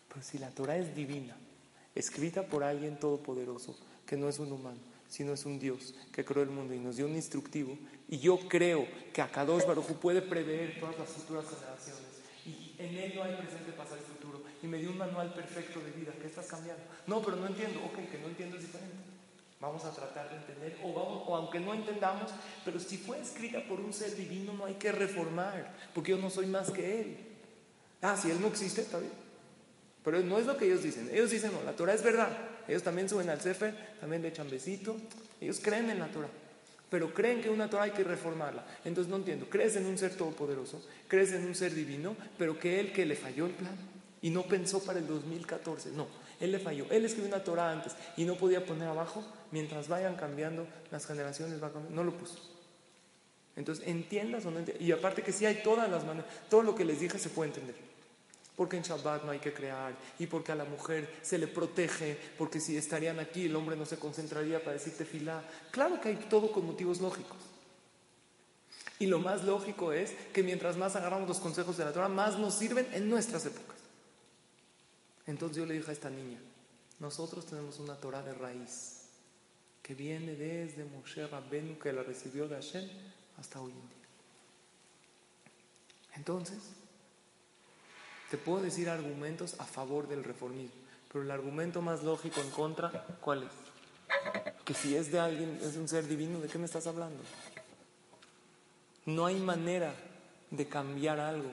Pero 0.09 0.22
si 0.22 0.38
la 0.38 0.50
Torah 0.50 0.76
es 0.76 0.94
divina, 0.94 1.36
escrita 1.96 2.44
por 2.44 2.62
alguien 2.62 3.00
todopoderoso, 3.00 3.76
que 4.07 4.16
no 4.16 4.28
es 4.28 4.38
un 4.38 4.52
humano, 4.52 4.78
sino 5.09 5.32
es 5.32 5.44
un 5.46 5.59
Dios 5.59 5.94
que 6.12 6.24
creó 6.24 6.44
el 6.44 6.50
mundo 6.50 6.74
y 6.74 6.78
nos 6.78 6.96
dio 6.96 7.07
un 7.07 7.16
instructivo. 7.16 7.76
Y 8.09 8.18
yo 8.18 8.38
creo 8.48 8.86
que 9.12 9.22
Akadosh 9.22 9.66
Baruj 9.66 9.92
puede 9.94 10.22
prever 10.22 10.78
todas 10.78 10.98
las 10.98 11.09
futuras 11.09 11.44
generaciones. 11.46 12.02
Y 12.44 12.74
en 12.78 12.96
él 12.96 13.12
no 13.14 13.22
hay 13.22 13.34
presente, 13.36 13.72
pasado 13.72 13.96
y 13.96 14.12
futuro. 14.12 14.42
Y 14.62 14.66
me 14.66 14.78
dio 14.78 14.90
un 14.90 14.98
manual 14.98 15.32
perfecto 15.32 15.80
de 15.80 15.90
vida. 15.92 16.12
¿Qué 16.20 16.26
estás 16.26 16.46
cambiando? 16.46 16.82
No, 17.07 17.22
pero 17.22 17.36
no 17.36 17.46
entiendo. 17.46 17.80
Ok, 17.84 18.11
que 18.11 18.18
no 18.18 18.28
entiendo 18.28 18.57
es 18.57 18.62
diferente. 18.62 18.96
Vamos 19.61 19.84
a 19.86 19.92
tratar 19.92 20.28
de 20.28 20.36
entender, 20.36 20.78
o, 20.82 20.92
vamos, 20.92 21.22
o 21.26 21.36
aunque 21.36 21.59
no 21.59 21.72
entendamos, 21.72 22.30
pero 22.66 22.78
si 22.78 22.98
fue 22.98 23.18
escrita 23.18 23.62
por 23.66 23.80
un 23.80 23.94
ser 23.94 24.14
divino, 24.14 24.52
no 24.52 24.66
hay 24.66 24.74
que 24.74 24.92
reformar, 24.92 25.72
porque 25.94 26.11
yo 26.11 26.18
no 26.18 26.28
soy 26.28 26.44
más 26.46 26.70
que 26.70 27.00
él. 27.00 27.16
Ah, 28.02 28.14
si 28.14 28.30
él 28.30 28.42
no 28.42 28.48
existe, 28.48 28.82
está 28.82 28.98
bien. 28.98 29.12
Pero 30.05 30.20
no 30.20 30.38
es 30.38 30.44
lo 30.44 30.59
que 30.59 30.66
ellos 30.66 30.82
dicen. 30.82 31.09
Ellos 31.11 31.30
dicen, 31.30 31.50
no, 31.50 31.62
la 31.62 31.72
Torah 31.72 31.94
es 31.94 32.02
verdad. 32.02 32.28
Ellos 32.68 32.82
también 32.82 33.09
suben 33.09 33.30
al 33.30 33.40
Sefer, 33.40 33.96
también 34.00 34.20
le 34.20 34.28
echan 34.28 34.50
besito. 34.50 34.96
Ellos 35.40 35.61
creen 35.62 35.88
en 35.88 35.98
la 35.98 36.09
Torah. 36.09 36.28
Pero 36.91 37.12
creen 37.12 37.41
que 37.41 37.51
una 37.51 37.68
Torah 37.68 37.85
hay 37.85 37.91
que 37.91 38.05
reformarla. 38.05 38.64
Entonces 38.85 39.11
no 39.11 39.16
entiendo. 39.16 39.47
Crees 39.49 39.76
en 39.76 39.87
un 39.87 39.99
ser 39.99 40.14
todopoderoso, 40.16 40.80
crees 41.09 41.32
en 41.32 41.45
un 41.45 41.55
ser 41.55 41.74
divino, 41.74 42.16
pero 42.39 42.59
que 42.59 42.80
él 42.80 42.93
que 42.93 43.07
le 43.07 43.16
falló 43.16 43.47
el 43.47 43.53
plan 43.53 43.76
y 44.22 44.30
no 44.30 44.43
pensó 44.45 44.82
para 44.82 44.99
el 44.99 45.07
2014. 45.07 45.91
No, 45.93 46.07
él 46.41 46.53
le 46.53 46.59
falló. 46.59 46.87
Él 46.91 47.05
escribió 47.05 47.28
una 47.28 47.43
Torah 47.43 47.70
antes 47.70 47.95
y 48.16 48.24
no 48.24 48.37
podía 48.37 48.64
poner 48.64 48.89
abajo. 48.89 49.24
Mientras 49.51 49.89
vayan 49.89 50.16
cambiando 50.16 50.66
las 50.91 51.07
generaciones, 51.07 51.62
va 51.62 51.70
no 51.91 52.05
lo 52.05 52.12
puso. 52.12 52.39
Entonces, 53.57 53.87
entiendas 53.87 54.45
o 54.47 54.51
no 54.51 54.59
entiendas. 54.59 54.85
Y 54.85 54.91
aparte 54.93 55.22
que 55.22 55.32
sí 55.32 55.47
hay 55.47 55.62
todas 55.62 55.89
las 55.89 56.05
maneras, 56.05 56.28
todo 56.51 56.62
lo 56.62 56.74
que 56.74 56.85
les 56.85 57.01
dije 57.01 57.18
se 57.18 57.30
puede 57.30 57.51
entender 57.51 57.93
porque 58.57 58.76
en 58.76 58.82
Shabbat 58.82 59.24
no 59.24 59.32
hay 59.32 59.40
que 59.40 59.52
crear 59.52 59.96
y 60.18 60.26
porque 60.26 60.52
a 60.52 60.55
la 60.55 60.64
mujer 60.64 61.18
se 61.22 61.38
le 61.38 61.48
protege, 61.48 62.16
porque 62.38 62.61
si 62.61 62.76
estarían 62.76 63.18
aquí 63.18 63.46
el 63.46 63.57
hombre 63.57 63.76
no 63.76 63.84
se 63.84 63.98
concentraría 63.98 64.61
para 64.61 64.74
decirte 64.74 65.05
filá. 65.05 65.42
Claro 65.70 66.00
que 66.00 66.11
hay 66.11 66.16
todo 66.16 66.52
con 66.52 66.66
motivos 66.66 67.00
lógicos. 67.00 67.38
Y 68.98 69.07
lo 69.07 69.18
más 69.18 69.42
lógico 69.42 69.92
es 69.92 70.12
que 70.32 70.42
mientras 70.42 70.76
más 70.76 70.94
agarramos 70.94 71.28
los 71.28 71.40
consejos 71.40 71.76
de 71.76 71.84
la 71.84 71.92
Torah, 71.92 72.09
más 72.09 72.38
nos 72.38 72.55
sirven 72.55 72.88
en 72.92 73.11
nuestras 73.11 73.44
épocas. 73.44 73.76
Entonces 75.26 75.57
yo 75.57 75.66
le 75.66 75.74
dije 75.74 75.90
a 75.90 75.94
esta 75.94 76.11
niña, 76.11 76.38
nosotros 77.00 77.44
tenemos 77.46 77.80
una 77.80 77.96
Torah 77.96 78.22
de 78.22 78.34
raíz 78.34 79.00
que 79.82 79.94
viene 79.94 80.36
desde 80.36 80.84
Moshe 80.84 81.26
Rabbenu 81.26 81.78
que 81.78 81.92
la 81.92 82.02
recibió 82.02 82.46
de 82.46 82.55
Hashem 82.55 82.88
hasta 83.36 83.61
hoy 83.61 83.72
en 83.72 83.88
día. 83.88 84.09
Entonces, 86.16 86.59
te 88.35 88.39
puedo 88.39 88.64
decir 88.64 88.89
argumentos 88.89 89.55
a 89.61 89.64
favor 89.64 90.09
del 90.09 90.24
reformismo, 90.24 90.74
pero 91.07 91.22
el 91.22 91.30
argumento 91.30 91.80
más 91.80 92.03
lógico 92.03 92.41
en 92.41 92.51
contra, 92.51 93.07
¿cuál 93.20 93.45
es? 93.45 94.64
Que 94.64 94.74
si 94.74 94.97
es 94.97 95.12
de 95.12 95.20
alguien, 95.20 95.61
es 95.62 95.76
un 95.76 95.87
ser 95.87 96.09
divino, 96.09 96.41
¿de 96.41 96.49
qué 96.49 96.59
me 96.59 96.64
estás 96.64 96.89
hablando? 96.89 97.22
No 99.07 99.26
hay 99.26 99.37
manera 99.37 99.95
de 100.51 100.66
cambiar 100.66 101.20
algo 101.20 101.49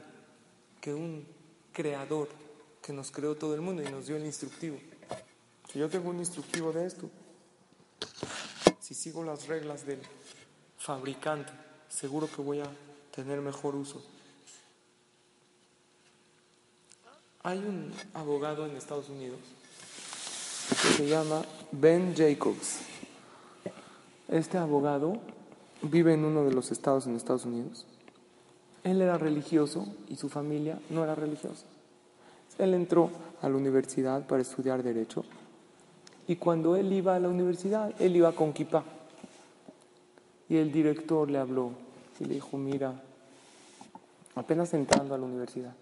que 0.81 0.91
un 0.91 1.23
creador 1.71 2.29
que 2.81 2.93
nos 2.93 3.11
creó 3.11 3.35
todo 3.35 3.53
el 3.53 3.61
mundo 3.61 3.83
y 3.83 3.91
nos 3.91 4.07
dio 4.07 4.15
el 4.15 4.25
instructivo. 4.25 4.79
Si 5.71 5.77
yo 5.77 5.87
tengo 5.87 6.09
un 6.09 6.17
instructivo 6.17 6.71
de 6.71 6.87
esto, 6.87 7.11
si 8.79 8.95
sigo 8.95 9.23
las 9.23 9.45
reglas 9.45 9.85
del 9.85 10.01
fabricante, 10.79 11.53
seguro 11.89 12.27
que 12.27 12.41
voy 12.41 12.61
a 12.61 12.71
tener 13.13 13.39
mejor 13.39 13.75
uso. 13.75 14.03
Hay 17.43 17.57
un 17.57 17.91
abogado 18.13 18.67
en 18.67 18.77
Estados 18.77 19.09
Unidos 19.09 19.39
que 20.69 20.75
se 20.89 21.07
llama 21.07 21.41
Ben 21.71 22.13
Jacobs. 22.15 22.81
Este 24.27 24.59
abogado 24.59 25.17
vive 25.81 26.13
en 26.13 26.23
uno 26.23 26.43
de 26.43 26.53
los 26.53 26.71
estados 26.71 27.07
en 27.07 27.15
Estados 27.15 27.45
Unidos. 27.45 27.87
Él 28.83 29.01
era 29.01 29.17
religioso 29.17 29.87
y 30.07 30.17
su 30.17 30.29
familia 30.29 30.79
no 30.91 31.03
era 31.03 31.15
religiosa. 31.15 31.65
Él 32.59 32.75
entró 32.75 33.09
a 33.41 33.49
la 33.49 33.55
universidad 33.55 34.27
para 34.27 34.43
estudiar 34.43 34.83
derecho 34.83 35.25
y 36.27 36.35
cuando 36.35 36.75
él 36.75 36.93
iba 36.93 37.15
a 37.15 37.19
la 37.19 37.27
universidad, 37.29 37.91
él 37.99 38.15
iba 38.15 38.31
con 38.33 38.53
kippah. 38.53 38.83
Y 40.47 40.57
el 40.57 40.71
director 40.71 41.31
le 41.31 41.39
habló 41.39 41.71
y 42.19 42.25
le 42.25 42.35
dijo, 42.35 42.57
mira, 42.57 43.01
apenas 44.35 44.75
entrando 44.75 45.15
a 45.15 45.17
la 45.17 45.25
universidad, 45.25 45.73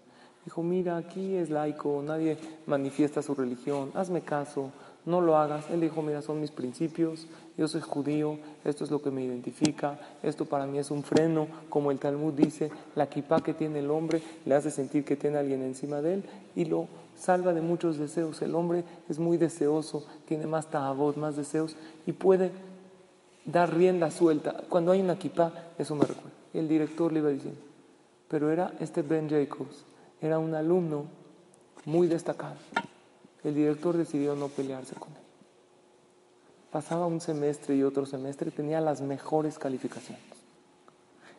Dijo, 0.44 0.62
mira, 0.62 0.96
aquí 0.96 1.34
es 1.34 1.50
laico, 1.50 2.02
nadie 2.02 2.38
manifiesta 2.66 3.20
su 3.20 3.34
religión, 3.34 3.90
hazme 3.94 4.22
caso, 4.22 4.70
no 5.04 5.20
lo 5.20 5.36
hagas. 5.36 5.68
Él 5.70 5.80
dijo, 5.80 6.00
mira, 6.02 6.22
son 6.22 6.40
mis 6.40 6.50
principios, 6.50 7.26
yo 7.58 7.68
soy 7.68 7.82
judío, 7.82 8.38
esto 8.64 8.84
es 8.84 8.90
lo 8.90 9.02
que 9.02 9.10
me 9.10 9.22
identifica, 9.22 9.98
esto 10.22 10.46
para 10.46 10.66
mí 10.66 10.78
es 10.78 10.90
un 10.90 11.02
freno, 11.02 11.46
como 11.68 11.90
el 11.90 11.98
Talmud 11.98 12.32
dice, 12.32 12.70
la 12.94 13.08
kippah 13.08 13.42
que 13.42 13.52
tiene 13.52 13.80
el 13.80 13.90
hombre 13.90 14.22
le 14.46 14.54
hace 14.54 14.70
sentir 14.70 15.04
que 15.04 15.16
tiene 15.16 15.36
alguien 15.36 15.62
encima 15.62 16.00
de 16.00 16.14
él 16.14 16.24
y 16.56 16.64
lo 16.64 16.88
salva 17.16 17.52
de 17.52 17.60
muchos 17.60 17.98
deseos. 17.98 18.40
El 18.40 18.54
hombre 18.54 18.84
es 19.10 19.18
muy 19.18 19.36
deseoso, 19.36 20.06
tiene 20.26 20.46
más 20.46 20.70
tabot, 20.70 21.16
más 21.16 21.36
deseos 21.36 21.76
y 22.06 22.12
puede 22.12 22.50
dar 23.44 23.74
rienda 23.74 24.10
suelta. 24.10 24.62
Cuando 24.70 24.92
hay 24.92 25.02
una 25.02 25.18
kippah, 25.18 25.52
eso 25.78 25.94
me 25.94 26.06
recuerda. 26.06 26.30
El 26.54 26.66
director 26.66 27.12
le 27.12 27.18
iba 27.18 27.28
diciendo, 27.28 27.60
pero 28.28 28.50
era 28.50 28.72
este 28.80 29.02
Ben 29.02 29.28
Jacobs 29.28 29.84
era 30.20 30.38
un 30.38 30.54
alumno 30.54 31.04
muy 31.84 32.06
destacado. 32.06 32.56
El 33.42 33.54
director 33.54 33.96
decidió 33.96 34.34
no 34.36 34.48
pelearse 34.48 34.94
con 34.94 35.08
él. 35.10 35.22
Pasaba 36.70 37.06
un 37.06 37.20
semestre 37.20 37.74
y 37.74 37.82
otro 37.82 38.06
semestre, 38.06 38.50
tenía 38.50 38.80
las 38.80 39.00
mejores 39.00 39.58
calificaciones. 39.58 40.22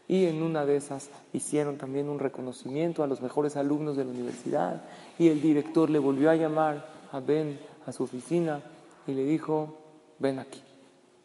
Y 0.08 0.26
en 0.26 0.44
una 0.44 0.66
de 0.66 0.76
esas 0.76 1.10
hicieron 1.32 1.78
también 1.78 2.10
un 2.10 2.20
reconocimiento 2.20 3.02
a 3.02 3.08
los 3.08 3.22
mejores 3.22 3.56
alumnos 3.56 3.96
de 3.96 4.04
la 4.04 4.12
universidad. 4.12 4.82
Y 5.18 5.30
el 5.30 5.42
director 5.42 5.90
le 5.90 6.00
volvió 6.00 6.30
a 6.30 6.36
llamar 6.36 6.86
a 7.14 7.22
Ben 7.22 7.58
a 7.86 7.94
su 7.94 8.04
oficina 8.04 8.62
y 9.08 9.14
le 9.14 9.24
dijo, 9.24 9.78
ven 10.20 10.40
aquí. 10.40 10.62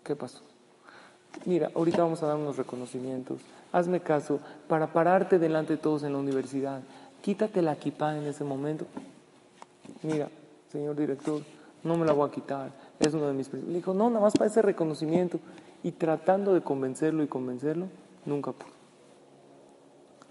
¿Qué 0.04 0.14
pasó? 0.14 0.40
Mira, 1.46 1.72
ahorita 1.74 2.02
vamos 2.02 2.22
a 2.22 2.28
dar 2.28 2.36
unos 2.36 2.57
reconocimientos. 2.57 3.40
Hazme 3.72 4.00
caso 4.00 4.38
para 4.68 4.92
pararte 4.92 5.40
delante 5.40 5.74
de 5.74 5.82
todos 5.82 6.04
en 6.04 6.12
la 6.12 6.18
universidad 6.18 6.80
quítate 7.23 7.62
la 7.62 7.73
equipa 7.73 8.17
en 8.17 8.25
ese 8.27 8.45
momento. 8.45 8.87
Mira, 10.03 10.29
señor 10.71 10.97
director, 10.97 11.43
no 11.83 11.97
me 11.97 12.07
la 12.07 12.12
voy 12.12 12.29
a 12.29 12.33
quitar, 12.33 12.71
es 12.99 13.14
uno 13.14 13.27
de 13.27 13.33
mis 13.33 13.49
principios. 13.49 13.73
Le 13.73 13.79
dijo, 13.79 13.95
no, 13.95 14.09
nada 14.09 14.21
más 14.21 14.35
para 14.35 14.51
ese 14.51 14.62
reconocimiento. 14.62 15.39
Y 15.83 15.93
tratando 15.93 16.55
de 16.55 16.62
convencerlo 16.62 17.23
y 17.23 17.29
convencerlo, 17.29 17.87
nunca 18.25 18.53
pudo. 18.53 18.71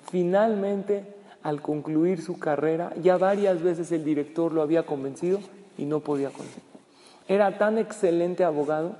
Finalmente, 0.09 1.15
al 1.43 1.61
concluir 1.61 2.21
su 2.21 2.39
carrera, 2.39 2.93
ya 3.01 3.17
varias 3.17 3.61
veces 3.61 3.91
el 3.91 4.03
director 4.03 4.51
lo 4.51 4.61
había 4.61 4.85
convencido 4.85 5.39
y 5.77 5.85
no 5.85 5.99
podía 5.99 6.29
convencer. 6.29 6.63
Era 7.27 7.57
tan 7.57 7.77
excelente 7.77 8.43
abogado 8.43 8.95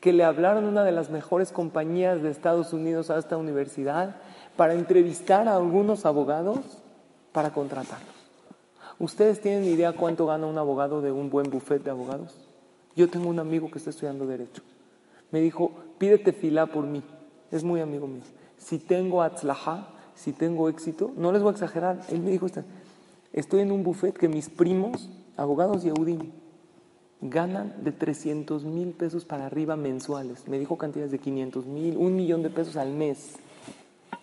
que 0.00 0.12
le 0.12 0.24
hablaron 0.24 0.64
una 0.64 0.84
de 0.84 0.92
las 0.92 1.10
mejores 1.10 1.52
compañías 1.52 2.22
de 2.22 2.30
Estados 2.30 2.72
Unidos 2.72 3.10
a 3.10 3.18
esta 3.18 3.36
universidad 3.36 4.16
para 4.58 4.74
entrevistar 4.74 5.46
a 5.46 5.54
algunos 5.54 6.04
abogados 6.04 6.58
para 7.30 7.52
contratarlos. 7.52 8.16
¿Ustedes 8.98 9.40
tienen 9.40 9.62
idea 9.62 9.92
cuánto 9.92 10.26
gana 10.26 10.48
un 10.48 10.58
abogado 10.58 11.00
de 11.00 11.12
un 11.12 11.30
buen 11.30 11.48
buffet 11.48 11.84
de 11.84 11.92
abogados? 11.92 12.34
Yo 12.96 13.08
tengo 13.08 13.28
un 13.28 13.38
amigo 13.38 13.70
que 13.70 13.78
está 13.78 13.90
estudiando 13.90 14.26
Derecho. 14.26 14.62
Me 15.30 15.40
dijo, 15.40 15.70
pídete 15.98 16.32
fila 16.32 16.66
por 16.66 16.84
mí. 16.84 17.04
Es 17.52 17.62
muy 17.62 17.80
amigo 17.80 18.08
mío. 18.08 18.24
Si 18.56 18.80
tengo 18.80 19.22
atzlaha, 19.22 19.90
si 20.16 20.32
tengo 20.32 20.68
éxito, 20.68 21.12
no 21.16 21.30
les 21.30 21.40
voy 21.40 21.50
a 21.50 21.52
exagerar. 21.52 22.00
Él 22.08 22.18
me 22.18 22.32
dijo, 22.32 22.46
estoy 23.32 23.60
en 23.60 23.70
un 23.70 23.84
buffet 23.84 24.18
que 24.18 24.26
mis 24.26 24.48
primos, 24.50 25.08
abogados 25.36 25.84
y 25.84 25.86
Yehudim, 25.86 26.32
ganan 27.20 27.76
de 27.84 27.92
300 27.92 28.64
mil 28.64 28.88
pesos 28.90 29.24
para 29.24 29.46
arriba 29.46 29.76
mensuales. 29.76 30.48
Me 30.48 30.58
dijo 30.58 30.76
cantidades 30.76 31.12
de 31.12 31.20
500 31.20 31.64
mil, 31.66 31.96
un 31.96 32.16
millón 32.16 32.42
de 32.42 32.50
pesos 32.50 32.74
al 32.74 32.90
mes. 32.90 33.36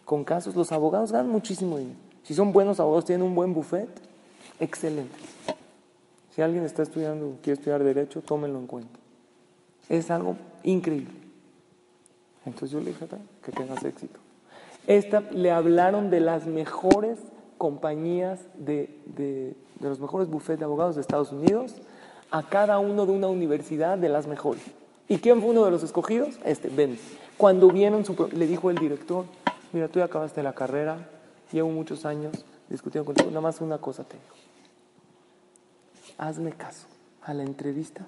Con 0.05 0.23
casos, 0.23 0.55
los 0.55 0.71
abogados 0.71 1.11
ganan 1.11 1.29
muchísimo 1.29 1.77
dinero. 1.77 1.97
Si 2.23 2.33
son 2.33 2.53
buenos 2.53 2.79
abogados, 2.79 3.05
tienen 3.05 3.25
un 3.25 3.35
buen 3.35 3.53
buffet, 3.53 3.89
excelente. 4.59 5.15
Si 6.35 6.41
alguien 6.41 6.63
está 6.63 6.83
estudiando, 6.83 7.37
quiere 7.41 7.59
estudiar 7.59 7.83
derecho, 7.83 8.21
tómenlo 8.21 8.59
en 8.59 8.67
cuenta. 8.67 8.99
Es 9.89 10.11
algo 10.11 10.35
increíble. 10.63 11.13
Entonces 12.45 12.71
yo 12.71 12.79
le 12.79 12.87
dije, 12.87 13.05
que 13.43 13.51
tengas 13.51 13.83
éxito. 13.83 14.19
Esta, 14.87 15.21
le 15.21 15.51
hablaron 15.51 16.09
de 16.09 16.19
las 16.19 16.45
mejores 16.45 17.17
compañías, 17.57 18.41
de, 18.55 18.99
de, 19.05 19.55
de 19.79 19.89
los 19.89 19.99
mejores 19.99 20.29
buffets 20.29 20.59
de 20.59 20.65
abogados 20.65 20.95
de 20.95 21.01
Estados 21.01 21.31
Unidos 21.31 21.75
a 22.31 22.43
cada 22.43 22.79
uno 22.79 23.05
de 23.05 23.13
una 23.13 23.27
universidad 23.27 23.97
de 23.97 24.09
las 24.09 24.27
mejores. 24.27 24.61
¿Y 25.07 25.17
quién 25.19 25.41
fue 25.41 25.51
uno 25.51 25.63
de 25.65 25.71
los 25.71 25.83
escogidos? 25.83 26.37
Este, 26.43 26.69
Ben. 26.69 26.97
Cuando 27.37 27.69
vieron, 27.69 28.03
su, 28.05 28.29
le 28.33 28.47
dijo 28.47 28.69
el 28.69 28.77
director, 28.77 29.25
mira, 29.75 29.89
tú 29.89 29.99
ya 29.99 30.05
acabaste 30.05 30.41
la 30.41 30.53
carrera, 30.53 30.97
llevo 31.51 31.69
muchos 31.69 32.05
años 32.05 32.45
discutiendo 32.69 33.05
contigo, 33.05 33.29
nada 33.29 33.41
más 33.41 33.59
una 33.59 33.77
cosa 33.77 34.05
te 34.05 34.15
digo. 34.15 34.33
Hazme 36.17 36.53
caso. 36.53 36.87
A 37.23 37.33
la 37.33 37.43
entrevista, 37.43 38.05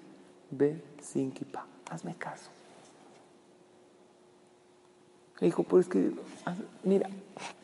ve 0.50 0.82
sin 1.02 1.32
kipa. 1.32 1.66
Hazme 1.90 2.16
caso. 2.16 2.50
Le 5.40 5.48
dijo, 5.48 5.64
pues 5.64 5.90
que, 5.90 6.12
mira, 6.84 7.10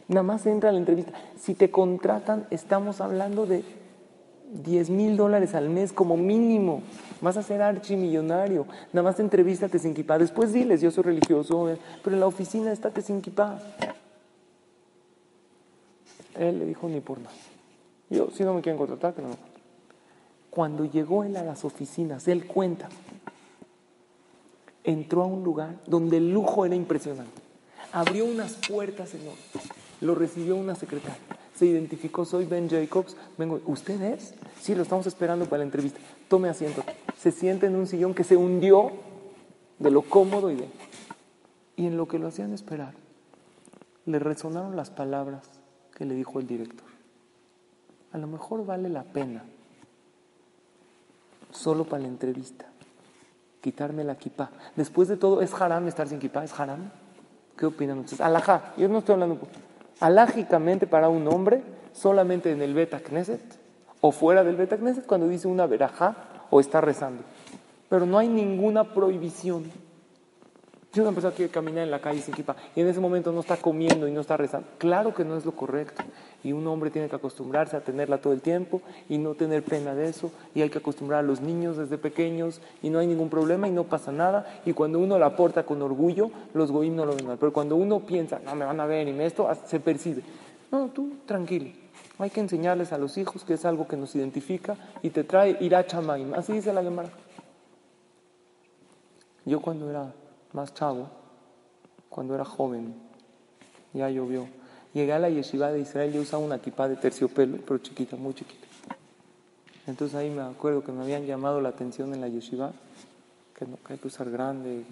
nada 0.09 0.23
más 0.23 0.45
entra 0.47 0.69
a 0.69 0.73
la 0.73 0.79
entrevista. 0.79 1.13
Si 1.39 1.55
te 1.55 1.71
contratan, 1.71 2.45
estamos 2.49 2.99
hablando 2.99 3.45
de 3.45 3.63
10 4.53 4.89
mil 4.89 5.17
dólares 5.17 5.55
al 5.55 5.69
mes 5.69 5.91
como 5.91 6.15
mínimo. 6.17 6.83
Vas 7.21 7.37
a 7.37 7.43
ser 7.43 7.61
archimillonario. 7.61 8.67
Nada 8.91 9.03
más 9.03 9.19
entrevístate 9.19 9.79
sin 9.79 9.93
kipá. 9.93 10.17
Después 10.17 10.53
diles, 10.53 10.81
yo 10.81 10.91
soy 10.91 11.03
religioso, 11.03 11.69
eh, 11.69 11.77
pero 12.03 12.15
en 12.15 12.19
la 12.19 12.27
oficina 12.27 12.71
estate 12.71 13.01
sin 13.01 13.21
kipá. 13.21 13.59
Él 16.35 16.59
le 16.59 16.65
dijo 16.65 16.87
ni 16.87 16.99
por 16.99 17.19
nada. 17.19 17.35
Yo, 18.09 18.29
si 18.31 18.43
no 18.43 18.53
me 18.53 18.61
quieren 18.61 18.77
contratar, 18.77 19.13
que 19.13 19.21
no. 19.21 19.29
Cuando 20.49 20.85
llegó 20.85 21.23
él 21.23 21.35
a 21.37 21.43
las 21.43 21.65
oficinas, 21.65 22.27
él 22.27 22.45
cuenta, 22.45 22.89
entró 24.83 25.23
a 25.23 25.25
un 25.25 25.43
lugar 25.43 25.75
donde 25.87 26.17
el 26.17 26.31
lujo 26.31 26.65
era 26.65 26.75
impresionante. 26.75 27.41
Abrió 27.91 28.25
unas 28.25 28.53
puertas 28.67 29.13
enormes. 29.13 29.39
Lo 30.01 30.15
recibió 30.15 30.55
una 30.55 30.75
secretaria 30.75 31.42
se 31.55 31.65
identificó, 31.65 32.25
soy 32.25 32.45
Ben 32.45 32.69
Jacobs, 32.69 33.15
vengo, 33.37 33.61
¿usted 33.65 34.01
es? 34.01 34.33
Sí, 34.59 34.73
lo 34.73 34.83
estamos 34.83 35.05
esperando 35.05 35.45
para 35.45 35.59
la 35.59 35.65
entrevista. 35.65 35.99
Tome 36.27 36.49
asiento. 36.49 36.83
Se 37.17 37.31
siente 37.31 37.67
en 37.67 37.75
un 37.75 37.85
sillón 37.85 38.13
que 38.13 38.23
se 38.23 38.35
hundió 38.35 38.91
de 39.79 39.91
lo 39.91 40.01
cómodo 40.01 40.49
y 40.49 40.55
de... 40.55 40.67
Y 41.75 41.87
en 41.87 41.97
lo 41.97 42.07
que 42.07 42.19
lo 42.19 42.27
hacían 42.27 42.53
esperar, 42.53 42.93
le 44.05 44.19
resonaron 44.19 44.75
las 44.75 44.89
palabras 44.89 45.43
que 45.95 46.05
le 46.05 46.15
dijo 46.15 46.39
el 46.39 46.47
director. 46.47 46.87
A 48.11 48.17
lo 48.17 48.27
mejor 48.27 48.65
vale 48.65 48.89
la 48.89 49.03
pena, 49.03 49.43
solo 51.51 51.85
para 51.85 52.03
la 52.03 52.09
entrevista, 52.09 52.65
quitarme 53.61 54.03
la 54.03 54.15
kippah. 54.15 54.51
Después 54.75 55.07
de 55.07 55.17
todo, 55.17 55.41
¿es 55.41 55.53
haram 55.53 55.87
estar 55.87 56.07
sin 56.07 56.19
kippah? 56.19 56.43
¿Es 56.43 56.59
haram? 56.59 56.91
¿Qué 57.57 57.65
opinan 57.65 57.99
ustedes? 57.99 58.21
Alajá, 58.21 58.73
yo 58.77 58.87
no 58.87 58.99
estoy 58.99 59.13
hablando 59.13 59.39
alágicamente 59.99 60.87
para 60.87 61.09
un 61.09 61.27
hombre 61.27 61.61
solamente 61.93 62.51
en 62.51 62.61
el 62.61 62.73
Beta 62.73 62.99
Knesset 62.99 63.41
o 64.01 64.11
fuera 64.11 64.43
del 64.43 64.55
Beta 64.55 64.77
Knesset 64.77 65.05
cuando 65.05 65.27
dice 65.27 65.47
una 65.47 65.65
verajá 65.65 66.15
o 66.49 66.59
está 66.59 66.81
rezando. 66.81 67.23
Pero 67.89 68.05
no 68.05 68.17
hay 68.17 68.27
ninguna 68.27 68.93
prohibición. 68.93 69.71
Si 70.93 70.99
una 70.99 71.11
persona 71.11 71.33
quiere 71.33 71.51
caminar 71.51 71.85
en 71.85 71.89
la 71.89 71.99
calle 71.99 72.21
sin 72.21 72.35
equipa 72.35 72.55
y 72.75 72.81
en 72.81 72.87
ese 72.87 72.99
momento 72.99 73.31
no 73.31 73.39
está 73.39 73.57
comiendo 73.57 74.07
y 74.07 74.11
no 74.11 74.21
está 74.21 74.37
rezando, 74.37 74.67
claro 74.77 75.11
que 75.11 75.25
no 75.25 75.35
es 75.35 75.43
lo 75.43 75.53
correcto. 75.53 76.03
Y 76.43 76.53
un 76.53 76.67
hombre 76.67 76.91
tiene 76.91 77.09
que 77.09 77.15
acostumbrarse 77.15 77.75
a 77.75 77.81
tenerla 77.81 78.19
todo 78.19 78.31
el 78.31 78.41
tiempo 78.41 78.79
y 79.09 79.17
no 79.17 79.33
tener 79.33 79.63
pena 79.63 79.95
de 79.95 80.07
eso. 80.07 80.31
Y 80.53 80.61
hay 80.61 80.69
que 80.69 80.77
acostumbrar 80.77 81.21
a 81.21 81.23
los 81.23 81.41
niños 81.41 81.77
desde 81.77 81.97
pequeños 81.97 82.61
y 82.83 82.91
no 82.91 82.99
hay 82.99 83.07
ningún 83.07 83.29
problema 83.29 83.67
y 83.67 83.71
no 83.71 83.85
pasa 83.85 84.11
nada. 84.11 84.61
Y 84.67 84.73
cuando 84.73 84.99
uno 84.99 85.17
la 85.17 85.35
porta 85.35 85.65
con 85.65 85.81
orgullo, 85.81 86.29
los 86.53 86.71
goim 86.71 86.95
no 86.95 87.07
lo 87.07 87.15
ven 87.15 87.25
mal. 87.25 87.37
Pero 87.39 87.51
cuando 87.51 87.75
uno 87.75 88.01
piensa, 88.01 88.39
no 88.45 88.53
me 88.53 88.63
van 88.63 88.79
a 88.79 88.85
ver 88.85 89.07
y 89.07 89.13
me 89.13 89.25
esto, 89.25 89.49
se 89.65 89.79
percibe. 89.79 90.21
No, 90.71 90.89
tú 90.89 91.13
tranquilo. 91.25 91.71
Hay 92.19 92.29
que 92.29 92.39
enseñarles 92.39 92.93
a 92.93 92.99
los 92.99 93.17
hijos 93.17 93.43
que 93.43 93.55
es 93.55 93.65
algo 93.65 93.87
que 93.87 93.97
nos 93.97 94.13
identifica 94.13 94.77
y 95.01 95.09
te 95.09 95.23
trae 95.23 95.57
irachamaim. 95.59 96.35
Así 96.35 96.53
dice 96.53 96.71
la 96.71 96.83
Gemara. 96.83 97.09
Yo 99.45 99.59
cuando 99.59 99.89
era 99.89 100.13
más 100.53 100.73
chavo, 100.73 101.09
cuando 102.09 102.35
era 102.35 102.45
joven, 102.45 102.95
ya 103.93 104.09
llovió 104.09 104.47
Llegué 104.93 105.11
a 105.11 105.19
la 105.19 105.29
yeshiva 105.29 105.71
de 105.71 105.79
Israel 105.79 106.13
y 106.15 106.19
usaba 106.19 106.43
una 106.43 106.55
equipa 106.57 106.87
de 106.87 106.95
terciopelo, 106.95 107.57
pero 107.65 107.79
chiquita, 107.79 108.15
muy 108.15 108.35
chiquita. 108.35 108.67
Entonces 109.87 110.15
ahí 110.15 110.29
me 110.29 110.43
acuerdo 110.43 110.83
que 110.83 110.91
me 110.91 111.01
habían 111.01 111.25
llamado 111.25 111.59
la 111.61 111.69
atención 111.69 112.13
en 112.13 112.21
la 112.21 112.27
yeshiva, 112.27 112.71
que 113.57 113.65
no 113.65 113.79
hay 113.85 113.97
que 113.97 114.07
usar 114.07 114.29
grande. 114.29 114.83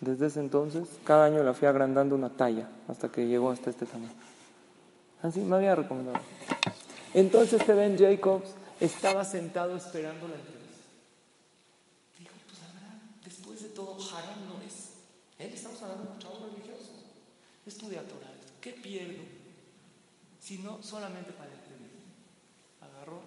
Desde 0.00 0.26
ese 0.26 0.40
entonces, 0.40 0.88
cada 1.04 1.26
año 1.26 1.42
la 1.42 1.52
fui 1.52 1.68
agrandando 1.68 2.14
una 2.14 2.30
talla, 2.30 2.68
hasta 2.88 3.10
que 3.10 3.26
llegó 3.26 3.50
hasta 3.50 3.68
este 3.68 3.84
tamaño. 3.84 4.14
Así 5.22 5.40
me 5.40 5.56
había 5.56 5.74
recomendado. 5.74 6.18
Entonces 7.12 7.60
este 7.60 7.74
Ben 7.74 7.98
Jacobs 7.98 8.54
estaba 8.80 9.24
sentado 9.24 9.76
esperando 9.76 10.26
la 10.26 10.36
entrevista. 10.36 10.62
Dijo, 12.18 12.32
pues 12.46 12.60
verdad, 12.60 12.98
después 13.22 13.62
de 13.62 13.68
todo. 13.68 13.98
Él 15.42 15.54
estamos 15.54 15.82
hablando 15.82 16.04
de 16.04 16.10
un 16.12 16.18
chavo 16.20 16.46
religioso. 16.46 16.92
Estudia 17.66 18.06
Torah 18.06 18.32
¿Qué 18.60 18.72
pierdo? 18.72 19.22
Si 20.38 20.58
no, 20.58 20.80
solamente 20.82 21.32
para 21.32 21.52
escribir. 21.52 21.90
Agarró 22.80 23.20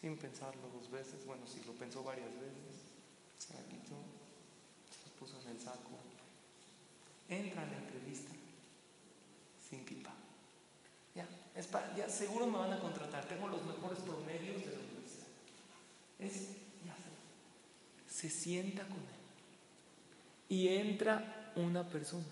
sin 0.00 0.16
pensarlo 0.16 0.68
dos 0.74 0.90
veces. 0.90 1.24
Bueno, 1.24 1.46
si 1.46 1.62
lo 1.64 1.72
pensó 1.74 2.02
varias 2.02 2.32
veces, 2.34 2.82
se 3.38 3.54
la 3.54 3.60
quitó, 3.60 3.94
se 4.90 5.08
lo 5.08 5.14
puso 5.18 5.40
en 5.42 5.56
el 5.56 5.60
saco. 5.60 5.90
Entra 7.28 7.62
en 7.62 7.70
la 7.70 7.78
entrevista 7.78 8.32
sin 9.68 9.84
kipa. 9.84 10.12
Ya, 11.14 11.28
es 11.54 11.68
ya 11.96 12.08
seguro 12.08 12.46
me 12.46 12.58
van 12.58 12.72
a 12.72 12.80
contratar. 12.80 13.24
Tengo 13.26 13.46
los 13.46 13.64
mejores 13.64 13.98
promedios 14.00 14.64
de 14.64 14.72
la 14.72 14.78
universidad. 14.78 15.28
Es, 16.18 16.48
ya 16.84 16.96
Se 18.08 18.28
sienta 18.28 18.82
con 18.82 18.96
él. 18.98 19.17
Y 20.48 20.68
entra 20.68 21.52
una 21.56 21.88
persona 21.88 22.24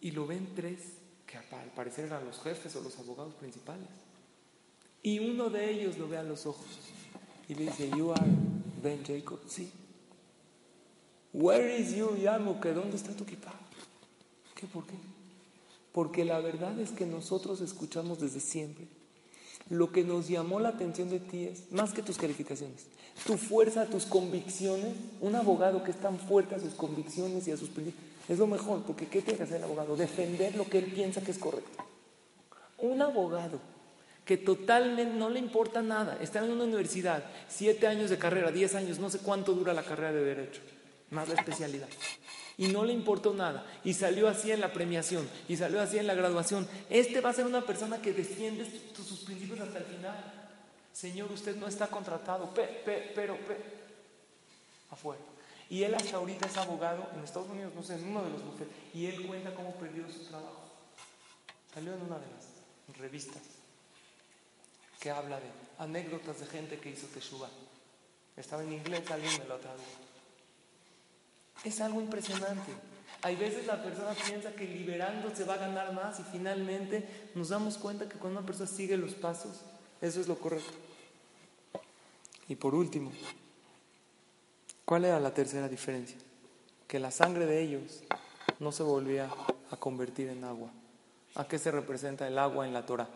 y 0.00 0.12
lo 0.12 0.26
ven 0.26 0.48
tres, 0.54 0.80
que 1.26 1.36
al 1.36 1.70
parecer 1.74 2.06
eran 2.06 2.24
los 2.24 2.40
jefes 2.40 2.74
o 2.76 2.80
los 2.80 2.98
abogados 2.98 3.34
principales. 3.34 3.88
Y 5.02 5.18
uno 5.18 5.50
de 5.50 5.70
ellos 5.70 5.98
lo 5.98 6.08
ve 6.08 6.18
a 6.18 6.22
los 6.22 6.46
ojos 6.46 6.66
y 7.48 7.54
le 7.54 7.64
dice, 7.64 7.90
You 7.90 8.12
are 8.12 8.26
Ben 8.82 9.04
Jacob. 9.04 9.40
Sí. 9.48 9.70
Where 11.32 11.78
is 11.78 11.94
your 11.94 12.16
que 12.60 12.72
¿Dónde 12.72 12.96
está 12.96 13.12
tu 13.12 13.24
equipa? 13.24 13.52
¿Qué 14.54 14.66
por 14.66 14.86
qué? 14.86 14.94
Porque 15.92 16.24
la 16.24 16.40
verdad 16.40 16.78
es 16.78 16.90
que 16.90 17.06
nosotros 17.06 17.60
escuchamos 17.60 18.20
desde 18.20 18.40
siempre. 18.40 18.86
Lo 19.70 19.92
que 19.92 20.04
nos 20.04 20.28
llamó 20.28 20.60
la 20.60 20.70
atención 20.70 21.10
de 21.10 21.20
ti 21.20 21.44
es, 21.44 21.70
más 21.70 21.92
que 21.92 22.02
tus 22.02 22.16
calificaciones, 22.16 22.86
tu 23.26 23.36
fuerza, 23.36 23.86
tus 23.86 24.06
convicciones. 24.06 24.94
Un 25.20 25.34
abogado 25.34 25.84
que 25.84 25.90
es 25.90 26.00
tan 26.00 26.18
fuerte 26.18 26.54
a 26.54 26.60
sus 26.60 26.74
convicciones 26.74 27.46
y 27.48 27.52
a 27.52 27.56
sus 27.56 27.70
es 28.28 28.38
lo 28.38 28.46
mejor, 28.46 28.82
porque 28.82 29.06
¿qué 29.06 29.22
tiene 29.22 29.38
que 29.38 29.44
hacer 29.44 29.56
el 29.56 29.64
abogado? 29.64 29.96
Defender 29.96 30.54
lo 30.54 30.68
que 30.68 30.78
él 30.78 30.86
piensa 30.86 31.22
que 31.22 31.30
es 31.30 31.38
correcto. 31.38 31.82
Un 32.78 33.00
abogado 33.00 33.58
que 34.24 34.36
totalmente 34.36 35.16
no 35.16 35.30
le 35.30 35.38
importa 35.38 35.80
nada, 35.80 36.18
está 36.20 36.44
en 36.44 36.50
una 36.50 36.64
universidad, 36.64 37.24
siete 37.48 37.86
años 37.86 38.10
de 38.10 38.18
carrera, 38.18 38.50
diez 38.50 38.74
años, 38.74 38.98
no 38.98 39.08
sé 39.08 39.20
cuánto 39.20 39.54
dura 39.54 39.72
la 39.72 39.82
carrera 39.82 40.12
de 40.12 40.22
derecho, 40.22 40.60
más 41.10 41.28
la 41.30 41.36
especialidad, 41.36 41.88
y 42.58 42.66
no 42.66 42.84
le 42.84 42.92
importó 42.92 43.32
nada, 43.32 43.64
y 43.84 43.94
salió 43.94 44.28
así 44.28 44.50
en 44.50 44.60
la 44.60 44.72
premiación, 44.72 45.28
y 45.48 45.56
salió 45.56 45.80
así 45.80 45.96
en 45.96 46.08
la 46.08 46.14
graduación. 46.14 46.68
Este 46.90 47.20
va 47.20 47.30
a 47.30 47.32
ser 47.32 47.46
una 47.46 47.62
persona 47.62 48.02
que 48.02 48.12
defiende 48.12 48.68
sus 48.94 49.20
principios 49.20 49.60
hasta 49.60 49.78
el 49.78 49.84
final. 49.84 50.34
Señor, 50.92 51.30
usted 51.30 51.54
no 51.54 51.68
está 51.68 51.86
contratado, 51.86 52.52
pero, 52.52 53.38
afuera. 54.90 55.22
Y 55.70 55.84
él 55.84 55.94
hasta 55.94 56.16
ahorita 56.16 56.46
es 56.46 56.56
abogado 56.56 57.08
en 57.14 57.22
Estados 57.22 57.48
Unidos, 57.48 57.72
no 57.76 57.82
sé, 57.84 57.94
en 57.94 58.08
uno 58.08 58.24
de 58.24 58.30
los 58.30 58.44
bufetes. 58.44 58.74
Y 58.92 59.06
él 59.06 59.24
cuenta 59.26 59.54
cómo 59.54 59.74
perdió 59.74 60.10
su 60.10 60.24
trabajo. 60.24 60.64
Salió 61.72 61.94
en 61.94 62.02
una 62.02 62.18
de 62.18 62.26
las 62.26 62.98
revistas 62.98 63.42
que 64.98 65.10
habla 65.10 65.38
de 65.38 65.46
anécdotas 65.78 66.40
de 66.40 66.46
gente 66.46 66.78
que 66.80 66.90
hizo 66.90 67.06
teshuva. 67.06 67.48
Estaba 68.36 68.64
en 68.64 68.72
inglés, 68.72 69.08
alguien 69.10 69.38
me 69.38 69.44
lo 69.44 69.58
tradujo. 69.58 70.07
Es 71.64 71.80
algo 71.80 72.00
impresionante. 72.00 72.72
Hay 73.22 73.36
veces 73.36 73.66
la 73.66 73.82
persona 73.82 74.14
piensa 74.26 74.52
que 74.52 74.64
liberando 74.64 75.34
se 75.34 75.44
va 75.44 75.54
a 75.54 75.58
ganar 75.58 75.92
más 75.92 76.20
y 76.20 76.22
finalmente 76.22 77.30
nos 77.34 77.48
damos 77.48 77.76
cuenta 77.76 78.08
que 78.08 78.16
cuando 78.16 78.38
una 78.38 78.46
persona 78.46 78.68
sigue 78.68 78.96
los 78.96 79.14
pasos, 79.14 79.60
eso 80.00 80.20
es 80.20 80.28
lo 80.28 80.38
correcto. 80.38 80.72
Y 82.48 82.54
por 82.54 82.74
último, 82.74 83.10
¿cuál 84.84 85.04
era 85.04 85.18
la 85.18 85.34
tercera 85.34 85.68
diferencia? 85.68 86.16
Que 86.86 86.98
la 86.98 87.10
sangre 87.10 87.46
de 87.46 87.60
ellos 87.60 88.02
no 88.60 88.72
se 88.72 88.82
volvía 88.82 89.28
a 89.70 89.76
convertir 89.76 90.28
en 90.28 90.44
agua. 90.44 90.70
¿A 91.34 91.46
qué 91.46 91.58
se 91.58 91.70
representa 91.70 92.26
el 92.26 92.38
agua 92.38 92.66
en 92.66 92.72
la 92.72 92.86
Torah? 92.86 93.08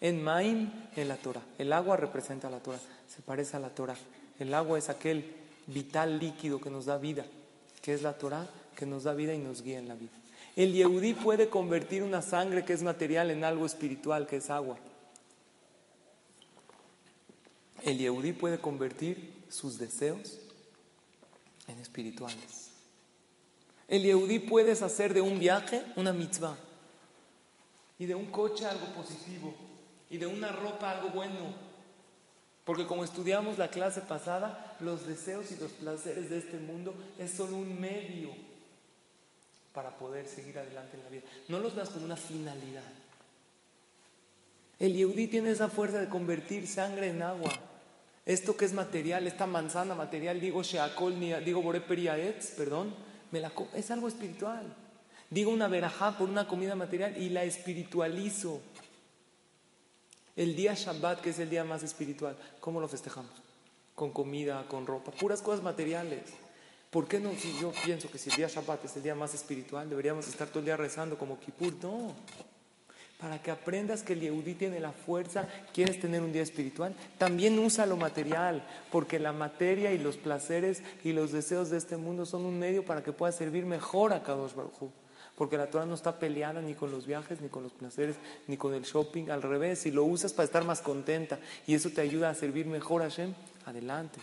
En 0.00 0.22
Maim, 0.22 0.70
en 0.96 1.08
la 1.08 1.16
Torah. 1.16 1.42
El 1.58 1.72
agua 1.72 1.96
representa 1.96 2.48
a 2.48 2.50
la 2.50 2.60
Torah, 2.60 2.80
se 3.08 3.22
parece 3.22 3.56
a 3.56 3.60
la 3.60 3.70
Torah. 3.70 3.96
El 4.38 4.52
agua 4.54 4.78
es 4.78 4.88
aquel 4.88 5.32
vital 5.66 6.18
líquido 6.18 6.60
que 6.60 6.70
nos 6.70 6.86
da 6.86 6.98
vida, 6.98 7.24
que 7.84 7.92
es 7.92 8.00
la 8.00 8.16
Torah, 8.16 8.48
que 8.74 8.86
nos 8.86 9.04
da 9.04 9.12
vida 9.12 9.34
y 9.34 9.38
nos 9.38 9.60
guía 9.60 9.78
en 9.78 9.88
la 9.88 9.94
vida. 9.94 10.12
El 10.56 10.72
Yehudí 10.72 11.12
puede 11.12 11.50
convertir 11.50 12.02
una 12.02 12.22
sangre 12.22 12.64
que 12.64 12.72
es 12.72 12.82
material 12.82 13.30
en 13.30 13.44
algo 13.44 13.66
espiritual, 13.66 14.26
que 14.26 14.36
es 14.36 14.48
agua. 14.48 14.78
El 17.82 17.98
Yehudí 17.98 18.32
puede 18.32 18.58
convertir 18.58 19.34
sus 19.50 19.76
deseos 19.76 20.38
en 21.66 21.78
espirituales. 21.78 22.70
El 23.86 24.02
Yehudí 24.04 24.38
puedes 24.38 24.80
hacer 24.80 25.12
de 25.12 25.20
un 25.20 25.38
viaje 25.38 25.84
una 25.96 26.14
mitzvah 26.14 26.56
y 27.98 28.06
de 28.06 28.14
un 28.14 28.30
coche 28.30 28.64
algo 28.64 28.86
positivo 28.94 29.54
y 30.08 30.16
de 30.16 30.26
una 30.26 30.50
ropa 30.52 30.90
algo 30.90 31.10
bueno. 31.10 31.73
Porque 32.64 32.86
como 32.86 33.04
estudiamos 33.04 33.58
la 33.58 33.68
clase 33.68 34.00
pasada, 34.00 34.76
los 34.80 35.06
deseos 35.06 35.50
y 35.52 35.56
los 35.56 35.72
placeres 35.72 36.30
de 36.30 36.38
este 36.38 36.58
mundo 36.58 36.94
es 37.18 37.30
solo 37.30 37.56
un 37.56 37.78
medio 37.78 38.30
para 39.74 39.90
poder 39.90 40.26
seguir 40.26 40.58
adelante 40.58 40.96
en 40.96 41.02
la 41.02 41.10
vida. 41.10 41.22
No 41.48 41.58
los 41.58 41.74
veas 41.74 41.90
como 41.90 42.06
una 42.06 42.16
finalidad. 42.16 42.82
El 44.78 44.94
Yehudí 44.94 45.26
tiene 45.26 45.50
esa 45.50 45.68
fuerza 45.68 46.00
de 46.00 46.08
convertir 46.08 46.66
sangre 46.66 47.08
en 47.08 47.22
agua. 47.22 47.52
Esto 48.24 48.56
que 48.56 48.64
es 48.64 48.72
material, 48.72 49.26
esta 49.26 49.46
manzana 49.46 49.94
material, 49.94 50.40
digo 50.40 50.62
Sheakol, 50.62 51.18
digo 51.44 51.60
Boreperiaetz, 51.60 52.52
perdón, 52.52 52.94
me 53.30 53.40
la, 53.40 53.52
es 53.74 53.90
algo 53.90 54.08
espiritual. 54.08 54.74
Digo 55.28 55.50
una 55.50 55.68
verajá 55.68 56.16
por 56.16 56.28
una 56.28 56.46
comida 56.46 56.74
material 56.74 57.16
y 57.18 57.28
la 57.28 57.44
espiritualizo. 57.44 58.60
El 60.36 60.56
día 60.56 60.74
Shabbat, 60.74 61.20
que 61.20 61.30
es 61.30 61.38
el 61.38 61.50
día 61.50 61.64
más 61.64 61.82
espiritual, 61.82 62.36
¿cómo 62.60 62.80
lo 62.80 62.88
festejamos? 62.88 63.32
Con 63.94 64.10
comida, 64.10 64.66
con 64.68 64.86
ropa, 64.86 65.12
puras 65.12 65.40
cosas 65.42 65.62
materiales. 65.62 66.22
¿Por 66.90 67.06
qué 67.06 67.20
no? 67.20 67.32
Si 67.34 67.56
yo 67.60 67.72
pienso 67.84 68.10
que 68.10 68.18
si 68.18 68.30
el 68.30 68.36
día 68.36 68.48
Shabbat 68.48 68.84
es 68.84 68.96
el 68.96 69.02
día 69.02 69.14
más 69.14 69.34
espiritual, 69.34 69.88
deberíamos 69.88 70.26
estar 70.28 70.48
todo 70.48 70.60
el 70.60 70.64
día 70.64 70.76
rezando 70.76 71.16
como 71.16 71.38
Kippur. 71.38 71.74
No 71.82 72.14
para 73.24 73.40
que 73.40 73.50
aprendas 73.50 74.02
que 74.02 74.12
el 74.12 74.20
Yehudí 74.20 74.52
tiene 74.52 74.80
la 74.80 74.92
fuerza, 74.92 75.48
quieres 75.72 75.98
tener 75.98 76.20
un 76.20 76.30
día 76.30 76.42
espiritual, 76.42 76.94
también 77.16 77.58
usa 77.58 77.86
lo 77.86 77.96
material, 77.96 78.62
porque 78.92 79.18
la 79.18 79.32
materia 79.32 79.92
y 79.92 79.98
los 79.98 80.18
placeres 80.18 80.82
y 81.04 81.12
los 81.12 81.32
deseos 81.32 81.70
de 81.70 81.78
este 81.78 81.96
mundo 81.96 82.26
son 82.26 82.44
un 82.44 82.58
medio 82.58 82.84
para 82.84 83.02
que 83.02 83.12
puedas 83.12 83.34
servir 83.34 83.64
mejor 83.64 84.12
a 84.12 84.22
Kadosh 84.22 84.54
Baruj 84.54 84.90
porque 85.36 85.56
la 85.56 85.70
Torah 85.70 85.86
no 85.86 85.94
está 85.94 86.18
peleada 86.18 86.60
ni 86.60 86.74
con 86.74 86.90
los 86.90 87.06
viajes, 87.06 87.40
ni 87.40 87.48
con 87.48 87.62
los 87.62 87.72
placeres, 87.72 88.16
ni 88.46 88.56
con 88.56 88.74
el 88.74 88.82
shopping, 88.82 89.30
al 89.30 89.42
revés, 89.42 89.80
si 89.80 89.90
lo 89.90 90.04
usas 90.04 90.32
para 90.32 90.44
estar 90.44 90.64
más 90.64 90.80
contenta 90.80 91.38
y 91.66 91.74
eso 91.74 91.90
te 91.90 92.00
ayuda 92.00 92.30
a 92.30 92.34
servir 92.34 92.66
mejor 92.66 93.02
a 93.02 93.06
Hashem, 93.06 93.34
adelante. 93.66 94.20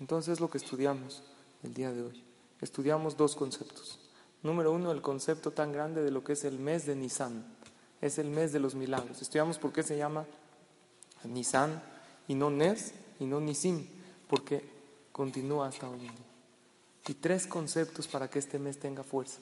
Entonces 0.00 0.34
es 0.34 0.40
lo 0.40 0.50
que 0.50 0.58
estudiamos 0.58 1.22
el 1.62 1.72
día 1.72 1.92
de 1.92 2.02
hoy. 2.02 2.22
Estudiamos 2.60 3.16
dos 3.16 3.34
conceptos. 3.34 3.98
Número 4.42 4.72
uno, 4.72 4.92
el 4.92 5.00
concepto 5.00 5.50
tan 5.50 5.72
grande 5.72 6.02
de 6.02 6.10
lo 6.10 6.22
que 6.22 6.34
es 6.34 6.44
el 6.44 6.58
mes 6.58 6.86
de 6.86 6.96
Nisan. 6.96 7.44
Es 8.00 8.18
el 8.18 8.28
mes 8.28 8.52
de 8.52 8.60
los 8.60 8.74
milagros. 8.74 9.22
Estudiamos 9.22 9.58
por 9.58 9.72
qué 9.72 9.82
se 9.82 9.96
llama 9.96 10.26
Nisan 11.24 11.82
y 12.28 12.34
no 12.34 12.50
Nes 12.50 12.92
y 13.18 13.24
no 13.24 13.40
Nisim, 13.40 13.86
porque 14.28 14.62
continúa 15.12 15.68
hasta 15.68 15.88
hoy. 15.88 16.10
Y 17.08 17.14
tres 17.14 17.46
conceptos 17.46 18.08
para 18.08 18.28
que 18.28 18.38
este 18.38 18.58
mes 18.58 18.78
tenga 18.78 19.04
fuerza. 19.04 19.38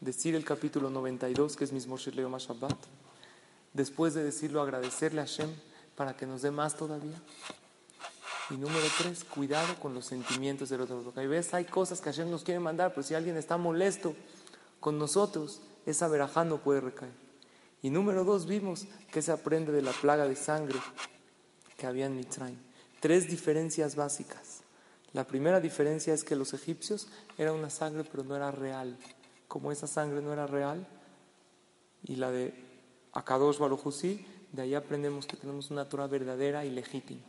Decir 0.00 0.34
el 0.34 0.44
capítulo 0.44 0.90
92, 0.90 1.56
que 1.56 1.64
es 1.64 1.72
mismo 1.72 1.96
Shirleo 1.96 2.36
Shabbat. 2.38 2.76
Después 3.72 4.14
de 4.14 4.24
decirlo, 4.24 4.62
agradecerle 4.62 5.20
a 5.20 5.26
Hashem 5.26 5.50
para 5.94 6.16
que 6.16 6.26
nos 6.26 6.42
dé 6.42 6.50
más 6.50 6.76
todavía. 6.76 7.20
Y 8.50 8.54
número 8.54 8.86
tres, 8.98 9.24
cuidado 9.24 9.78
con 9.80 9.94
los 9.94 10.06
sentimientos 10.06 10.68
del 10.68 10.82
otro. 10.82 11.02
Porque 11.02 11.20
hay 11.20 11.26
veces 11.26 11.54
hay 11.54 11.64
cosas 11.64 12.00
que 12.00 12.10
Hashem 12.10 12.30
nos 12.30 12.44
quiere 12.44 12.60
mandar, 12.60 12.90
pero 12.90 13.02
si 13.02 13.14
alguien 13.14 13.36
está 13.36 13.56
molesto, 13.56 14.14
con 14.80 14.98
nosotros, 14.98 15.60
esa 15.86 16.08
verajá 16.08 16.44
no 16.44 16.58
puede 16.58 16.80
recaer. 16.80 17.12
Y 17.82 17.90
número 17.90 18.24
dos, 18.24 18.46
vimos 18.46 18.86
que 19.10 19.22
se 19.22 19.32
aprende 19.32 19.72
de 19.72 19.82
la 19.82 19.92
plaga 19.92 20.26
de 20.26 20.36
sangre 20.36 20.78
que 21.76 21.86
había 21.86 22.06
en 22.06 22.16
Mitzrayim. 22.16 22.58
Tres 23.00 23.28
diferencias 23.28 23.96
básicas. 23.96 24.61
La 25.12 25.26
primera 25.26 25.60
diferencia 25.60 26.14
es 26.14 26.24
que 26.24 26.36
los 26.36 26.54
egipcios 26.54 27.08
era 27.36 27.52
una 27.52 27.70
sangre, 27.70 28.04
pero 28.10 28.24
no 28.24 28.34
era 28.34 28.50
real. 28.50 28.96
Como 29.48 29.70
esa 29.70 29.86
sangre 29.86 30.22
no 30.22 30.32
era 30.32 30.46
real, 30.46 30.86
y 32.04 32.16
la 32.16 32.30
de 32.30 32.54
Akadosh 33.12 33.58
Baruj 33.58 33.84
de 34.52 34.62
ahí 34.62 34.74
aprendemos 34.74 35.26
que 35.26 35.36
tenemos 35.36 35.70
una 35.70 35.88
Torah 35.88 36.06
verdadera 36.06 36.64
y 36.64 36.70
legítima. 36.70 37.22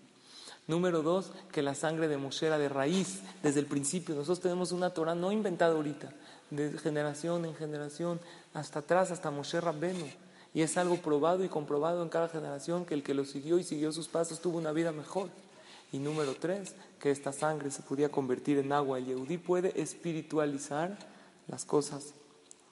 Número 0.67 1.01
dos, 1.01 1.31
que 1.51 1.61
la 1.61 1.75
sangre 1.75 2.07
de 2.07 2.17
Moshe 2.17 2.47
era 2.47 2.57
de 2.57 2.69
raíz 2.69 3.21
desde 3.41 3.59
el 3.59 3.65
principio. 3.65 4.15
Nosotros 4.15 4.39
tenemos 4.39 4.71
una 4.71 4.91
Torah 4.91 5.15
no 5.15 5.31
inventada 5.31 5.75
ahorita, 5.75 6.13
de 6.51 6.77
generación 6.77 7.45
en 7.45 7.55
generación, 7.55 8.19
hasta 8.53 8.79
atrás, 8.79 9.11
hasta 9.11 9.31
Moshe 9.31 9.59
Rabbenu. 9.59 10.07
Y 10.53 10.61
es 10.61 10.77
algo 10.77 10.97
probado 10.97 11.43
y 11.43 11.49
comprobado 11.49 12.01
en 12.01 12.09
cada 12.09 12.29
generación 12.29 12.85
que 12.85 12.93
el 12.93 13.03
que 13.03 13.13
lo 13.13 13.25
siguió 13.25 13.57
y 13.57 13.63
siguió 13.63 13.91
sus 13.91 14.07
pasos 14.07 14.39
tuvo 14.39 14.57
una 14.57 14.71
vida 14.71 14.91
mejor. 14.91 15.29
Y 15.93 15.99
número 15.99 16.33
tres, 16.33 16.73
que 16.99 17.11
esta 17.11 17.31
sangre 17.31 17.69
se 17.69 17.83
podía 17.83 18.09
convertir 18.09 18.57
en 18.57 18.73
agua. 18.73 18.97
El 18.97 19.05
Yehudí 19.05 19.37
puede 19.37 19.79
espiritualizar 19.79 20.97
las 21.47 21.65
cosas 21.65 22.15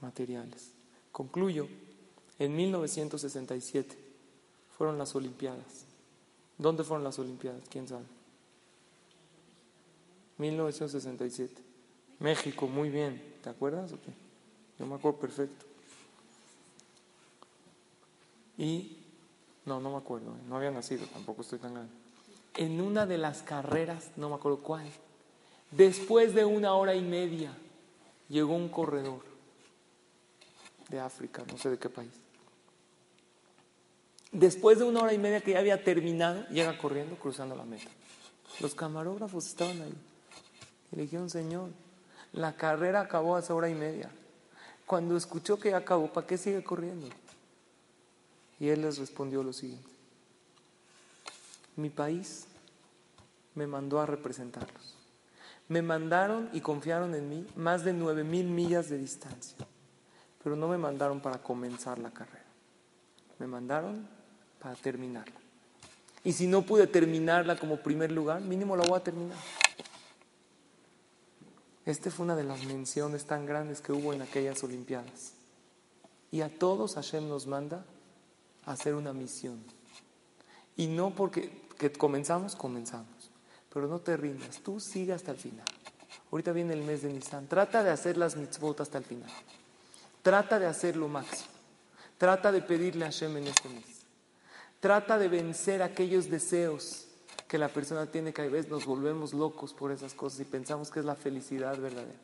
materiales. 0.02 0.72
Concluyo, 1.12 1.68
en 2.40 2.56
1967 2.56 3.96
fueron 4.76 4.98
las 4.98 5.14
Olimpiadas. 5.16 5.86
¿Dónde 6.58 6.84
fueron 6.84 7.04
las 7.04 7.20
Olimpiadas? 7.20 7.62
¿Quién 7.70 7.88
sabe? 7.88 8.06
1967. 10.40 11.62
México, 12.20 12.66
muy 12.66 12.90
bien. 12.90 13.36
¿Te 13.44 13.52
acuerdas 13.52 13.92
o 13.92 14.02
qué? 14.02 14.12
Yo 14.80 14.88
me 14.88 14.96
acuerdo 14.96 15.20
perfecto. 15.20 15.68
Y 18.58 18.98
no, 19.68 19.80
no 19.80 19.92
me 19.92 19.98
acuerdo, 19.98 20.32
¿eh? 20.32 20.42
no 20.50 20.58
había 20.58 20.72
nacido, 20.72 21.06
tampoco 21.06 21.44
estoy 21.44 21.60
tan 21.60 21.76
grande. 21.76 22.01
En 22.56 22.82
una 22.82 23.06
de 23.06 23.18
las 23.18 23.42
carreras, 23.42 24.12
no 24.18 24.30
me 24.30 24.36
acuerdo 24.36 24.60
cuál, 24.60 24.86
después 25.72 26.34
de 26.34 26.46
una 26.46 26.74
hora 26.74 26.96
y 26.96 27.02
media, 27.02 27.54
llegó 28.30 28.56
un 28.56 28.70
corredor 28.70 29.22
de 30.90 31.00
África, 31.00 31.44
no 31.50 31.58
sé 31.58 31.70
de 31.70 31.78
qué 31.78 31.90
país. 31.90 32.12
Después 34.32 34.80
de 34.80 34.86
una 34.86 35.02
hora 35.02 35.14
y 35.14 35.18
media 35.18 35.42
que 35.42 35.52
ya 35.52 35.60
había 35.60 35.84
terminado, 35.84 36.48
llega 36.48 36.78
corriendo, 36.78 37.18
cruzando 37.18 37.56
la 37.56 37.66
meta. 37.66 37.90
Los 38.60 38.76
camarógrafos 38.76 39.48
estaban 39.48 39.82
ahí. 39.82 39.94
Y 40.92 40.96
le 40.96 41.02
dijeron, 41.04 41.30
Señor, 41.30 41.70
la 42.32 42.56
carrera 42.56 43.02
acabó 43.02 43.36
hace 43.36 43.52
hora 43.52 43.70
y 43.70 43.76
media. 43.76 44.10
Cuando 44.86 45.18
escuchó 45.18 45.60
que 45.60 45.74
acabó, 45.74 46.12
¿para 46.12 46.28
qué 46.28 46.38
sigue 46.38 46.64
corriendo? 46.64 47.08
Y 48.60 48.70
él 48.70 48.82
les 48.82 48.98
respondió 48.98 49.44
lo 49.44 49.54
siguiente. 49.54 49.91
Mi 51.76 51.90
país 51.90 52.48
me 53.56 53.68
mandó 53.68 54.00
a 54.00 54.06
representarlos. 54.06 54.98
Me 55.68 55.82
mandaron 55.82 56.50
y 56.54 56.62
confiaron 56.62 57.16
en 57.16 57.30
mí 57.30 57.48
más 57.56 57.84
de 57.84 57.94
nueve 57.94 58.24
mil 58.24 58.48
millas 58.48 58.90
de 58.90 58.98
distancia, 58.98 59.58
pero 60.44 60.56
no 60.56 60.68
me 60.68 60.78
mandaron 60.78 61.22
para 61.22 61.42
comenzar 61.42 61.98
la 62.00 62.12
carrera. 62.12 62.46
Me 63.40 63.48
mandaron 63.48 64.08
para 64.60 64.76
terminarla. 64.76 65.40
Y 66.24 66.34
si 66.34 66.46
no 66.46 66.62
pude 66.62 66.88
terminarla 66.88 67.58
como 67.58 67.78
primer 67.78 68.12
lugar, 68.12 68.42
mínimo 68.42 68.76
la 68.76 68.86
voy 68.86 69.00
a 69.00 69.04
terminar. 69.04 69.38
Esta 71.86 72.12
fue 72.12 72.26
una 72.26 72.36
de 72.36 72.44
las 72.44 72.64
menciones 72.66 73.26
tan 73.26 73.46
grandes 73.46 73.82
que 73.82 73.92
hubo 73.92 74.14
en 74.14 74.22
aquellas 74.22 74.64
Olimpiadas. 74.64 75.34
Y 76.30 76.42
a 76.42 76.50
todos 76.60 76.96
Hashem 76.96 77.28
nos 77.28 77.48
manda 77.48 77.84
a 78.66 78.74
hacer 78.74 78.94
una 78.94 79.14
misión. 79.14 79.64
Y 80.78 80.88
no 80.88 81.12
porque 81.12 81.52
que 81.78 81.92
comenzamos, 81.92 82.56
comenzamos. 82.56 83.32
Pero 83.74 83.88
no 83.88 84.00
te 84.00 84.18
rindas, 84.18 84.60
tú 84.60 84.80
sigue 84.80 85.14
hasta 85.14 85.32
el 85.32 85.38
final. 85.38 85.66
Ahorita 86.32 86.52
viene 86.52 86.74
el 86.74 86.84
mes 86.84 87.02
de 87.02 87.12
Nisan. 87.12 87.48
Trata 87.48 87.84
de 87.84 87.92
hacer 87.92 88.18
las 88.18 88.36
mitzvot 88.36 88.80
hasta 88.82 88.98
el 88.98 89.04
final. 89.04 89.30
Trata 90.22 90.60
de 90.60 90.66
hacer 90.66 90.96
lo 90.96 91.08
máximo. 91.08 91.50
Trata 92.18 92.52
de 92.52 92.62
pedirle 92.62 93.06
a 93.06 93.08
Hashem 93.08 93.38
en 93.38 93.48
este 93.48 93.70
mes. 93.70 94.02
Trata 94.80 95.18
de 95.18 95.28
vencer 95.28 95.82
aquellos 95.82 96.30
deseos 96.30 97.08
que 97.48 97.58
la 97.58 97.68
persona 97.68 98.06
tiene 98.06 98.32
que 98.32 98.42
a 98.42 98.48
veces 98.48 98.72
nos 98.72 98.86
volvemos 98.86 99.34
locos 99.34 99.74
por 99.74 99.92
esas 99.92 100.14
cosas 100.14 100.40
y 100.40 100.46
pensamos 100.46 100.90
que 100.90 101.00
es 101.00 101.06
la 101.06 101.16
felicidad 101.16 101.78
verdadera. 101.78 102.20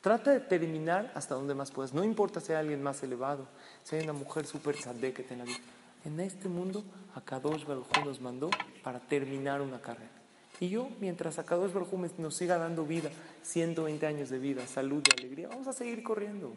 Trata 0.00 0.30
de 0.30 0.40
terminar 0.40 1.12
hasta 1.14 1.34
donde 1.34 1.54
más 1.54 1.70
puedas. 1.70 1.92
No 1.92 2.02
importa 2.02 2.40
si 2.40 2.52
hay 2.52 2.60
alguien 2.60 2.82
más 2.82 3.02
elevado, 3.02 3.46
si 3.84 3.96
hay 3.96 4.04
una 4.04 4.14
mujer 4.14 4.46
súper 4.46 4.76
que 4.76 5.26
en 5.28 5.38
la 5.38 5.44
vida. 5.44 5.58
En 6.04 6.18
este 6.20 6.48
mundo, 6.48 6.84
Akadosh 7.14 7.64
Baruj 7.66 7.88
nos 8.04 8.20
mandó 8.20 8.50
para 8.82 9.00
terminar 9.00 9.60
una 9.60 9.80
carrera. 9.80 10.10
Y 10.58 10.68
yo, 10.68 10.88
mientras 11.00 11.38
Akadosh 11.38 11.72
Baruj 11.72 11.92
nos 12.18 12.36
siga 12.36 12.58
dando 12.58 12.84
vida, 12.84 13.10
120 13.42 14.06
años 14.06 14.30
de 14.30 14.38
vida, 14.38 14.66
salud 14.66 15.02
y 15.08 15.18
alegría, 15.18 15.48
vamos 15.48 15.66
a 15.66 15.72
seguir 15.72 16.02
corriendo. 16.02 16.52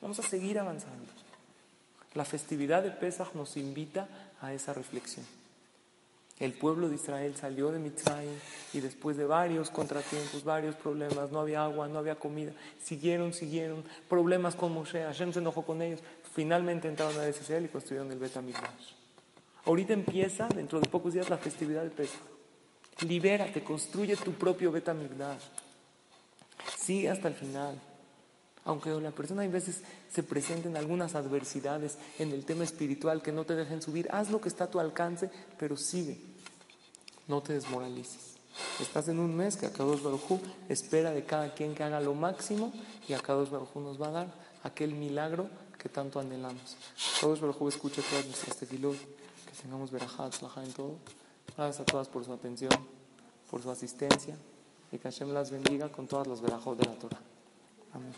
Vamos 0.00 0.18
a 0.18 0.22
seguir 0.22 0.58
avanzando. 0.58 1.06
La 2.14 2.24
festividad 2.24 2.82
de 2.82 2.90
Pesach 2.90 3.34
nos 3.34 3.56
invita 3.56 4.08
a 4.40 4.52
esa 4.52 4.72
reflexión. 4.72 5.24
El 6.40 6.52
pueblo 6.52 6.88
de 6.88 6.96
Israel 6.96 7.36
salió 7.36 7.70
de 7.70 7.78
Mitzrayim 7.78 8.34
y 8.72 8.80
después 8.80 9.16
de 9.16 9.24
varios 9.24 9.70
contratiempos, 9.70 10.42
varios 10.42 10.74
problemas, 10.74 11.30
no 11.30 11.38
había 11.38 11.64
agua, 11.64 11.86
no 11.86 12.00
había 12.00 12.16
comida, 12.16 12.52
siguieron, 12.82 13.32
siguieron, 13.32 13.84
problemas 14.08 14.56
con 14.56 14.72
Moshe, 14.72 15.04
Hashem 15.04 15.32
se 15.32 15.38
enojó 15.38 15.62
con 15.62 15.80
ellos, 15.80 16.00
finalmente 16.34 16.88
entraron 16.88 17.18
a 17.20 17.28
Israel 17.28 17.66
y 17.66 17.68
construyeron 17.68 18.10
el 18.10 18.18
Bet 18.18 18.36
Ahorita 19.64 19.92
empieza, 19.92 20.48
dentro 20.48 20.80
de 20.80 20.88
pocos 20.88 21.14
días, 21.14 21.30
la 21.30 21.38
festividad 21.38 21.84
de 21.84 21.90
Pesach. 21.90 22.20
Libérate, 23.06 23.62
construye 23.62 24.16
tu 24.16 24.32
propio 24.32 24.72
Bet 24.72 24.88
Sigue 26.76 27.10
hasta 27.10 27.28
el 27.28 27.34
final. 27.34 27.80
Aunque 28.64 28.90
la 28.90 29.10
persona 29.10 29.42
a 29.42 29.48
veces 29.48 29.82
se 30.10 30.22
presenten 30.22 30.76
algunas 30.76 31.14
adversidades 31.14 31.98
en 32.18 32.32
el 32.32 32.44
tema 32.44 32.64
espiritual 32.64 33.20
que 33.20 33.32
no 33.32 33.44
te 33.44 33.54
dejen 33.54 33.82
subir, 33.82 34.08
haz 34.10 34.30
lo 34.30 34.40
que 34.40 34.48
está 34.48 34.64
a 34.64 34.70
tu 34.70 34.80
alcance, 34.80 35.30
pero 35.58 35.76
sigue. 35.76 36.18
No 37.28 37.42
te 37.42 37.52
desmoralices. 37.52 38.34
Estás 38.80 39.08
en 39.08 39.18
un 39.18 39.36
mes 39.36 39.56
que 39.56 39.66
Akadosh 39.66 40.02
Baruj 40.02 40.40
espera 40.68 41.10
de 41.10 41.24
cada 41.24 41.54
quien 41.54 41.74
que 41.74 41.82
haga 41.82 42.00
lo 42.00 42.14
máximo 42.14 42.72
y 43.08 43.12
Akadosh 43.12 43.50
Baruj 43.50 43.76
nos 43.76 44.00
va 44.00 44.08
a 44.08 44.12
dar 44.12 44.34
aquel 44.62 44.94
milagro 44.94 45.48
que 45.78 45.88
tanto 45.88 46.20
anhelamos. 46.20 46.76
Akadosh 47.18 47.40
Baruj 47.40 47.68
escucha 47.68 48.00
todas 48.08 48.26
nuestras 48.26 48.56
tefilot, 48.56 48.96
que 48.96 49.62
tengamos 49.62 49.90
verajat, 49.90 50.34
en 50.56 50.72
todo. 50.72 50.96
Gracias 51.56 51.80
a 51.80 51.84
todas 51.84 52.08
por 52.08 52.24
su 52.24 52.32
atención, 52.32 52.72
por 53.50 53.62
su 53.62 53.70
asistencia 53.70 54.36
y 54.90 54.98
que 54.98 55.10
Hashem 55.10 55.32
las 55.32 55.50
bendiga 55.50 55.90
con 55.90 56.06
todas 56.06 56.26
las 56.26 56.40
verajot 56.40 56.78
de 56.78 56.84
la 56.86 56.94
Torah. 56.94 57.20
Amén. 57.92 58.12